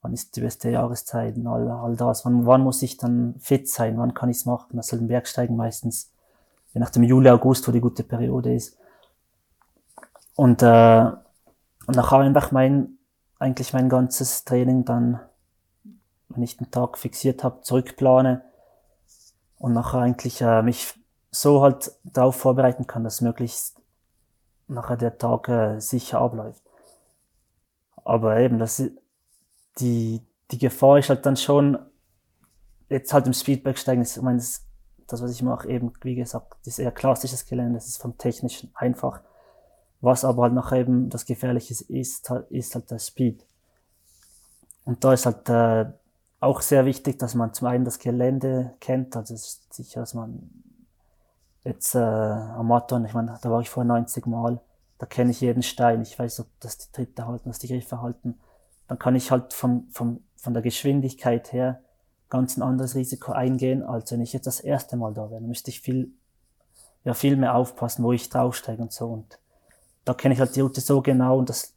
wann 0.00 0.12
ist 0.12 0.34
die 0.34 0.40
beste 0.40 0.70
Jahreszeit, 0.70 1.36
all, 1.46 1.70
all 1.70 1.96
das, 1.96 2.24
wann, 2.24 2.46
wann 2.46 2.62
muss 2.62 2.82
ich 2.82 2.96
dann 2.96 3.36
fit 3.38 3.68
sein, 3.68 3.98
wann 3.98 4.14
kann 4.14 4.30
ich 4.30 4.38
es 4.38 4.46
machen, 4.46 4.76
das 4.76 4.88
soll 4.88 4.98
im 4.98 5.08
Bergsteigen 5.08 5.56
meistens, 5.56 6.12
je 6.72 6.80
nach 6.80 6.90
dem 6.90 7.04
Juli, 7.04 7.30
August, 7.30 7.68
wo 7.68 7.72
die 7.72 7.80
gute 7.80 8.02
Periode 8.02 8.54
ist. 8.54 8.76
Und, 10.34 10.62
äh, 10.62 11.10
und 11.86 11.96
nachher 11.96 12.18
einfach 12.18 12.50
mein, 12.50 12.98
eigentlich 13.38 13.72
mein 13.72 13.88
ganzes 13.88 14.44
Training 14.44 14.84
dann, 14.84 15.20
wenn 16.34 16.42
ich 16.42 16.56
den 16.56 16.70
Tag 16.70 16.98
fixiert 16.98 17.44
habe, 17.44 17.62
zurückplane 17.62 18.44
und 19.58 19.72
nachher 19.72 20.00
eigentlich 20.00 20.40
äh, 20.40 20.62
mich 20.62 20.94
so 21.30 21.62
halt 21.62 21.92
darauf 22.04 22.36
vorbereiten 22.36 22.86
kann, 22.86 23.04
dass 23.04 23.20
möglichst 23.20 23.80
nachher 24.68 24.96
der 24.96 25.18
Tag 25.18 25.48
äh, 25.48 25.80
sicher 25.80 26.20
abläuft. 26.20 26.62
Aber 28.04 28.38
eben, 28.38 28.58
das, 28.58 28.82
die, 29.78 30.20
die 30.50 30.58
Gefahr 30.58 30.98
ist 30.98 31.08
halt 31.08 31.24
dann 31.24 31.36
schon, 31.36 31.78
jetzt 32.88 33.12
halt 33.12 33.26
im 33.26 33.32
Speedback-Steigen, 33.32 34.02
ich 34.02 34.20
meine, 34.20 34.38
das, 34.38 34.64
das, 35.06 35.22
was 35.22 35.30
ich 35.30 35.42
mache, 35.42 35.68
eben, 35.68 35.92
wie 36.02 36.14
gesagt, 36.14 36.56
das 36.64 36.74
ist 36.74 36.78
eher 36.78 36.92
klassisches 36.92 37.46
Gelände, 37.46 37.74
das 37.74 37.86
ist 37.86 38.00
vom 38.00 38.18
Technischen 38.18 38.70
einfach. 38.74 39.20
Was 40.00 40.24
aber 40.24 40.42
halt 40.42 40.54
nachher 40.54 40.78
eben 40.78 41.10
das 41.10 41.26
Gefährliche 41.26 41.72
ist, 41.72 42.28
ist 42.50 42.74
halt 42.74 42.90
der 42.90 42.98
Speed. 42.98 43.46
Und 44.84 45.04
da 45.04 45.12
ist 45.12 45.26
halt 45.26 45.48
äh, 45.48 45.92
auch 46.42 46.60
sehr 46.60 46.84
wichtig, 46.84 47.18
dass 47.20 47.34
man 47.34 47.54
zum 47.54 47.68
einen 47.68 47.84
das 47.84 48.00
Gelände 48.00 48.74
kennt. 48.80 49.16
Also 49.16 49.32
ist 49.32 49.72
sicher, 49.72 50.00
dass 50.00 50.12
man 50.12 50.50
jetzt 51.64 51.94
äh, 51.94 51.98
am 51.98 52.66
Marathon, 52.66 53.04
ich 53.04 53.14
meine, 53.14 53.38
da 53.40 53.50
war 53.50 53.60
ich 53.60 53.70
vor 53.70 53.84
90 53.84 54.26
Mal, 54.26 54.60
da 54.98 55.06
kenne 55.06 55.30
ich 55.30 55.40
jeden 55.40 55.62
Stein. 55.62 56.02
Ich 56.02 56.18
weiß, 56.18 56.40
ob 56.40 56.48
das 56.58 56.78
die 56.78 56.90
Tritte 56.90 57.26
halten, 57.26 57.48
dass 57.48 57.60
die 57.60 57.68
Griffe 57.68 58.02
halten. 58.02 58.40
Dann 58.88 58.98
kann 58.98 59.14
ich 59.14 59.30
halt 59.30 59.52
vom, 59.52 59.86
vom, 59.92 60.20
von 60.36 60.52
der 60.52 60.62
Geschwindigkeit 60.64 61.52
her 61.52 61.80
ganz 62.28 62.56
ein 62.56 62.62
anderes 62.62 62.96
Risiko 62.96 63.32
eingehen, 63.32 63.84
als 63.84 64.10
wenn 64.10 64.20
ich 64.20 64.32
jetzt 64.32 64.46
das 64.48 64.58
erste 64.58 64.96
Mal 64.96 65.14
da 65.14 65.30
wäre. 65.30 65.40
Dann 65.40 65.48
müsste 65.48 65.70
ich 65.70 65.80
viel, 65.80 66.10
ja, 67.04 67.14
viel 67.14 67.36
mehr 67.36 67.54
aufpassen, 67.54 68.02
wo 68.02 68.12
ich 68.12 68.28
draufsteige 68.30 68.82
und 68.82 68.92
so. 68.92 69.06
Und 69.06 69.38
da 70.04 70.14
kenne 70.14 70.34
ich 70.34 70.40
halt 70.40 70.56
die 70.56 70.60
Route 70.60 70.80
so 70.80 71.02
genau 71.02 71.38
und 71.38 71.48
das, 71.50 71.74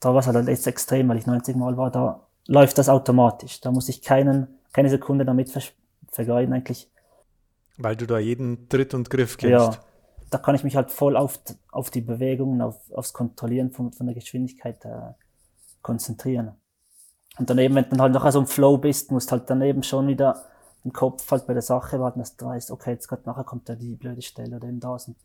da 0.00 0.12
war 0.12 0.20
es 0.20 0.26
halt 0.26 0.48
jetzt 0.48 0.66
extrem, 0.66 1.08
weil 1.08 1.16
ich 1.16 1.26
90 1.26 1.56
Mal 1.56 1.78
war, 1.78 1.90
da 1.90 2.23
läuft 2.46 2.78
das 2.78 2.88
automatisch. 2.88 3.60
Da 3.60 3.70
muss 3.70 3.88
ich 3.88 4.02
keinen, 4.02 4.48
keine 4.72 4.90
Sekunde 4.90 5.24
damit 5.24 5.52
vergeuden 6.10 6.54
eigentlich. 6.54 6.90
Weil 7.76 7.96
du 7.96 8.06
da 8.06 8.18
jeden 8.18 8.68
Tritt 8.68 8.94
und 8.94 9.10
Griff 9.10 9.36
kennst. 9.36 9.52
Ja, 9.52 9.80
da 10.30 10.38
kann 10.38 10.54
ich 10.54 10.64
mich 10.64 10.76
halt 10.76 10.90
voll 10.90 11.16
auf, 11.16 11.40
auf 11.72 11.90
die 11.90 12.00
Bewegungen, 12.00 12.60
auf, 12.60 12.78
aufs 12.92 13.12
Kontrollieren 13.12 13.72
von, 13.72 13.92
von 13.92 14.06
der 14.06 14.14
Geschwindigkeit 14.14 14.84
äh, 14.84 15.12
konzentrieren. 15.82 16.52
Und 17.38 17.50
daneben, 17.50 17.74
wenn 17.74 17.88
du 17.90 17.98
halt 17.98 18.12
nachher 18.12 18.32
so 18.32 18.38
im 18.38 18.46
Flow 18.46 18.78
bist, 18.78 19.10
musst 19.10 19.32
halt 19.32 19.50
daneben 19.50 19.82
schon 19.82 20.06
wieder 20.06 20.44
den 20.84 20.92
Kopf 20.92 21.28
halt 21.30 21.46
bei 21.46 21.52
der 21.52 21.62
Sache 21.62 21.98
warten, 21.98 22.20
dass 22.20 22.36
du 22.36 22.46
weißt, 22.46 22.70
okay, 22.70 22.92
jetzt 22.92 23.08
gerade 23.08 23.22
nachher 23.26 23.44
kommt 23.44 23.68
da 23.68 23.74
die 23.74 23.96
blöde 23.96 24.22
Stelle 24.22 24.56
oder 24.56 24.68
eben 24.68 24.80
das. 24.80 25.08
Und 25.08 25.16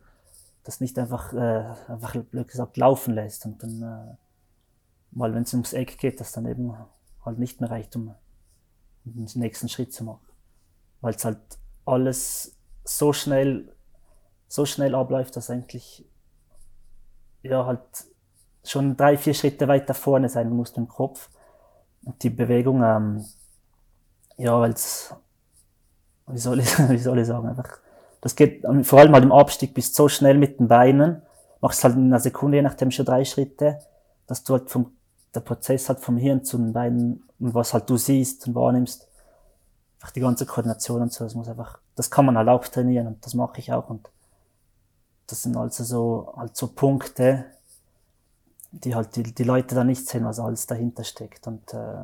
das 0.63 0.79
nicht 0.79 0.97
einfach, 0.97 1.33
äh, 1.33 1.65
einfach 1.87 2.15
blöd 2.15 2.47
gesagt, 2.47 2.77
laufen 2.77 3.13
lässt 3.13 3.45
und 3.45 3.61
dann 3.61 3.81
äh, 3.81 4.15
mal, 5.11 5.33
wenn 5.33 5.43
es 5.43 5.53
ums 5.53 5.73
Eck 5.73 5.97
geht, 5.97 6.19
das 6.19 6.31
dann 6.31 6.47
eben 6.47 6.73
halt 7.29 7.39
nicht 7.39 7.61
mehr 7.61 7.71
reicht, 7.71 7.95
um, 7.95 8.13
den 9.05 9.27
nächsten 9.35 9.69
Schritt 9.69 9.93
zu 9.93 10.03
machen. 10.03 10.25
Weil 11.01 11.15
es 11.15 11.25
halt 11.25 11.39
alles 11.85 12.55
so 12.83 13.13
schnell, 13.13 13.73
so 14.47 14.65
schnell 14.65 14.95
abläuft, 14.95 15.35
dass 15.35 15.49
eigentlich 15.49 16.05
ja 17.41 17.65
halt 17.65 17.81
schon 18.63 18.97
drei, 18.97 19.17
vier 19.17 19.33
Schritte 19.33 19.67
weiter 19.67 19.93
vorne 19.93 20.29
sein 20.29 20.49
muss 20.49 20.71
im 20.71 20.87
Kopf. 20.87 21.29
Und 22.03 22.21
die 22.23 22.29
Bewegung, 22.29 22.83
ähm, 22.83 23.25
ja, 24.37 24.59
weil 24.59 24.71
es, 24.71 25.13
wie 26.27 26.37
soll 26.37 26.59
ich, 26.59 26.77
wie 26.89 26.97
soll 26.97 27.19
ich 27.19 27.27
sagen, 27.27 27.47
einfach 27.47 27.79
das 28.21 28.35
geht 28.35 28.65
vor 28.83 28.99
allem 28.99 29.13
halt 29.13 29.23
im 29.23 29.31
Abstieg 29.31 29.73
bist 29.73 29.95
so 29.95 30.09
schnell 30.09 30.37
mit 30.37 30.59
den 30.59 30.67
Beinen, 30.67 31.21
machst 31.61 31.83
halt 31.83 31.95
in 31.95 32.05
einer 32.07 32.19
Sekunde, 32.19 32.57
je 32.57 32.63
nachdem 32.63 32.91
schon 32.91 33.05
drei 33.05 33.23
Schritte, 33.23 33.79
dass 34.27 34.43
du 34.43 34.53
halt 34.53 34.69
vom, 34.69 34.91
der 35.33 35.41
Prozess 35.41 35.89
halt 35.89 35.99
vom 35.99 36.17
Hirn 36.17 36.43
zu 36.43 36.57
den 36.57 36.73
Beinen 36.73 37.23
und 37.39 37.53
was 37.53 37.73
halt 37.73 37.89
du 37.89 37.97
siehst 37.97 38.47
und 38.47 38.55
wahrnimmst, 38.55 39.07
einfach 39.99 40.11
die 40.11 40.21
ganze 40.21 40.45
Koordination 40.45 41.01
und 41.01 41.13
so, 41.13 41.23
das 41.23 41.35
muss 41.35 41.47
einfach, 41.47 41.79
das 41.95 42.09
kann 42.09 42.25
man 42.25 42.37
halt 42.37 42.47
auch 42.47 42.65
trainieren 42.67 43.07
und 43.07 43.25
das 43.25 43.33
mache 43.33 43.59
ich 43.59 43.71
auch 43.71 43.89
und 43.89 44.09
das 45.27 45.43
sind 45.43 45.55
also 45.57 45.83
so, 45.83 46.33
halt 46.35 46.55
so 46.55 46.67
Punkte, 46.67 47.45
die 48.71 48.95
halt 48.95 49.15
die, 49.15 49.23
die 49.23 49.43
Leute 49.43 49.75
da 49.75 49.83
nicht 49.83 50.07
sehen, 50.07 50.25
was 50.25 50.39
alles 50.39 50.67
dahinter 50.67 51.03
steckt 51.03 51.47
und, 51.47 51.73
äh, 51.73 51.97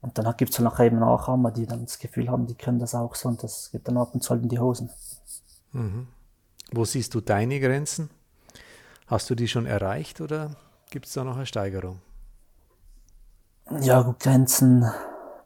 und 0.00 0.18
dann 0.18 0.36
gibt 0.36 0.52
es 0.52 0.58
nachher 0.58 0.86
eben 0.86 0.98
Nachahmer, 0.98 1.50
die 1.50 1.66
dann 1.66 1.84
das 1.84 1.98
Gefühl 1.98 2.28
haben, 2.28 2.46
die 2.46 2.54
können 2.54 2.78
das 2.78 2.94
auch 2.94 3.14
so 3.14 3.28
und 3.28 3.42
das 3.42 3.70
geht 3.70 3.86
dann 3.86 3.96
ab 3.96 4.14
und 4.14 4.22
zu 4.22 4.30
halt 4.30 4.42
in 4.42 4.48
die 4.48 4.58
Hosen. 4.58 4.90
Mhm. 5.72 6.08
Wo 6.72 6.84
siehst 6.84 7.14
du 7.14 7.20
deine 7.20 7.60
Grenzen? 7.60 8.10
Hast 9.06 9.30
du 9.30 9.34
die 9.34 9.48
schon 9.48 9.66
erreicht 9.66 10.20
oder 10.20 10.56
gibt 10.90 11.06
es 11.06 11.12
da 11.12 11.24
noch 11.24 11.36
eine 11.36 11.46
Steigerung? 11.46 12.00
Ja, 13.80 14.02
gut, 14.02 14.20
Grenzen, 14.20 14.90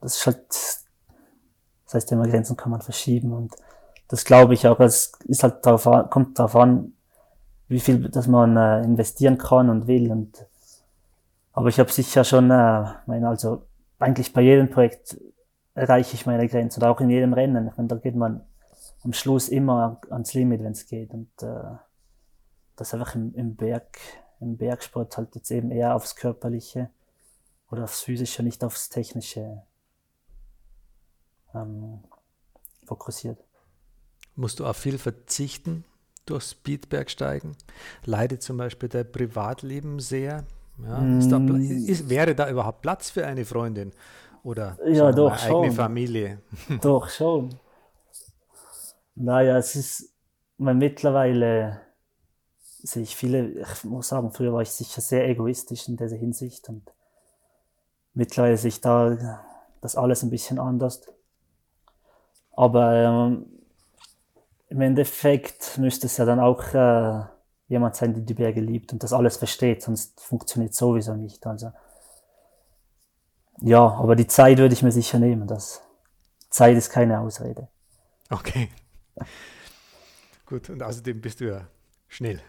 das 0.01 0.17
ist 0.17 0.27
halt, 0.27 0.49
das 0.49 1.95
heißt 1.95 2.13
immer, 2.13 2.29
Grenzen 2.29 2.57
kann 2.57 2.71
man 2.71 2.83
verschieben 2.83 3.33
und 3.33 3.55
das 4.09 4.25
glaube 4.25 4.55
ich 4.55 4.67
auch, 4.67 4.81
es 4.81 5.13
ist 5.25 5.43
halt 5.43 5.65
darauf 5.65 5.87
an, 5.87 6.11
kommt 6.11 6.39
darauf 6.39 6.57
an, 6.57 6.93
wie 7.69 7.81
viel, 7.81 8.09
dass 8.09 8.27
man 8.27 8.57
äh, 8.57 8.83
investieren 8.83 9.39
kann 9.39 9.71
und 9.71 9.87
will 9.87 10.11
und 10.11 10.47
aber 11.53 11.69
ich 11.69 11.79
habe 11.79 11.91
sicher 11.91 12.25
schon, 12.25 12.51
äh, 12.51 12.85
meine, 13.07 13.29
also 13.29 13.67
eigentlich 13.99 14.33
bei 14.33 14.41
jedem 14.41 14.71
Projekt 14.71 15.19
erreiche 15.75 16.15
ich 16.15 16.27
meine 16.27 16.49
Grenze 16.49 16.79
oder 16.79 16.91
auch 16.91 17.01
in 17.01 17.11
jedem 17.11 17.33
Rennen. 17.33 17.69
Ich 17.69 17.77
meine, 17.77 17.89
da 17.89 17.97
geht 17.97 18.17
man 18.17 18.43
am 19.03 19.13
Schluss 19.13 19.49
immer 19.49 20.01
ans 20.11 20.35
Limit, 20.35 20.63
wenn 20.63 20.73
es 20.73 20.87
geht. 20.87 21.13
Und 21.13 21.31
äh, 21.43 21.77
das 22.77 22.95
einfach 22.95 23.15
im, 23.15 23.35
im 23.35 23.57
Berg, 23.57 23.99
im 24.41 24.57
Bergsport 24.57 25.17
halt 25.17 25.35
jetzt 25.35 25.51
eben 25.51 25.71
eher 25.71 25.95
aufs 25.95 26.17
Körperliche 26.17 26.91
oder 27.71 27.85
aufs 27.85 28.01
Physische, 28.01 28.43
nicht 28.43 28.65
aufs 28.65 28.89
Technische 28.89 29.63
ähm, 31.55 32.01
fokussiert. 32.87 33.39
Musst 34.37 34.61
du 34.61 34.67
auf 34.67 34.77
viel 34.77 34.99
verzichten 34.99 35.85
durch 36.27 36.45
Speedbergsteigen? 36.45 37.57
Leidet 38.05 38.43
zum 38.43 38.57
Beispiel 38.57 38.89
dein 38.89 39.11
Privatleben 39.11 40.01
sehr? 40.01 40.45
Ja, 40.83 41.01
da, 41.01 41.39
mm. 41.39 41.87
ist, 41.87 42.09
wäre 42.09 42.35
da 42.35 42.49
überhaupt 42.49 42.81
Platz 42.81 43.11
für 43.11 43.27
eine 43.27 43.45
Freundin 43.45 43.93
oder 44.43 44.79
ja, 44.87 45.13
doch, 45.13 45.33
eine 45.33 45.43
eigene 45.43 45.73
Familie? 45.73 46.41
Doch, 46.81 47.11
schon. 47.11 47.51
Naja, 49.15 49.59
es 49.59 49.77
ist 49.77 50.11
man 50.61 50.79
mittlerweile, 50.79 51.81
sehe 52.83 53.03
ich 53.03 53.17
viele, 53.17 53.49
ich 53.49 53.85
muss 53.85 54.09
sagen, 54.09 54.31
früher 54.33 54.53
war 54.53 54.63
ich 54.63 54.71
sicher 54.71 55.01
sehr 55.01 55.29
egoistisch 55.29 55.89
in 55.89 55.97
dieser 55.97 56.17
Hinsicht 56.17 56.69
und 56.69 56.83
mittlerweile 58.15 58.57
sehe 58.57 58.69
ich 58.69 58.81
da 58.81 59.45
das 59.81 59.97
alles 59.97 60.23
ein 60.23 60.31
bisschen 60.31 60.59
anders. 60.59 61.03
Aber 62.53 62.95
ähm, 62.95 63.47
im 64.69 64.81
Endeffekt 64.81 65.79
müsste 65.79 66.07
es 66.07 66.17
ja 66.17 66.25
dann 66.25 66.41
auch 66.41 66.75
äh, 66.75 67.25
jemand 67.69 67.97
sein, 67.97 68.13
der 68.15 68.23
die 68.23 68.35
Berge 68.35 68.61
liebt 68.61 68.93
und 68.93 69.03
das 69.03 69.13
alles 69.13 69.37
versteht, 69.37 69.83
sonst 69.83 70.21
funktioniert 70.21 70.75
sowieso 70.75 71.15
nicht. 71.15 71.47
Also 71.47 71.73
ja, 73.63 73.81
aber 73.81 74.17
die 74.17 74.27
Zeit 74.27 74.59
würde 74.59 74.75
ich 74.75 74.83
mir 74.83 74.93
sicher 74.93 75.19
nehmen. 75.19 75.47
Das 75.47 75.83
Zeit 76.51 76.77
ist 76.77 76.91
keine 76.91 77.21
Ausrede. 77.21 77.69
Okay. 78.31 78.71
Gut, 80.47 80.71
und 80.71 80.83
außerdem 80.83 81.21
bist 81.21 81.41
du 81.41 81.49
ja 81.49 81.69
schnell. 82.11 82.43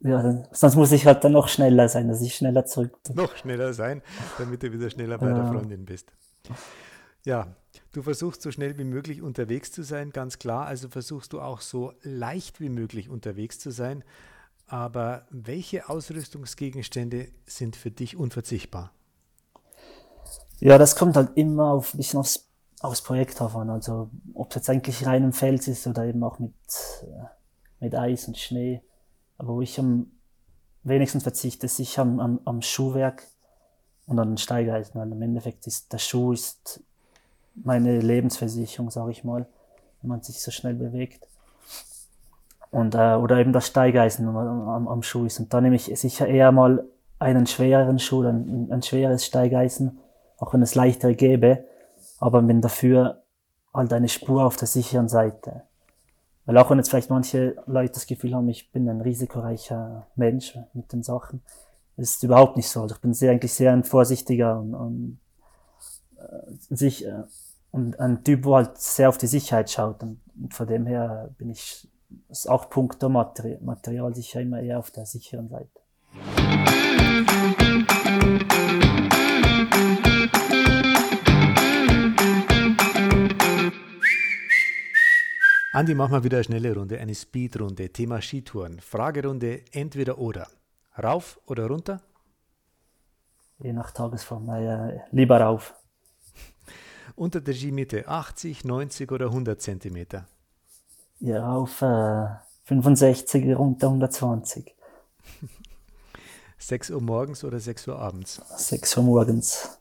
Ja, 0.00 0.44
sonst 0.52 0.76
muss 0.76 0.92
ich 0.92 1.06
halt 1.06 1.22
dann 1.22 1.32
noch 1.32 1.48
schneller 1.48 1.88
sein, 1.88 2.08
dass 2.08 2.20
ich 2.20 2.34
schneller 2.34 2.64
zurück. 2.64 2.98
Noch 3.14 3.36
schneller 3.36 3.72
sein, 3.72 4.02
damit 4.38 4.62
du 4.62 4.72
wieder 4.72 4.90
schneller 4.90 5.18
bei 5.18 5.28
ja. 5.28 5.34
der 5.34 5.52
Freundin 5.52 5.84
bist. 5.84 6.12
Ja, 7.24 7.48
du 7.92 8.02
versuchst 8.02 8.42
so 8.42 8.50
schnell 8.50 8.78
wie 8.78 8.84
möglich 8.84 9.22
unterwegs 9.22 9.72
zu 9.72 9.82
sein, 9.82 10.10
ganz 10.10 10.38
klar. 10.38 10.66
Also 10.66 10.88
versuchst 10.88 11.32
du 11.32 11.40
auch 11.40 11.60
so 11.60 11.92
leicht 12.02 12.60
wie 12.60 12.68
möglich 12.68 13.08
unterwegs 13.08 13.58
zu 13.58 13.70
sein. 13.70 14.04
Aber 14.66 15.26
welche 15.30 15.88
Ausrüstungsgegenstände 15.88 17.28
sind 17.46 17.74
für 17.74 17.90
dich 17.90 18.16
unverzichtbar? 18.16 18.92
Ja, 20.60 20.78
das 20.78 20.94
kommt 20.94 21.16
halt 21.16 21.36
immer 21.36 21.72
auf, 21.72 21.94
ein 21.94 21.96
bisschen 21.96 22.20
aufs, 22.20 22.48
aufs 22.80 23.02
Projekt 23.02 23.40
drauf 23.40 23.56
an. 23.56 23.70
Also 23.70 24.10
ob 24.34 24.50
es 24.50 24.56
jetzt 24.56 24.70
eigentlich 24.70 25.06
rein 25.06 25.24
im 25.24 25.32
Fels 25.32 25.68
ist 25.68 25.86
oder 25.86 26.04
eben 26.04 26.22
auch 26.22 26.38
mit, 26.38 26.52
äh, 27.02 27.24
mit 27.80 27.94
Eis 27.94 28.26
und 28.28 28.36
Schnee. 28.38 28.82
Aber 29.36 29.54
wo 29.54 29.60
ich 29.60 29.78
am 29.78 30.10
wenigsten 30.82 31.20
verzichte, 31.20 31.66
ist 31.66 31.76
sicher 31.76 32.02
am, 32.02 32.20
am, 32.20 32.40
am 32.44 32.62
Schuhwerk 32.62 33.24
und 34.06 34.18
an 34.18 34.30
den 34.30 34.38
Steigeisen. 34.38 35.00
Weil 35.00 35.12
im 35.12 35.22
Endeffekt 35.22 35.66
ist 35.66 35.92
der 35.92 35.98
Schuh 35.98 36.32
ist 36.32 36.82
meine 37.54 38.00
Lebensversicherung, 38.00 38.90
sage 38.90 39.10
ich 39.10 39.24
mal, 39.24 39.46
wenn 40.00 40.08
man 40.08 40.22
sich 40.22 40.40
so 40.40 40.50
schnell 40.50 40.74
bewegt. 40.74 41.26
Und, 42.70 42.94
äh, 42.94 43.14
oder 43.14 43.38
eben 43.38 43.52
das 43.52 43.66
Steigeisen 43.66 44.28
am, 44.28 44.88
am, 44.88 45.02
Schuh 45.02 45.24
ist. 45.24 45.40
Und 45.40 45.52
da 45.54 45.60
nehme 45.60 45.76
ich 45.76 45.86
sicher 45.98 46.26
eher 46.26 46.52
mal 46.52 46.84
einen 47.18 47.46
schwereren 47.46 47.98
Schuh, 47.98 48.22
ein, 48.22 48.68
ein 48.70 48.82
schweres 48.82 49.24
Steigeisen, 49.24 49.98
auch 50.36 50.52
wenn 50.52 50.62
es 50.62 50.74
leichtere 50.74 51.14
gäbe, 51.14 51.64
aber 52.20 52.42
bin 52.42 52.60
dafür 52.60 53.22
halt 53.72 53.92
eine 53.92 54.08
Spur 54.08 54.44
auf 54.44 54.56
der 54.56 54.68
sicheren 54.68 55.08
Seite. 55.08 55.62
Weil 56.48 56.56
auch 56.56 56.70
wenn 56.70 56.78
jetzt 56.78 56.88
vielleicht 56.88 57.10
manche 57.10 57.56
Leute 57.66 57.92
das 57.92 58.06
Gefühl 58.06 58.34
haben, 58.34 58.48
ich 58.48 58.72
bin 58.72 58.88
ein 58.88 59.02
risikoreicher 59.02 60.06
Mensch 60.16 60.58
mit 60.72 60.90
den 60.94 61.02
Sachen, 61.02 61.42
ist 61.98 62.22
überhaupt 62.22 62.56
nicht 62.56 62.70
so. 62.70 62.80
Also 62.80 62.94
ich 62.94 63.02
bin 63.02 63.12
sehr, 63.12 63.32
eigentlich 63.32 63.52
sehr 63.52 63.70
ein 63.70 63.84
vorsichtiger 63.84 64.58
und, 64.58 64.74
und 64.74 65.20
äh, 66.16 66.74
sich, 66.74 67.04
äh, 67.04 67.24
und 67.70 68.00
ein 68.00 68.24
Typ, 68.24 68.46
wo 68.46 68.56
halt 68.56 68.78
sehr 68.78 69.10
auf 69.10 69.18
die 69.18 69.26
Sicherheit 69.26 69.70
schaut. 69.70 70.02
Und, 70.02 70.22
und 70.40 70.54
von 70.54 70.66
dem 70.66 70.86
her 70.86 71.28
bin 71.36 71.50
ich, 71.50 71.86
ist 72.30 72.48
auch 72.48 72.70
puncto 72.70 73.10
Material, 73.10 73.60
Material 73.60 74.14
sicher 74.14 74.40
immer 74.40 74.62
eher 74.62 74.78
auf 74.78 74.90
der 74.90 75.04
sicheren 75.04 75.50
Seite. 75.50 75.68
Andi, 85.78 85.94
mach 85.94 86.10
mal 86.10 86.24
wieder 86.24 86.38
eine 86.38 86.44
schnelle 86.44 86.74
Runde, 86.74 86.98
eine 86.98 87.14
Speedrunde. 87.14 87.92
Thema 87.92 88.20
Skitouren. 88.20 88.80
Fragerunde 88.80 89.62
entweder 89.70 90.18
oder. 90.18 90.48
Rauf 91.00 91.38
oder 91.46 91.68
runter? 91.68 92.02
Je 93.60 93.72
nach 93.72 93.92
Tagesform. 93.92 94.46
Naja, 94.46 95.04
lieber 95.12 95.40
rauf. 95.40 95.76
Unter 97.14 97.40
der 97.40 97.54
Skimitte 97.54 98.08
80, 98.08 98.64
90 98.64 99.12
oder 99.12 99.26
100 99.26 99.62
Zentimeter? 99.62 100.26
Ja, 101.20 101.48
rauf 101.48 101.80
äh, 101.80 102.26
65, 102.64 103.56
runter 103.56 103.86
120. 103.86 104.74
6 106.58 106.90
Uhr 106.90 107.00
morgens 107.00 107.44
oder 107.44 107.60
6 107.60 107.86
Uhr 107.86 108.00
abends? 108.00 108.42
6 108.56 108.96
Uhr 108.96 109.04
morgens. 109.04 109.78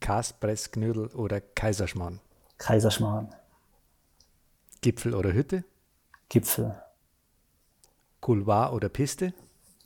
Kaspress, 0.00 0.70
Knödel 0.70 1.06
oder 1.06 1.40
Kaiserschmarrn? 1.40 2.20
Kaiserschmarrn. 2.58 3.34
Gipfel 4.84 5.14
oder 5.14 5.32
Hütte? 5.32 5.64
Gipfel. 6.28 6.78
Couloir 8.20 8.70
oder 8.74 8.90
Piste? 8.90 9.32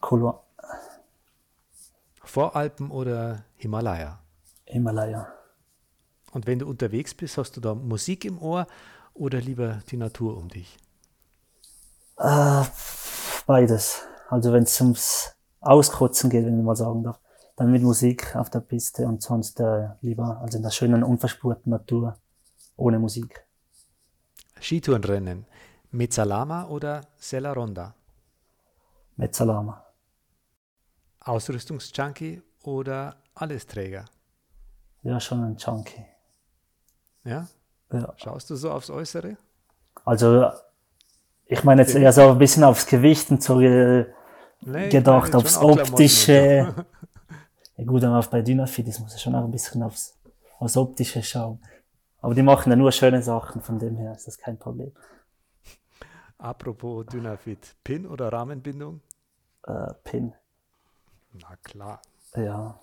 Couloir. 0.00 0.42
Voralpen 2.24 2.90
oder 2.90 3.44
Himalaya? 3.54 4.18
Himalaya. 4.64 5.32
Und 6.32 6.48
wenn 6.48 6.58
du 6.58 6.66
unterwegs 6.66 7.14
bist, 7.14 7.38
hast 7.38 7.56
du 7.56 7.60
da 7.60 7.76
Musik 7.76 8.24
im 8.24 8.42
Ohr 8.42 8.66
oder 9.14 9.40
lieber 9.40 9.84
die 9.88 9.96
Natur 9.96 10.36
um 10.36 10.48
dich? 10.48 10.76
Äh, 12.16 12.64
beides. 13.46 14.02
Also 14.28 14.52
wenn 14.52 14.64
es 14.64 14.80
ums 14.80 15.36
Auskotzen 15.60 16.28
geht, 16.28 16.44
wenn 16.44 16.56
man 16.56 16.64
mal 16.64 16.74
sagen 16.74 17.04
darf, 17.04 17.20
dann 17.54 17.70
mit 17.70 17.84
Musik 17.84 18.34
auf 18.34 18.50
der 18.50 18.60
Piste 18.60 19.06
und 19.06 19.22
sonst 19.22 19.60
äh, 19.60 19.90
lieber 20.00 20.40
also 20.40 20.56
in 20.56 20.64
der 20.64 20.70
schönen, 20.70 21.04
unverspurten 21.04 21.70
Natur 21.70 22.18
ohne 22.76 22.98
Musik. 22.98 23.47
Skitourenrennen. 24.60 25.46
Mezzalama 25.90 26.66
oder 26.68 27.02
Sella 27.16 27.52
Ronda? 27.52 27.94
Mezzalama. 29.16 29.84
Ausrüstungsjunkie 31.20 32.42
oder 32.62 33.16
Allesträger? 33.34 34.04
Ja, 35.02 35.20
schon 35.20 35.44
ein 35.44 35.56
Junkie. 35.56 36.04
Ja? 37.24 37.46
ja? 37.92 38.14
Schaust 38.16 38.50
du 38.50 38.56
so 38.56 38.70
aufs 38.70 38.90
Äußere? 38.90 39.36
Also, 40.04 40.50
ich 41.46 41.64
meine 41.64 41.82
jetzt 41.82 41.94
eher 41.94 42.12
so 42.12 42.30
ein 42.30 42.38
bisschen 42.38 42.64
aufs 42.64 42.86
Gewicht 42.86 43.30
und 43.30 43.42
so 43.42 43.58
ge 43.58 44.06
nee, 44.60 44.88
gedacht, 44.88 45.34
aufs 45.34 45.56
Optische. 45.56 46.74
ja 47.76 47.84
gut, 47.84 48.04
aber 48.04 48.20
bei 48.30 48.42
Dynafit 48.42 48.86
muss 49.00 49.14
ich 49.14 49.20
schon 49.20 49.34
auch 49.34 49.44
ein 49.44 49.50
bisschen 49.50 49.82
aufs, 49.82 50.18
aufs 50.58 50.76
Optische 50.76 51.22
schauen. 51.22 51.60
Aber 52.20 52.34
die 52.34 52.42
machen 52.42 52.70
ja 52.70 52.76
nur 52.76 52.92
schöne 52.92 53.22
Sachen, 53.22 53.62
von 53.62 53.78
dem 53.78 53.96
her 53.96 54.12
ist 54.12 54.26
das 54.26 54.38
kein 54.38 54.58
Problem. 54.58 54.92
Apropos 56.38 57.06
Dynafit, 57.06 57.76
Pin 57.84 58.06
oder 58.06 58.32
Rahmenbindung? 58.32 59.00
Äh, 59.64 59.92
Pin. 60.04 60.34
Na 61.32 61.56
klar. 61.62 62.00
Ja. 62.34 62.78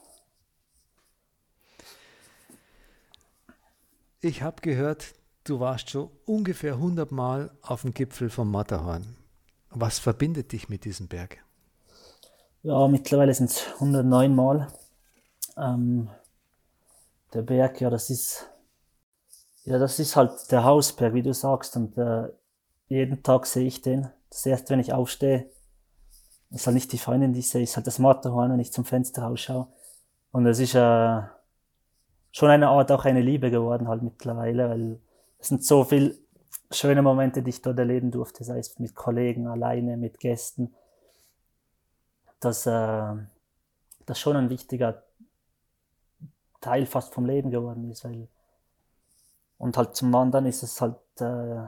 Ich 4.22 4.42
habe 4.42 4.62
gehört, 4.62 5.14
du 5.44 5.60
warst 5.60 5.90
schon 5.90 6.10
ungefähr 6.26 6.74
100 6.74 7.12
Mal 7.12 7.52
auf 7.62 7.82
dem 7.82 7.94
Gipfel 7.94 8.30
vom 8.30 8.50
Matterhorn. 8.52 9.16
Was 9.70 10.00
verbindet 10.00 10.52
dich 10.52 10.70
mit 10.70 10.86
diesem 10.86 11.08
Berg? 11.08 11.44
Ja, 12.64 12.88
mittlerweile 12.88 13.34
sind 13.34 13.52
es 13.52 13.68
109 13.76 14.34
Mal. 14.34 14.68
Ähm, 15.58 16.10
der 17.34 17.44
Berg, 17.44 17.80
ja, 17.82 17.90
das 17.90 18.10
ist 18.10 18.50
ja, 19.66 19.80
das 19.80 19.99
ist 19.99 20.16
halt 20.16 20.51
der 20.51 20.63
Hausberg, 20.63 21.13
wie 21.13 21.24
du 21.24 21.34
sagst. 21.34 21.76
Und 21.76 21.97
äh, 21.97 22.30
jeden 22.88 23.24
Tag 23.24 23.47
sehe 23.47 23.68
ich 23.68 23.82
den. 23.82 24.09
Das 24.30 24.45
erste, 24.45 24.72
wenn 24.72 24.80
ich 24.80 24.93
aufstehe, 24.93 25.49
ist 26.51 26.68
halt 26.68 26.76
nicht 26.76 26.91
die 26.91 26.97
Freundin, 26.97 27.34
die 27.34 27.39
ich 27.39 27.49
sehe, 27.49 27.63
ist 27.63 27.76
halt 27.76 27.88
das 27.88 27.99
Matterhorn, 27.99 28.51
wenn 28.51 28.59
ich 28.59 28.72
zum 28.72 28.86
Fenster 28.86 29.24
rausschaue. 29.24 29.68
Und 30.32 30.45
es 30.45 30.59
ist 30.59 30.76
äh, 30.76 31.22
schon 32.32 32.49
eine 32.49 32.70
Art 32.70 32.91
auch 32.91 33.05
eine 33.05 33.22
Liebe 33.22 33.49
geworden 33.49 33.88
halt 33.88 34.03
mittlerweile, 34.03 34.70
weil 34.70 34.99
es 35.39 35.47
sind 35.47 35.63
so 35.63 35.84
viele 35.84 36.16
schöne 36.70 37.01
Momente, 37.01 37.41
die 37.41 37.49
ich 37.49 37.61
dort 37.61 37.80
erleben 37.80 38.11
durfte, 38.11 38.43
sei 38.43 38.59
es 38.59 38.78
mit 38.80 38.95
Kollegen, 38.95 39.47
alleine, 39.47 39.97
mit 39.97 40.20
Gästen, 40.20 40.76
dass 42.39 42.66
äh, 42.66 43.13
das 44.05 44.20
schon 44.20 44.36
ein 44.36 44.49
wichtiger 44.49 45.03
Teil 46.61 46.86
fast 46.86 47.13
vom 47.13 47.26
Leben 47.26 47.51
geworden 47.51 47.89
ist, 47.89 48.03
weil 48.03 48.28
und 49.58 49.78
halt 49.78 49.95
zum 49.95 50.12
Wandern 50.14 50.45
ist 50.45 50.64
es 50.64 50.82
halt 50.82 50.97
äh, 51.20 51.68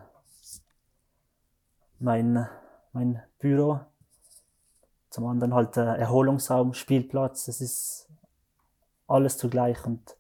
mein, 1.99 2.47
mein 2.93 3.21
Büro. 3.39 3.79
Zum 5.09 5.25
anderen 5.25 5.53
halt 5.53 5.77
äh, 5.77 5.95
Erholungsraum, 5.97 6.73
Spielplatz. 6.73 7.47
Es 7.47 7.61
ist 7.61 8.09
alles 9.07 9.38
zugleich 9.38 9.85
und 9.85 10.17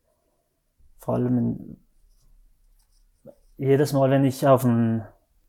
vor 0.97 1.15
allem 1.15 1.37
in, 1.37 1.77
jedes 3.57 3.93
Mal, 3.93 4.09
wenn 4.09 4.23
ich 4.23 4.47
auf 4.47 4.61
dem, 4.61 5.03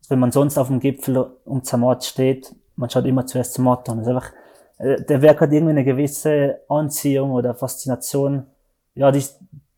wenn 0.09 0.19
man 0.19 0.31
sonst 0.31 0.57
auf 0.57 0.67
dem 0.67 0.79
Gipfel 0.79 1.31
um 1.45 1.63
Zermatt 1.63 2.03
steht, 2.03 2.53
man 2.75 2.89
schaut 2.89 3.05
immer 3.05 3.25
zuerst 3.25 3.53
zum 3.53 3.65
Mathe 3.65 3.91
an. 3.91 3.99
einfach, 3.99 4.31
äh, 4.77 5.03
der 5.03 5.21
Werk 5.21 5.41
hat 5.41 5.51
irgendwie 5.51 5.71
eine 5.71 5.83
gewisse 5.83 6.61
Anziehung 6.69 7.31
oder 7.31 7.53
Faszination. 7.53 8.47
Ja, 8.95 9.11
die, 9.11 9.23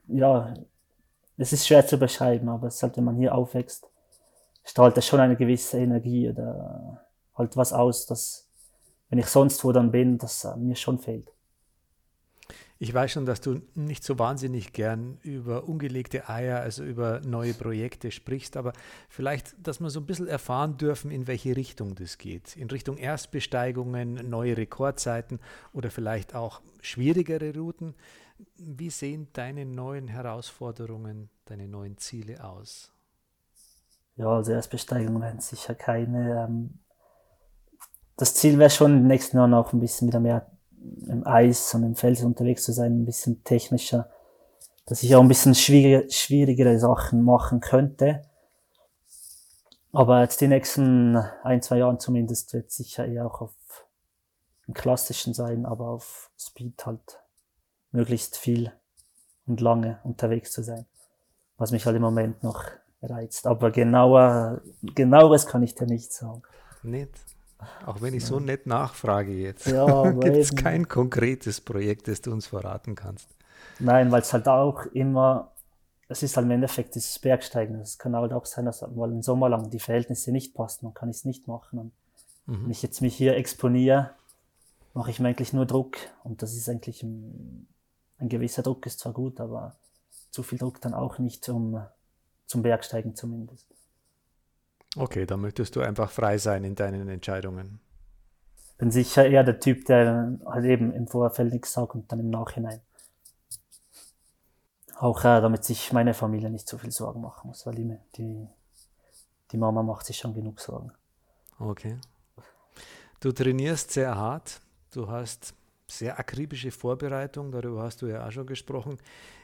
ja, 0.07 0.53
es 1.41 1.53
ist 1.53 1.67
schwer 1.67 1.85
zu 1.85 1.97
beschreiben, 1.97 2.49
aber 2.49 2.67
es 2.67 2.81
halt, 2.81 2.97
wenn 2.97 3.03
man 3.03 3.17
hier 3.17 3.35
aufwächst, 3.35 3.87
strahlt 4.63 4.95
das 4.95 5.05
schon 5.05 5.19
eine 5.19 5.35
gewisse 5.35 5.79
Energie 5.79 6.29
oder 6.29 7.05
halt 7.35 7.57
was 7.57 7.73
aus, 7.73 8.05
das 8.05 8.47
wenn 9.11 9.19
ich 9.19 9.27
sonst 9.27 9.63
wo 9.63 9.71
dann 9.71 9.91
bin, 9.91 10.17
das 10.17 10.45
äh, 10.45 10.55
mir 10.55 10.75
schon 10.75 10.97
fehlt. 10.97 11.31
Ich 12.79 12.91
weiß 12.91 13.11
schon, 13.11 13.27
dass 13.27 13.41
du 13.41 13.61
nicht 13.75 14.03
so 14.03 14.17
wahnsinnig 14.17 14.73
gern 14.73 15.19
über 15.21 15.67
ungelegte 15.67 16.27
Eier, 16.29 16.61
also 16.61 16.83
über 16.83 17.19
neue 17.19 17.53
Projekte 17.53 18.09
sprichst, 18.09 18.57
aber 18.57 18.73
vielleicht, 19.07 19.53
dass 19.61 19.79
wir 19.81 19.91
so 19.91 19.99
ein 19.99 20.07
bisschen 20.07 20.27
erfahren 20.27 20.77
dürfen, 20.77 21.11
in 21.11 21.27
welche 21.27 21.55
Richtung 21.55 21.93
das 21.93 22.17
geht. 22.17 22.55
In 22.57 22.71
Richtung 22.71 22.97
Erstbesteigungen, 22.97 24.27
neue 24.27 24.57
Rekordzeiten 24.57 25.39
oder 25.73 25.91
vielleicht 25.91 26.33
auch 26.33 26.61
schwierigere 26.81 27.53
Routen. 27.53 27.93
Wie 28.57 28.89
sehen 28.89 29.27
deine 29.33 29.65
neuen 29.65 30.07
Herausforderungen, 30.07 31.29
deine 31.45 31.67
neuen 31.67 31.97
Ziele 31.97 32.43
aus? 32.43 32.91
Ja, 34.15 34.27
also 34.27 34.51
Erstbesteigungen 34.51 35.21
werden 35.21 35.39
sicher 35.39 35.75
keine. 35.75 36.43
Ähm, 36.43 36.79
das 38.17 38.35
Ziel 38.35 38.59
wäre 38.59 38.69
schon, 38.69 38.97
im 38.97 39.07
nächsten 39.07 39.37
Jahr 39.37 39.47
noch 39.47 39.73
ein 39.73 39.79
bisschen 39.79 40.07
wieder 40.07 40.19
mehr 40.19 40.45
im 41.07 41.25
Eis 41.25 41.73
und 41.73 41.83
im 41.83 41.95
Fels 41.95 42.23
unterwegs 42.23 42.63
zu 42.63 42.71
sein, 42.71 43.01
ein 43.01 43.05
bisschen 43.05 43.43
technischer, 43.43 44.09
dass 44.85 45.03
ich 45.03 45.15
auch 45.15 45.21
ein 45.21 45.27
bisschen 45.27 45.55
schwierige, 45.55 46.09
schwierigere 46.11 46.79
Sachen 46.79 47.23
machen 47.23 47.61
könnte. 47.61 48.23
Aber 49.91 50.21
jetzt 50.21 50.41
die 50.41 50.47
nächsten 50.47 51.17
ein, 51.43 51.61
zwei 51.61 51.77
Jahren 51.77 51.99
zumindest 51.99 52.53
wird 52.53 52.71
sicher 52.71 53.05
eher 53.05 53.25
auch 53.25 53.41
auf 53.41 53.53
dem 54.67 54.73
klassischen 54.73 55.33
sein, 55.33 55.65
aber 55.65 55.87
auf 55.87 56.29
Speed 56.37 56.85
halt 56.85 57.20
möglichst 57.91 58.37
viel 58.37 58.71
und 59.45 59.61
lange 59.61 59.99
unterwegs 60.03 60.51
zu 60.51 60.63
sein. 60.63 60.85
Was 61.57 61.71
mich 61.71 61.85
halt 61.85 61.95
im 61.95 62.01
Moment 62.01 62.43
noch 62.43 62.65
reizt. 63.01 63.47
Aber 63.47 63.71
genauer, 63.71 64.61
genaueres 64.81 65.47
kann 65.47 65.63
ich 65.63 65.75
dir 65.75 65.87
nicht 65.87 66.11
sagen. 66.11 66.41
Nicht? 66.83 67.11
Auch 67.85 68.01
wenn 68.01 68.13
ich 68.13 68.25
so 68.25 68.39
nett 68.39 68.65
nachfrage 68.65 69.31
jetzt. 69.33 69.67
Ja, 69.67 70.11
Gibt 70.19 70.37
es 70.37 70.55
kein 70.55 70.87
konkretes 70.87 71.61
Projekt, 71.61 72.07
das 72.07 72.21
du 72.21 72.31
uns 72.31 72.47
verraten 72.47 72.95
kannst? 72.95 73.27
Nein, 73.79 74.11
weil 74.11 74.21
es 74.21 74.33
halt 74.33 74.47
auch 74.47 74.85
immer, 74.87 75.51
es 76.07 76.23
ist 76.23 76.37
halt 76.37 76.45
im 76.45 76.51
Endeffekt 76.51 76.95
dieses 76.95 77.19
Bergsteigen. 77.19 77.79
Es 77.79 77.97
kann 77.97 78.15
halt 78.15 78.33
auch 78.33 78.45
sein, 78.45 78.65
dass 78.65 78.81
mal 78.81 79.11
im 79.11 79.21
Sommer 79.21 79.49
lang 79.49 79.69
die 79.69 79.79
Verhältnisse 79.79 80.31
nicht 80.31 80.55
passen, 80.55 80.85
dann 80.85 80.93
kann 80.93 81.09
ich 81.09 81.17
es 81.17 81.25
nicht 81.25 81.47
machen. 81.47 81.79
Und 81.79 81.91
mhm. 82.47 82.63
wenn 82.63 82.71
ich 82.71 82.81
jetzt 82.81 83.01
mich 83.01 83.15
hier 83.15 83.35
exponiere, 83.35 84.11
mache 84.93 85.11
ich 85.11 85.19
mir 85.19 85.29
eigentlich 85.29 85.53
nur 85.53 85.65
Druck. 85.65 85.97
Und 86.23 86.41
das 86.41 86.53
ist 86.53 86.67
eigentlich 86.67 87.03
ein, 87.03 87.67
ein 88.21 88.29
gewisser 88.29 88.63
Druck 88.63 88.85
ist 88.85 88.99
zwar 88.99 89.13
gut, 89.13 89.39
aber 89.39 89.75
zu 90.29 90.43
viel 90.43 90.59
Druck 90.59 90.79
dann 90.81 90.93
auch 90.93 91.17
nicht 91.19 91.47
um, 91.49 91.83
zum 92.45 92.61
Bergsteigen 92.61 93.15
zumindest. 93.15 93.67
Okay, 94.95 95.25
dann 95.25 95.41
möchtest 95.41 95.75
du 95.75 95.81
einfach 95.81 96.11
frei 96.11 96.37
sein 96.37 96.63
in 96.63 96.75
deinen 96.75 97.07
Entscheidungen. 97.09 97.79
Bin 98.77 98.91
sicher 98.91 99.25
eher 99.25 99.43
der 99.43 99.59
Typ, 99.59 99.85
der 99.85 100.37
halt 100.45 100.65
eben 100.65 100.91
im 100.93 101.07
Vorfeld 101.07 101.53
nichts 101.53 101.73
sagt 101.73 101.95
und 101.95 102.11
dann 102.11 102.19
im 102.19 102.29
Nachhinein. 102.29 102.81
Auch 104.97 105.19
äh, 105.21 105.41
damit 105.41 105.63
sich 105.63 105.93
meine 105.93 106.13
Familie 106.13 106.49
nicht 106.49 106.67
so 106.67 106.77
viel 106.77 106.91
Sorgen 106.91 107.21
machen 107.21 107.47
muss, 107.47 107.65
weil 107.65 107.75
die, 107.75 107.97
die, 108.15 108.47
die 109.51 109.57
Mama 109.57 109.81
macht 109.81 110.05
sich 110.05 110.17
schon 110.17 110.33
genug 110.33 110.59
Sorgen. 110.59 110.91
Okay. 111.59 111.97
Du 113.19 113.31
trainierst 113.31 113.91
sehr 113.91 114.15
hart, 114.15 114.61
du 114.91 115.09
hast 115.09 115.53
sehr 115.91 116.19
akribische 116.19 116.71
Vorbereitung, 116.71 117.51
darüber 117.51 117.83
hast 117.83 118.01
du 118.01 118.07
ja 118.07 118.25
auch 118.25 118.31
schon 118.31 118.47
gesprochen. 118.47 118.97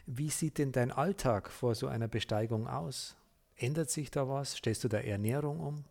Wie 0.05 0.29
sieht 0.29 0.57
denn 0.57 0.71
dein 0.71 0.91
Alltag 0.91 1.51
vor 1.51 1.75
so 1.75 1.87
einer 1.87 2.07
Besteigung 2.07 2.67
aus? 2.67 3.15
Ändert 3.55 3.89
sich 3.89 4.11
da 4.11 4.27
was? 4.27 4.55
Stellst 4.55 4.83
du 4.83 4.87
da 4.87 4.99
Ernährung 4.99 5.59
um? 5.59 5.83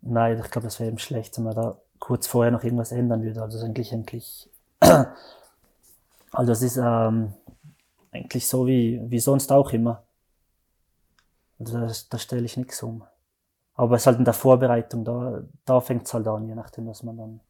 Nein, 0.00 0.40
ich 0.42 0.50
glaube, 0.50 0.66
das 0.66 0.78
wäre 0.78 0.88
eben 0.88 0.98
schlecht, 0.98 1.36
wenn 1.36 1.44
man 1.44 1.54
da 1.54 1.78
kurz 1.98 2.26
vorher 2.26 2.52
noch 2.52 2.62
irgendwas 2.62 2.92
ändern 2.92 3.22
würde. 3.22 3.42
Also 3.42 3.64
eigentlich, 3.64 3.92
eigentlich, 3.92 4.48
also 6.30 6.52
es 6.52 6.62
ist 6.62 6.76
ähm, 6.76 7.34
eigentlich 8.12 8.46
so 8.46 8.66
wie, 8.66 9.00
wie 9.04 9.18
sonst 9.18 9.50
auch 9.50 9.72
immer. 9.72 10.04
Also 11.58 11.78
da, 11.78 11.92
da 12.10 12.18
stelle 12.18 12.44
ich 12.44 12.56
nichts 12.56 12.82
um. 12.82 13.04
Aber 13.74 13.96
es 13.96 14.02
ist 14.02 14.06
halt 14.06 14.18
in 14.18 14.24
der 14.24 14.34
Vorbereitung, 14.34 15.04
da, 15.04 15.42
da 15.64 15.80
fängt 15.80 16.06
es 16.06 16.14
halt 16.14 16.26
an, 16.26 16.48
je 16.48 16.54
nachdem, 16.54 16.86
was 16.86 17.02
man 17.02 17.16
dann 17.16 17.40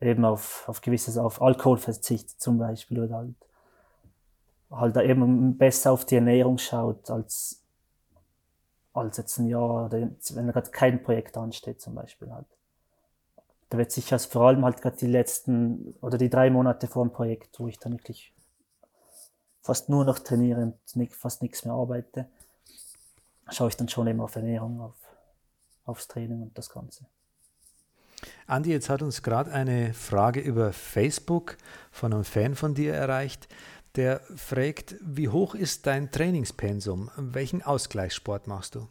eben 0.00 0.24
auf, 0.24 0.68
auf 0.68 0.80
gewisses, 0.80 1.18
auf 1.18 1.42
Alkohol 1.42 1.78
verzichtet 1.78 2.40
zum 2.40 2.58
Beispiel 2.58 3.00
oder 3.02 3.16
halt, 3.16 3.34
halt 4.70 4.96
eben 4.96 5.56
besser 5.56 5.92
auf 5.92 6.04
die 6.04 6.16
Ernährung 6.16 6.58
schaut, 6.58 7.10
als 7.10 7.62
als 8.98 9.16
jetzt 9.16 9.38
ein 9.38 9.46
Jahr, 9.46 9.90
wenn 9.90 10.18
gerade 10.48 10.70
kein 10.70 11.02
Projekt 11.02 11.36
ansteht 11.36 11.80
zum 11.80 11.94
Beispiel 11.94 12.30
halt. 12.32 12.46
Da 13.70 13.78
wird 13.78 13.92
sich 13.92 14.08
vor 14.08 14.42
allem 14.42 14.64
halt 14.64 14.80
gerade 14.80 14.96
die 14.96 15.06
letzten 15.06 15.94
oder 16.00 16.18
die 16.18 16.30
drei 16.30 16.50
Monate 16.50 16.86
vor 16.86 17.04
dem 17.04 17.12
Projekt, 17.12 17.58
wo 17.60 17.68
ich 17.68 17.78
dann 17.78 17.92
wirklich 17.92 18.34
fast 19.60 19.88
nur 19.88 20.04
noch 20.04 20.18
trainiere 20.18 20.62
und 20.62 20.96
nicht, 20.96 21.14
fast 21.14 21.42
nichts 21.42 21.64
mehr 21.64 21.74
arbeite, 21.74 22.26
schaue 23.50 23.68
ich 23.68 23.76
dann 23.76 23.88
schon 23.88 24.06
immer 24.06 24.24
auf 24.24 24.36
Ernährung, 24.36 24.80
auf, 24.80 24.96
aufs 25.84 26.08
Training 26.08 26.42
und 26.42 26.56
das 26.56 26.70
Ganze. 26.70 27.04
Andi, 28.46 28.70
jetzt 28.70 28.88
hat 28.88 29.02
uns 29.02 29.22
gerade 29.22 29.52
eine 29.52 29.94
Frage 29.94 30.40
über 30.40 30.72
Facebook 30.72 31.56
von 31.90 32.12
einem 32.12 32.24
Fan 32.24 32.54
von 32.54 32.74
dir 32.74 32.94
erreicht 32.94 33.48
der 33.98 34.20
fragt, 34.36 34.94
wie 35.00 35.28
hoch 35.28 35.56
ist 35.56 35.86
dein 35.86 36.12
Trainingspensum? 36.12 37.10
Welchen 37.16 37.62
Ausgleichssport 37.62 38.46
machst 38.46 38.76
du? 38.76 38.86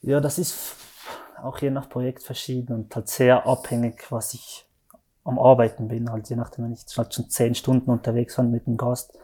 Ja, 0.00 0.20
das 0.20 0.38
ist 0.38 0.74
auch 1.40 1.58
je 1.58 1.70
nach 1.70 1.88
Projekt 1.88 2.24
verschieden 2.24 2.72
und 2.72 2.94
halt 2.96 3.08
sehr 3.08 3.46
abhängig, 3.46 4.10
was 4.10 4.34
ich 4.34 4.66
am 5.22 5.38
Arbeiten 5.38 5.86
bin. 5.86 6.10
Halt 6.10 6.28
je 6.28 6.36
nachdem, 6.36 6.64
wenn 6.64 6.72
ich 6.72 6.84
halt 6.96 7.14
schon 7.14 7.30
zehn 7.30 7.54
Stunden 7.54 7.90
unterwegs 7.90 8.34
bin 8.34 8.50
mit 8.50 8.66
dem 8.66 8.76
Gast, 8.76 9.16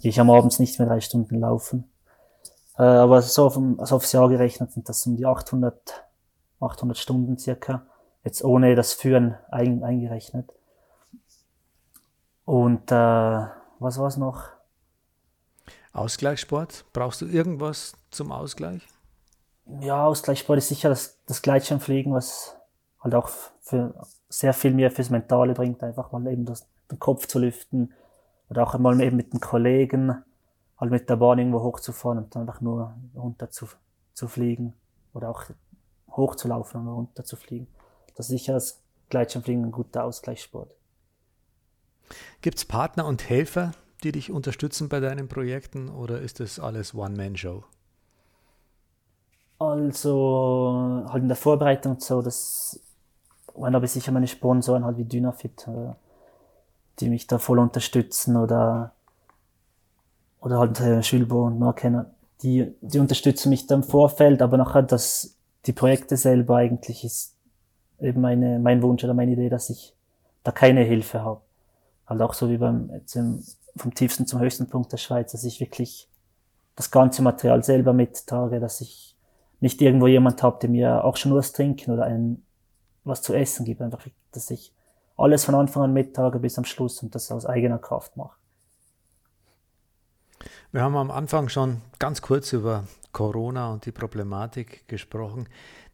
gehe 0.00 0.10
ich 0.10 0.20
am 0.20 0.30
Abend 0.30 0.58
nicht 0.60 0.78
mehr 0.78 0.86
drei 0.86 1.00
Stunden 1.00 1.40
laufen. 1.40 1.90
Äh, 2.78 2.82
aber 2.82 3.20
so, 3.20 3.46
auf, 3.46 3.58
also 3.78 3.96
aufs 3.96 4.12
Jahr 4.12 4.28
gerechnet 4.28 4.70
sind 4.70 4.88
das 4.88 5.04
um 5.06 5.16
die 5.16 5.26
800, 5.26 6.03
800 6.64 6.96
Stunden 6.98 7.38
circa. 7.38 7.86
Jetzt 8.24 8.42
ohne 8.42 8.74
das 8.74 8.94
Führen 8.94 9.36
ein, 9.50 9.82
eingerechnet. 9.82 10.50
Und 12.44 12.90
äh, 12.90 12.94
was 13.78 13.98
war 13.98 14.06
es 14.06 14.16
noch? 14.16 14.48
Ausgleichssport. 15.92 16.84
Brauchst 16.92 17.20
du 17.20 17.26
irgendwas 17.26 17.94
zum 18.10 18.32
Ausgleich? 18.32 18.86
Ja, 19.80 20.04
Ausgleichssport 20.04 20.58
ist 20.58 20.68
sicher 20.68 20.88
das, 20.88 21.18
das 21.26 21.40
Gleitschirmfliegen, 21.40 22.12
was 22.12 22.56
halt 23.00 23.14
auch 23.14 23.28
für 23.60 23.94
sehr 24.28 24.52
viel 24.52 24.72
mehr 24.72 24.90
fürs 24.90 25.10
Mentale 25.10 25.54
bringt, 25.54 25.82
einfach 25.82 26.12
mal 26.12 26.26
eben 26.26 26.44
das, 26.44 26.66
den 26.90 26.98
Kopf 26.98 27.26
zu 27.26 27.38
lüften 27.38 27.92
oder 28.50 28.62
auch 28.62 28.74
einmal 28.74 29.00
eben 29.00 29.16
mit 29.16 29.32
den 29.32 29.40
Kollegen, 29.40 30.22
halt 30.78 30.90
mit 30.90 31.08
der 31.08 31.16
Bahn 31.16 31.38
irgendwo 31.38 31.62
hochzufahren 31.62 32.18
und 32.18 32.34
dann 32.34 32.42
einfach 32.42 32.60
nur 32.60 32.94
runter 33.14 33.50
zu, 33.50 33.68
zu 34.12 34.28
fliegen 34.28 34.74
oder 35.12 35.30
auch 35.30 35.44
hochzulaufen 36.16 36.80
und 36.80 36.88
runter 36.88 37.24
zu 37.24 37.36
fliegen. 37.36 37.66
Das 38.16 38.26
ist 38.26 38.30
sicher 38.30 38.52
das 38.52 38.80
Gleitschirmfliegen 39.10 39.64
ein 39.64 39.72
guter 39.72 40.04
Ausgleichssport. 40.04 40.70
Gibt 42.42 42.58
es 42.58 42.64
Partner 42.64 43.06
und 43.06 43.28
Helfer, 43.28 43.72
die 44.02 44.12
dich 44.12 44.30
unterstützen 44.30 44.88
bei 44.88 45.00
deinen 45.00 45.28
Projekten 45.28 45.88
oder 45.88 46.20
ist 46.20 46.40
das 46.40 46.60
alles 46.60 46.94
One-Man-Show? 46.94 47.64
Also 49.58 51.04
halt 51.08 51.22
in 51.22 51.28
der 51.28 51.36
Vorbereitung 51.36 51.98
so, 52.00 52.20
dass 52.20 52.80
wenn 53.54 53.74
habe 53.74 53.86
ich 53.86 53.92
sicher 53.92 54.12
meine 54.12 54.26
Sponsoren 54.26 54.84
halt 54.84 54.98
wie 54.98 55.04
Dynafit, 55.04 55.66
äh, 55.68 55.92
die 56.98 57.08
mich 57.08 57.26
da 57.26 57.38
voll 57.38 57.58
unterstützen 57.58 58.36
oder 58.36 58.92
oder 60.40 60.58
halt 60.58 60.78
äh, 60.80 61.02
Schülbo 61.02 61.46
und 61.46 61.58
Markenner, 61.58 62.10
die, 62.42 62.74
die 62.82 62.98
unterstützen 62.98 63.48
mich 63.48 63.66
da 63.66 63.76
im 63.76 63.82
Vorfeld, 63.82 64.42
aber 64.42 64.58
nachher 64.58 64.82
das, 64.82 65.33
die 65.66 65.72
Projekte 65.72 66.16
selber 66.16 66.56
eigentlich 66.56 67.04
ist 67.04 67.36
eben 68.00 68.20
meine, 68.20 68.58
mein 68.58 68.82
Wunsch 68.82 69.04
oder 69.04 69.14
meine 69.14 69.32
Idee, 69.32 69.48
dass 69.48 69.70
ich 69.70 69.94
da 70.42 70.52
keine 70.52 70.82
Hilfe 70.82 71.22
habe 71.22 71.40
halt 72.06 72.20
auch 72.22 72.34
so 72.34 72.48
wie 72.50 72.58
beim, 72.58 72.90
im, 73.14 73.44
vom 73.76 73.94
tiefsten 73.94 74.26
zum 74.26 74.40
höchsten 74.40 74.68
Punkt 74.68 74.92
der 74.92 74.98
Schweiz, 74.98 75.32
dass 75.32 75.44
ich 75.44 75.60
wirklich 75.60 76.08
das 76.76 76.90
ganze 76.90 77.22
Material 77.22 77.62
selber 77.62 77.92
mittrage, 77.92 78.60
dass 78.60 78.80
ich 78.80 79.16
nicht 79.60 79.80
irgendwo 79.80 80.06
jemand 80.06 80.42
habe, 80.42 80.58
der 80.60 80.70
mir 80.70 81.04
auch 81.04 81.16
schon 81.16 81.34
was 81.34 81.52
trinken 81.52 81.92
oder 81.92 82.04
ein, 82.04 82.44
was 83.04 83.22
zu 83.22 83.32
essen 83.34 83.64
gibt, 83.64 83.80
einfach, 83.80 84.06
dass 84.32 84.50
ich 84.50 84.72
alles 85.16 85.44
von 85.44 85.54
Anfang 85.54 85.84
an 85.84 85.92
mittrage 85.92 86.38
bis 86.38 86.58
am 86.58 86.64
Schluss 86.64 87.02
und 87.02 87.14
das 87.14 87.30
aus 87.30 87.46
eigener 87.46 87.78
Kraft 87.78 88.16
mache. 88.16 88.36
Wir 90.72 90.82
haben 90.82 90.96
am 90.96 91.10
Anfang 91.10 91.48
schon 91.48 91.80
ganz 91.98 92.20
kurz 92.20 92.52
über 92.52 92.84
Corona 93.14 93.72
und 93.72 93.86
die 93.86 93.92
Problematik 93.92 94.86
gesprochen. 94.86 95.48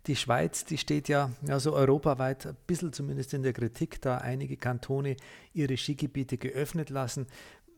Die 0.07 0.17
Schweiz, 0.17 0.65
die 0.65 0.79
steht 0.79 1.09
ja, 1.09 1.31
ja 1.47 1.61
so 1.61 1.75
europaweit 1.75 2.47
ein 2.47 2.57
bisschen 2.67 2.93
zumindest 2.93 3.35
in 3.35 3.45
der 3.45 3.53
Kritik, 3.53 4.01
da 4.01 4.17
einige 4.17 4.57
Kantone 4.57 5.17
ihre 5.53 5.77
Skigebiete 5.77 6.39
geöffnet 6.39 6.91
lassen. 6.91 7.29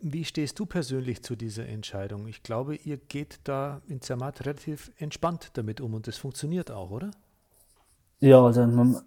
Wie 0.01 0.24
stehst 0.24 0.59
du 0.59 0.64
persönlich 0.66 1.22
zu 1.22 1.36
dieser 1.36 1.66
Entscheidung? 1.66 2.26
Ich 2.26 2.43
glaube, 2.43 2.76
ihr 2.76 2.97
geht 2.97 3.40
da 3.45 3.82
in 3.86 4.01
Zermatt 4.01 4.47
relativ 4.47 4.90
entspannt 4.97 5.51
damit 5.55 5.80
um 5.80 5.95
und 5.95 6.07
das 6.07 6.16
funktioniert 6.16 6.70
auch, 6.70 6.90
oder? 6.90 7.11
Ja, 8.20 8.40
also 8.40 8.62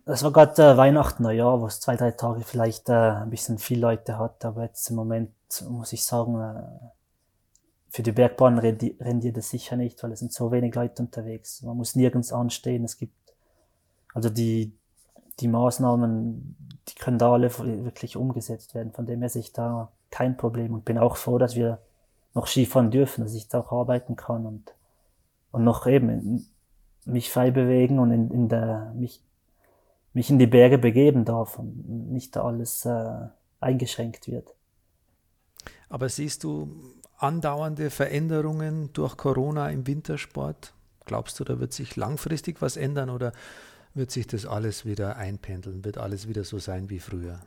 es 0.06 0.24
war 0.24 0.34
gerade 0.34 0.62
äh, 0.62 0.78
Weihnachten, 0.78 1.24
Neujahr, 1.24 1.62
wo 1.62 1.68
es 1.68 1.80
zwei, 1.80 1.96
drei 1.96 2.12
Tage 2.12 2.42
vielleicht 2.42 2.90
äh, 2.90 2.94
ein 2.94 3.30
bisschen 3.30 3.58
viel 3.58 3.80
Leute 3.80 4.20
hat, 4.20 4.44
aber 4.44 4.64
jetzt 4.64 4.90
im 4.90 4.98
Moment 4.98 5.32
muss 5.70 5.94
ich 5.94 6.04
sagen, 6.04 6.36
äh, 6.42 6.90
für 7.96 8.04
die 8.04 8.12
Bergbahn 8.12 8.60
rendiert 8.60 9.38
es 9.38 9.50
sicher 9.50 9.78
nicht, 9.78 10.04
weil 10.04 10.12
es 10.12 10.20
sind 10.20 10.34
so 10.34 10.52
wenig 10.52 10.76
Leute 10.76 11.02
unterwegs. 11.02 11.62
Man 11.62 11.78
muss 11.78 11.96
nirgends 11.96 12.34
anstehen. 12.34 12.84
Es 12.84 12.98
gibt 12.98 13.16
also 14.14 14.30
die, 14.30 14.74
die 15.40 15.48
Maßnahmen, 15.48 16.58
die 16.90 16.96
können 16.96 17.18
da 17.18 17.32
alle 17.32 17.50
wirklich 17.58 18.18
umgesetzt 18.18 18.76
werden. 18.76 18.92
Von 18.92 19.06
dem 19.06 19.22
her 19.22 19.30
sehe 19.30 19.44
ich 19.44 19.54
da 19.54 19.94
kein 20.12 20.36
Problem 20.36 20.74
und 20.74 20.84
bin 20.84 20.98
auch 20.98 21.16
froh, 21.16 21.38
dass 21.38 21.56
wir 21.56 21.80
noch 22.34 22.48
Skifahren 22.48 22.92
dürfen, 22.92 23.24
dass 23.24 23.34
ich 23.34 23.48
da 23.48 23.62
auch 23.62 23.72
arbeiten 23.72 24.18
kann 24.18 24.46
und, 24.46 24.74
und 25.54 25.64
noch 25.64 25.88
eben 25.88 26.46
mich 27.06 27.32
frei 27.32 27.50
bewegen 27.50 28.00
und 28.00 28.12
in, 28.12 28.30
in 28.30 28.50
der, 28.50 28.92
mich, 28.94 29.22
mich 30.12 30.30
in 30.30 30.38
die 30.38 30.48
Berge 30.48 30.80
begeben 30.80 31.24
darf 31.24 31.58
und 31.58 32.12
nicht 32.12 32.36
da 32.36 32.44
alles 32.44 32.84
äh, 32.84 33.28
eingeschränkt 33.62 34.28
wird. 34.28 34.54
Aber 35.88 36.10
siehst 36.10 36.44
du 36.44 36.68
andauernde 37.26 37.90
Veränderungen 37.90 38.92
durch 38.94 39.18
Corona 39.18 39.70
im 39.70 39.88
Wintersport? 39.88 40.74
Glaubst 41.06 41.40
du, 41.40 41.44
da 41.44 41.60
wird 41.60 41.74
sich 41.74 41.96
langfristig 41.96 42.62
was 42.62 42.78
ändern 42.78 43.10
oder 43.10 43.32
wird 43.94 44.12
sich 44.12 44.28
das 44.28 44.46
alles 44.46 44.86
wieder 44.86 45.18
einpendeln? 45.18 45.86
Wird 45.86 45.98
alles 45.98 46.28
wieder 46.28 46.44
so 46.44 46.60
sein 46.60 46.90
wie 46.90 47.00
früher? 47.00 47.40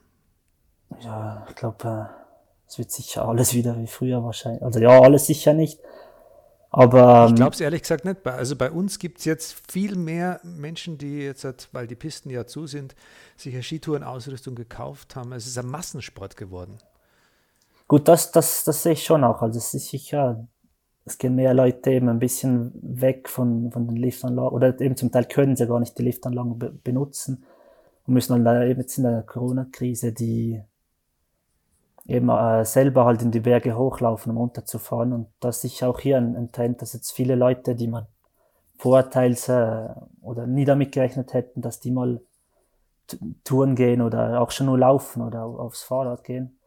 Ja, 1.00 1.46
ich 1.48 1.54
glaube, 1.54 1.88
äh, 1.88 2.28
es 2.66 2.78
wird 2.78 2.90
sicher 2.90 3.26
alles 3.26 3.54
wieder 3.54 3.78
wie 3.78 3.86
früher 3.86 4.22
wahrscheinlich. 4.24 4.62
Also 4.62 4.78
ja, 4.80 5.00
alles 5.00 5.26
sicher 5.26 5.54
nicht. 5.54 5.80
Aber. 6.70 7.24
Ich 7.24 7.30
ähm, 7.30 7.36
glaube 7.36 7.54
es 7.54 7.60
ehrlich 7.60 7.82
gesagt 7.82 8.04
nicht. 8.04 8.26
Also 8.26 8.56
bei 8.56 8.70
uns 8.70 8.98
gibt 8.98 9.18
es 9.18 9.24
jetzt 9.24 9.56
viel 9.70 9.96
mehr 9.96 10.40
Menschen, 10.42 10.98
die 10.98 11.20
jetzt, 11.20 11.68
weil 11.72 11.86
die 11.86 11.96
Pisten 11.96 12.30
ja 12.30 12.46
zu 12.46 12.66
sind, 12.66 12.94
sich 13.36 13.54
eine 13.54 13.62
Skitourenausrüstung 13.62 14.54
gekauft 14.54 15.16
haben. 15.16 15.32
Es 15.32 15.46
ist 15.46 15.58
ein 15.58 15.66
Massensport 15.66 16.36
geworden. 16.36 16.78
Gut, 17.88 18.06
das, 18.06 18.30
das, 18.32 18.64
das 18.64 18.82
sehe 18.82 18.92
ich 18.92 19.04
schon 19.04 19.24
auch. 19.24 19.40
Also 19.40 19.58
es 19.58 19.72
ist 19.72 19.88
sicher, 19.88 20.46
es 21.06 21.16
gehen 21.16 21.34
mehr 21.34 21.54
Leute 21.54 21.90
eben 21.90 22.08
ein 22.10 22.18
bisschen 22.18 22.72
weg 22.82 23.28
von, 23.30 23.72
von 23.72 23.86
den 23.88 23.96
Liftanlagen 23.96 24.52
oder 24.52 24.78
eben 24.80 24.96
zum 24.96 25.10
Teil 25.10 25.24
können 25.24 25.56
sie 25.56 25.66
gar 25.66 25.80
nicht 25.80 25.98
die 25.98 26.02
Liftanlagen 26.02 26.58
be 26.58 26.70
benutzen 26.70 27.44
und 28.06 28.14
müssen 28.14 28.44
dann 28.44 28.62
eben 28.68 28.80
jetzt 28.80 28.98
in 28.98 29.04
der 29.04 29.22
Corona-Krise 29.22 30.12
die 30.12 30.62
eben 32.06 32.28
äh, 32.28 32.64
selber 32.64 33.06
halt 33.06 33.22
in 33.22 33.30
die 33.30 33.40
Berge 33.40 33.76
hochlaufen, 33.76 34.32
um 34.32 34.38
runterzufahren. 34.38 35.12
Und 35.12 35.28
das 35.40 35.64
ist 35.64 35.82
auch 35.82 36.00
hier 36.00 36.18
ein, 36.18 36.36
ein 36.36 36.52
Trend, 36.52 36.82
dass 36.82 36.94
jetzt 36.94 37.12
viele 37.12 37.36
Leute, 37.36 37.74
die 37.74 37.88
man 37.88 38.06
vorteils 38.78 39.48
äh, 39.48 39.88
oder 40.22 40.46
nie 40.46 40.64
damit 40.64 40.92
gerechnet 40.92 41.34
hätten, 41.34 41.62
dass 41.62 41.80
die 41.80 41.90
mal 41.90 42.20
Touren 43.44 43.74
gehen 43.74 44.02
oder 44.02 44.40
auch 44.40 44.50
schon 44.50 44.66
nur 44.66 44.78
laufen 44.78 45.22
oder 45.22 45.44
aufs 45.44 45.82
Fahrrad 45.82 46.24
gehen, 46.24 46.57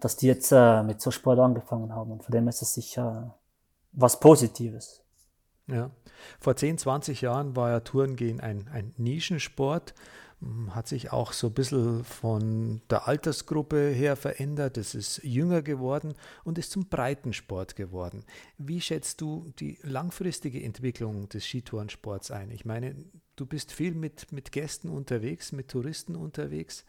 dass 0.00 0.16
die 0.16 0.26
jetzt 0.26 0.52
äh, 0.52 0.82
mit 0.82 1.00
so 1.00 1.10
Sport 1.10 1.38
angefangen 1.38 1.94
haben. 1.94 2.12
Und 2.12 2.24
von 2.24 2.32
dem 2.32 2.48
ist 2.48 2.62
es 2.62 2.74
sicher 2.74 3.34
was 3.92 4.20
Positives. 4.20 5.02
Ja. 5.66 5.90
Vor 6.40 6.56
10, 6.56 6.78
20 6.78 7.20
Jahren 7.20 7.56
war 7.56 7.70
ja 7.70 7.80
Tourengehen 7.80 8.40
ein, 8.40 8.68
ein 8.72 8.92
Nischensport 8.96 9.94
hat 10.70 10.88
sich 10.88 11.12
auch 11.12 11.32
so 11.32 11.48
ein 11.48 11.52
bisschen 11.52 12.02
von 12.04 12.80
der 12.88 13.06
Altersgruppe 13.06 13.90
her 13.90 14.16
verändert. 14.16 14.78
Es 14.78 14.94
ist 14.94 15.22
jünger 15.22 15.60
geworden 15.60 16.14
und 16.44 16.56
ist 16.56 16.70
zum 16.70 16.88
Breitensport 16.88 17.76
geworden. 17.76 18.24
Wie 18.56 18.80
schätzt 18.80 19.20
du 19.20 19.52
die 19.58 19.78
langfristige 19.82 20.62
Entwicklung 20.62 21.28
des 21.28 21.44
Skitourensports 21.44 22.30
ein? 22.30 22.50
Ich 22.50 22.64
meine, 22.64 22.94
du 23.36 23.44
bist 23.44 23.72
viel 23.72 23.94
mit, 23.94 24.32
mit 24.32 24.50
Gästen 24.50 24.88
unterwegs, 24.88 25.52
mit 25.52 25.68
Touristen 25.68 26.16
unterwegs. 26.16 26.86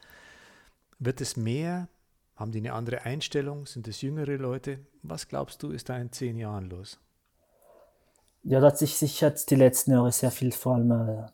Wird 0.99 1.19
es 1.19 1.35
mehr? 1.35 1.89
Haben 2.41 2.51
die 2.51 2.57
eine 2.57 2.73
andere 2.73 3.03
Einstellung? 3.03 3.67
Sind 3.67 3.87
es 3.87 4.01
jüngere 4.01 4.35
Leute? 4.35 4.79
Was 5.03 5.27
glaubst 5.27 5.61
du, 5.61 5.69
ist 5.69 5.89
da 5.89 5.97
in 5.97 6.11
zehn 6.11 6.39
Jahren 6.39 6.71
los? 6.71 6.99
Ja, 8.41 8.59
da 8.59 8.67
hat 8.67 8.79
sich 8.79 8.97
sicher 8.97 9.29
die 9.29 9.55
letzten 9.55 9.91
Jahre 9.91 10.11
sehr 10.11 10.31
viel 10.31 10.51
vor 10.51 10.73
allem 10.73 10.91
äh, 10.91 11.27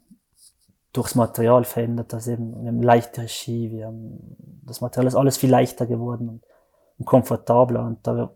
durchs 0.92 1.16
Material 1.16 1.64
verändert. 1.64 2.12
Das 2.12 2.28
eben, 2.28 2.62
wir 2.62 2.68
haben 2.68 2.82
leichtere 2.82 3.30
Ski, 3.30 3.72
wir 3.72 3.86
haben, 3.86 4.36
das 4.66 4.82
Material 4.82 5.08
ist 5.08 5.16
alles 5.16 5.38
viel 5.38 5.50
leichter 5.50 5.86
geworden 5.86 6.28
und, 6.28 6.44
und 7.00 7.06
komfortabler. 7.06 7.86
Und 7.86 8.06
da 8.06 8.36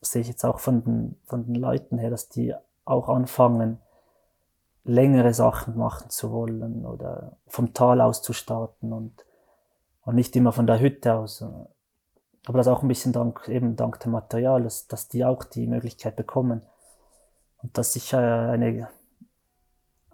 sehe 0.00 0.22
ich 0.22 0.28
jetzt 0.28 0.44
auch 0.44 0.60
von 0.60 0.84
den, 0.84 1.20
von 1.24 1.44
den 1.44 1.56
Leuten 1.56 1.98
her, 1.98 2.10
dass 2.10 2.28
die 2.28 2.54
auch 2.84 3.08
anfangen, 3.08 3.80
längere 4.84 5.34
Sachen 5.34 5.76
machen 5.76 6.10
zu 6.10 6.30
wollen 6.30 6.86
oder 6.86 7.38
vom 7.48 7.74
Tal 7.74 8.00
aus 8.00 8.22
zu 8.22 8.32
starten 8.32 8.92
und, 8.92 9.26
und 10.02 10.14
nicht 10.14 10.36
immer 10.36 10.52
von 10.52 10.68
der 10.68 10.78
Hütte 10.78 11.14
aus. 11.14 11.44
Aber 12.46 12.58
das 12.58 12.68
auch 12.68 12.82
ein 12.82 12.88
bisschen 12.88 13.12
dank, 13.12 13.48
eben 13.48 13.76
dank 13.76 14.00
dem 14.00 14.12
Material, 14.12 14.62
dass, 14.62 14.86
dass 14.86 15.08
die 15.08 15.24
auch 15.24 15.44
die 15.44 15.66
Möglichkeit 15.66 16.16
bekommen. 16.16 16.62
Und 17.58 17.78
das 17.78 17.94
sicher 17.94 18.50
eine 18.50 18.88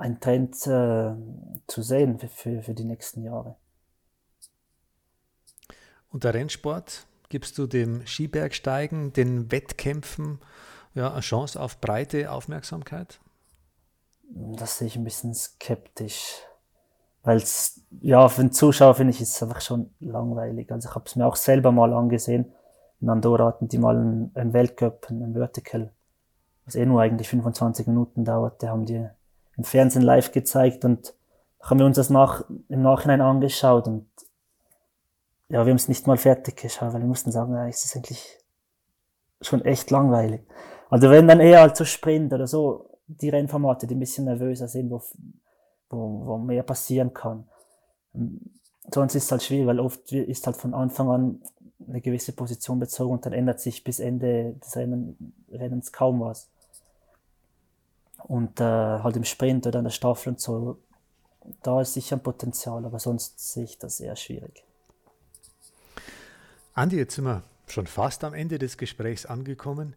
ein 0.01 0.19
Trend 0.19 0.55
äh, 0.67 1.15
zu 1.67 1.83
sehen 1.83 2.19
für, 2.19 2.29
für, 2.29 2.63
für 2.63 2.75
die 2.75 2.85
nächsten 2.85 3.23
Jahre. 3.23 3.57
Und 6.09 6.25
der 6.25 6.35
Rennsport, 6.35 7.07
gibst 7.29 7.59
du 7.59 7.67
dem 7.67 8.07
Skibergsteigen, 8.07 9.13
den 9.13 9.53
Wettkämpfen 9.53 10.41
ja, 10.95 11.13
eine 11.13 11.21
Chance 11.21 11.61
auf 11.61 11.81
breite 11.81 12.33
Aufmerksamkeit? 12.33 13.21
Das 14.33 14.79
sehe 14.79 14.89
ich 14.89 14.97
ein 14.97 15.05
bisschen 15.05 15.35
skeptisch. 15.35 16.43
Weil 17.23 17.37
es, 17.37 17.83
ja, 18.01 18.29
für 18.29 18.43
den 18.43 18.53
Zuschauer 18.53 18.95
finde 18.95 19.13
ich 19.13 19.21
es 19.21 19.43
einfach 19.43 19.61
schon 19.61 19.91
langweilig. 20.01 20.71
Also 20.73 20.89
ich 20.89 20.95
habe 20.95 21.05
es 21.07 21.17
mir 21.17 21.27
auch 21.27 21.37
selber 21.37 21.71
mal 21.71 21.93
angesehen. 21.93 22.53
In 23.01 23.09
Andorra 23.09 23.47
hatten 23.47 23.69
die 23.69 23.79
mal 23.79 23.97
einen, 23.97 24.31
einen 24.35 24.53
Weltcup, 24.53 25.07
einen 25.11 25.35
Vertical, 25.35 25.93
was 26.65 26.75
eh 26.75 26.87
nur 26.87 27.01
eigentlich 27.01 27.29
25 27.29 27.87
Minuten 27.87 28.25
dauerte, 28.25 28.69
haben 28.69 28.87
die 28.87 29.07
im 29.57 29.65
Fernsehen 29.65 30.03
live 30.03 30.33
gezeigt 30.33 30.85
und 30.85 31.15
haben 31.61 31.79
wir 31.79 31.87
uns 31.87 31.97
das 31.97 32.11
nach, 32.11 32.45
im 32.69 32.83
Nachhinein 32.83 33.21
angeschaut 33.21 33.87
und 33.87 34.07
ja, 35.49 35.67
wir 35.67 35.71
haben 35.71 35.77
es 35.77 35.89
nicht 35.89 36.07
mal 36.07 36.17
fertig 36.17 36.57
geschaut, 36.57 36.93
weil 36.93 37.01
wir 37.01 37.09
mussten 37.09 37.33
sagen, 37.33 37.55
ja, 37.55 37.67
ist 37.67 37.85
das 37.85 37.97
eigentlich 37.97 38.39
schon 39.41 39.65
echt 39.65 39.91
langweilig. 39.91 40.43
Also 40.91 41.11
wenn 41.11 41.27
dann 41.27 41.41
eher 41.41 41.63
als 41.63 41.79
so 41.79 41.85
Sprint 41.85 42.33
oder 42.33 42.47
so, 42.47 42.91
die 43.07 43.29
Rennformate, 43.29 43.87
die 43.87 43.95
ein 43.95 44.01
bisschen 44.01 44.27
nervöser 44.27 44.69
sind, 44.69 44.91
wo, 44.91 45.03
wo, 45.91 46.27
wo 46.27 46.39
mehr 46.39 46.63
passieren 46.63 47.13
kann. 47.13 47.45
Sonst 48.93 49.15
ist 49.15 49.25
es 49.25 49.33
halt 49.33 49.43
schwierig, 49.43 49.67
weil 49.67 49.81
oft 49.81 50.11
ist 50.13 50.47
halt 50.47 50.57
von 50.57 50.75
Anfang 50.75 51.11
an 51.11 51.43
eine 51.87 52.01
gewisse 52.01 52.33
Position 52.33 52.79
bezogen 52.79 53.13
und 53.13 53.27
dann 53.27 53.33
ändert 53.33 53.61
sich 53.61 53.85
bis 53.85 54.01
Ende 54.01 54.55
des 54.55 54.77
Rennen, 54.77 55.35
Rennens 55.51 55.93
kaum 55.93 56.21
was. 56.21 56.49
Und 58.25 58.61
äh, 58.61 58.65
halt 58.65 59.17
im 59.17 59.25
Sprint 59.25 59.67
oder 59.67 59.79
in 59.79 59.85
der 59.85 59.91
Staffel 59.91 60.31
und 60.31 60.41
so, 60.41 60.79
da 61.63 61.81
ist 61.81 61.95
sicher 61.95 62.17
ein 62.17 62.23
Potenzial, 62.23 62.85
aber 62.85 62.99
sonst 62.99 63.53
sehe 63.53 63.65
ich 63.65 63.79
das 63.79 63.99
eher 64.01 64.17
schwierig. 64.17 64.63
Andi, 66.75 66.97
jetzt 66.97 67.15
sind 67.15 67.25
wir 67.25 67.43
schon 67.67 67.87
fast 67.87 68.25
am 68.25 68.35
Ende 68.35 68.59
des 68.59 68.77
Gesprächs 68.77 69.27
angekommen. 69.27 69.95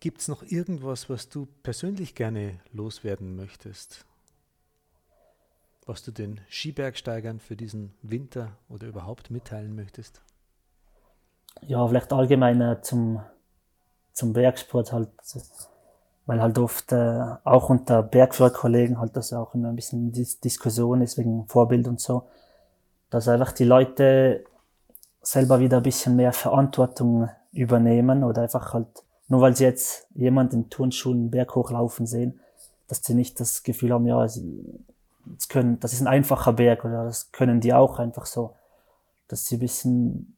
Gibt 0.00 0.20
es 0.20 0.28
noch 0.28 0.42
irgendwas, 0.42 1.10
was 1.10 1.28
du 1.28 1.46
persönlich 1.62 2.14
gerne 2.14 2.60
loswerden 2.72 3.36
möchtest? 3.36 4.06
Was 5.88 6.02
du 6.02 6.10
den 6.10 6.38
Skibergsteigern 6.50 7.40
für 7.40 7.56
diesen 7.56 7.94
Winter 8.02 8.50
oder 8.68 8.86
überhaupt 8.86 9.30
mitteilen 9.30 9.74
möchtest? 9.74 10.20
Ja, 11.62 11.88
vielleicht 11.88 12.12
allgemein 12.12 12.76
zum, 12.82 13.22
zum 14.12 14.34
Bergsport 14.34 14.92
halt 14.92 15.08
weil 16.26 16.42
halt 16.42 16.58
oft 16.58 16.92
äh, 16.92 17.22
auch 17.44 17.70
unter 17.70 18.02
Bergführerkollegen 18.02 19.00
halt 19.00 19.16
das 19.16 19.32
auch 19.32 19.54
immer 19.54 19.70
ein 19.70 19.76
bisschen 19.76 20.12
Dis 20.12 20.40
Diskussion 20.40 21.00
ist 21.00 21.16
wegen 21.16 21.46
Vorbild 21.48 21.88
und 21.88 22.02
so, 22.02 22.24
dass 23.08 23.26
einfach 23.26 23.52
die 23.52 23.64
Leute 23.64 24.44
selber 25.22 25.58
wieder 25.58 25.78
ein 25.78 25.84
bisschen 25.84 26.16
mehr 26.16 26.34
Verantwortung 26.34 27.30
übernehmen 27.50 28.24
oder 28.24 28.42
einfach 28.42 28.74
halt, 28.74 28.88
nur 29.28 29.40
weil 29.40 29.56
sie 29.56 29.64
jetzt 29.64 30.06
jemand 30.14 30.52
in 30.52 30.68
Turnschuhen 30.68 31.30
Berg 31.30 31.54
hochlaufen 31.54 32.06
sehen, 32.06 32.40
dass 32.88 33.02
sie 33.02 33.14
nicht 33.14 33.40
das 33.40 33.62
Gefühl 33.62 33.94
haben, 33.94 34.06
ja, 34.06 34.28
sie 34.28 34.84
das 35.24 35.48
können, 35.48 35.78
das 35.80 35.92
ist 35.92 36.00
ein 36.00 36.06
einfacher 36.06 36.52
Berg 36.52 36.84
oder 36.84 37.04
das 37.04 37.32
können 37.32 37.60
die 37.60 37.74
auch 37.74 37.98
einfach 37.98 38.26
so, 38.26 38.54
dass 39.28 39.46
sie 39.46 39.56
ein 39.56 39.60
bisschen 39.60 40.36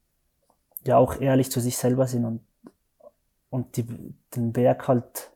ja 0.85 0.97
auch 0.97 1.21
ehrlich 1.21 1.51
zu 1.51 1.61
sich 1.61 1.77
selber 1.77 2.07
sind 2.07 2.25
und, 2.25 2.41
und 3.51 3.77
die, 3.77 3.87
den 4.35 4.53
Berg 4.53 4.89
halt 4.89 5.31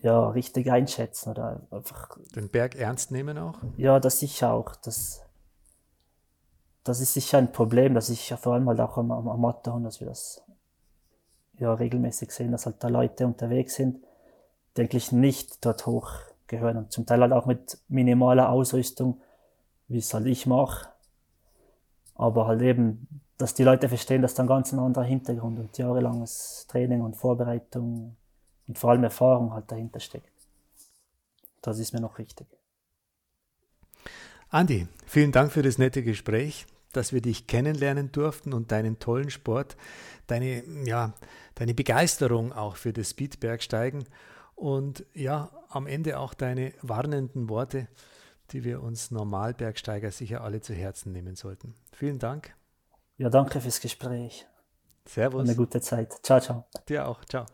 ja, 0.00 0.28
richtig 0.30 0.70
einschätzen 0.70 1.30
oder 1.30 1.66
einfach. 1.70 2.18
Den 2.34 2.48
Berg 2.48 2.76
ernst 2.76 3.10
nehmen 3.10 3.38
auch? 3.38 3.58
Ja, 3.76 3.98
das 3.98 4.20
sicher 4.20 4.52
auch. 4.52 4.76
Das, 4.76 5.22
das 6.84 7.00
ist 7.00 7.14
sicher 7.14 7.38
ein 7.38 7.52
Problem, 7.52 7.94
dass 7.94 8.10
ich 8.10 8.28
ja 8.28 8.36
vor 8.36 8.54
allem 8.54 8.68
halt 8.68 8.80
auch 8.80 8.98
am, 8.98 9.10
am 9.10 9.40
Matterhorn, 9.40 9.84
dass 9.84 10.00
wir 10.00 10.06
das 10.06 10.42
ja 11.58 11.72
regelmäßig 11.72 12.30
sehen, 12.30 12.52
dass 12.52 12.66
halt 12.66 12.76
da 12.84 12.88
Leute 12.88 13.26
unterwegs 13.26 13.74
sind, 13.74 14.04
die 14.76 14.82
eigentlich 14.82 15.12
nicht 15.12 15.64
dort 15.64 15.86
hoch 15.86 16.12
gehören. 16.48 16.76
Und 16.76 16.92
zum 16.92 17.06
Teil 17.06 17.20
halt 17.20 17.32
auch 17.32 17.46
mit 17.46 17.78
minimaler 17.88 18.50
Ausrüstung, 18.50 19.20
wie 19.88 19.98
es 19.98 20.12
halt 20.12 20.26
ich 20.26 20.46
mache. 20.46 20.88
Aber 22.14 22.46
halt 22.46 22.62
eben, 22.62 23.06
dass 23.38 23.54
die 23.54 23.64
Leute 23.64 23.88
verstehen, 23.88 24.22
dass 24.22 24.34
da 24.34 24.42
ein 24.42 24.48
ganz 24.48 24.72
anderer 24.72 25.04
Hintergrund 25.04 25.58
und 25.58 25.76
jahrelanges 25.76 26.66
Training 26.68 27.02
und 27.02 27.16
Vorbereitung 27.16 28.16
und 28.66 28.78
vor 28.78 28.90
allem 28.90 29.04
Erfahrung 29.04 29.52
halt 29.52 29.70
dahinter 29.70 30.00
steckt. 30.00 30.32
Das 31.62 31.78
ist 31.78 31.92
mir 31.92 32.00
noch 32.00 32.18
wichtig. 32.18 32.46
Andi, 34.48 34.86
vielen 35.06 35.32
Dank 35.32 35.52
für 35.52 35.62
das 35.62 35.76
nette 35.76 36.02
Gespräch, 36.02 36.66
dass 36.92 37.12
wir 37.12 37.20
dich 37.20 37.46
kennenlernen 37.46 38.12
durften 38.12 38.52
und 38.52 38.70
deinen 38.72 38.98
tollen 38.98 39.30
Sport, 39.30 39.76
deine, 40.28 40.62
ja, 40.84 41.12
deine 41.56 41.74
Begeisterung 41.74 42.52
auch 42.52 42.76
für 42.76 42.92
das 42.92 43.10
Speedbergsteigen 43.10 44.04
und 44.54 45.04
ja, 45.12 45.50
am 45.68 45.86
Ende 45.86 46.18
auch 46.18 46.34
deine 46.34 46.72
warnenden 46.82 47.48
Worte, 47.48 47.88
die 48.50 48.64
wir 48.64 48.82
uns 48.82 49.10
Normalbergsteiger 49.10 50.10
sicher 50.10 50.42
alle 50.42 50.60
zu 50.60 50.74
Herzen 50.74 51.12
nehmen 51.12 51.36
sollten. 51.36 51.74
Vielen 51.92 52.18
Dank. 52.18 52.54
Ja, 53.16 53.30
danke 53.30 53.60
fürs 53.60 53.80
Gespräch. 53.80 54.46
Servus. 55.06 55.42
Eine 55.42 55.56
gute 55.56 55.80
Zeit. 55.80 56.12
Ciao, 56.22 56.40
ciao. 56.40 56.66
Dir 56.88 57.08
auch. 57.08 57.24
Ciao. 57.24 57.46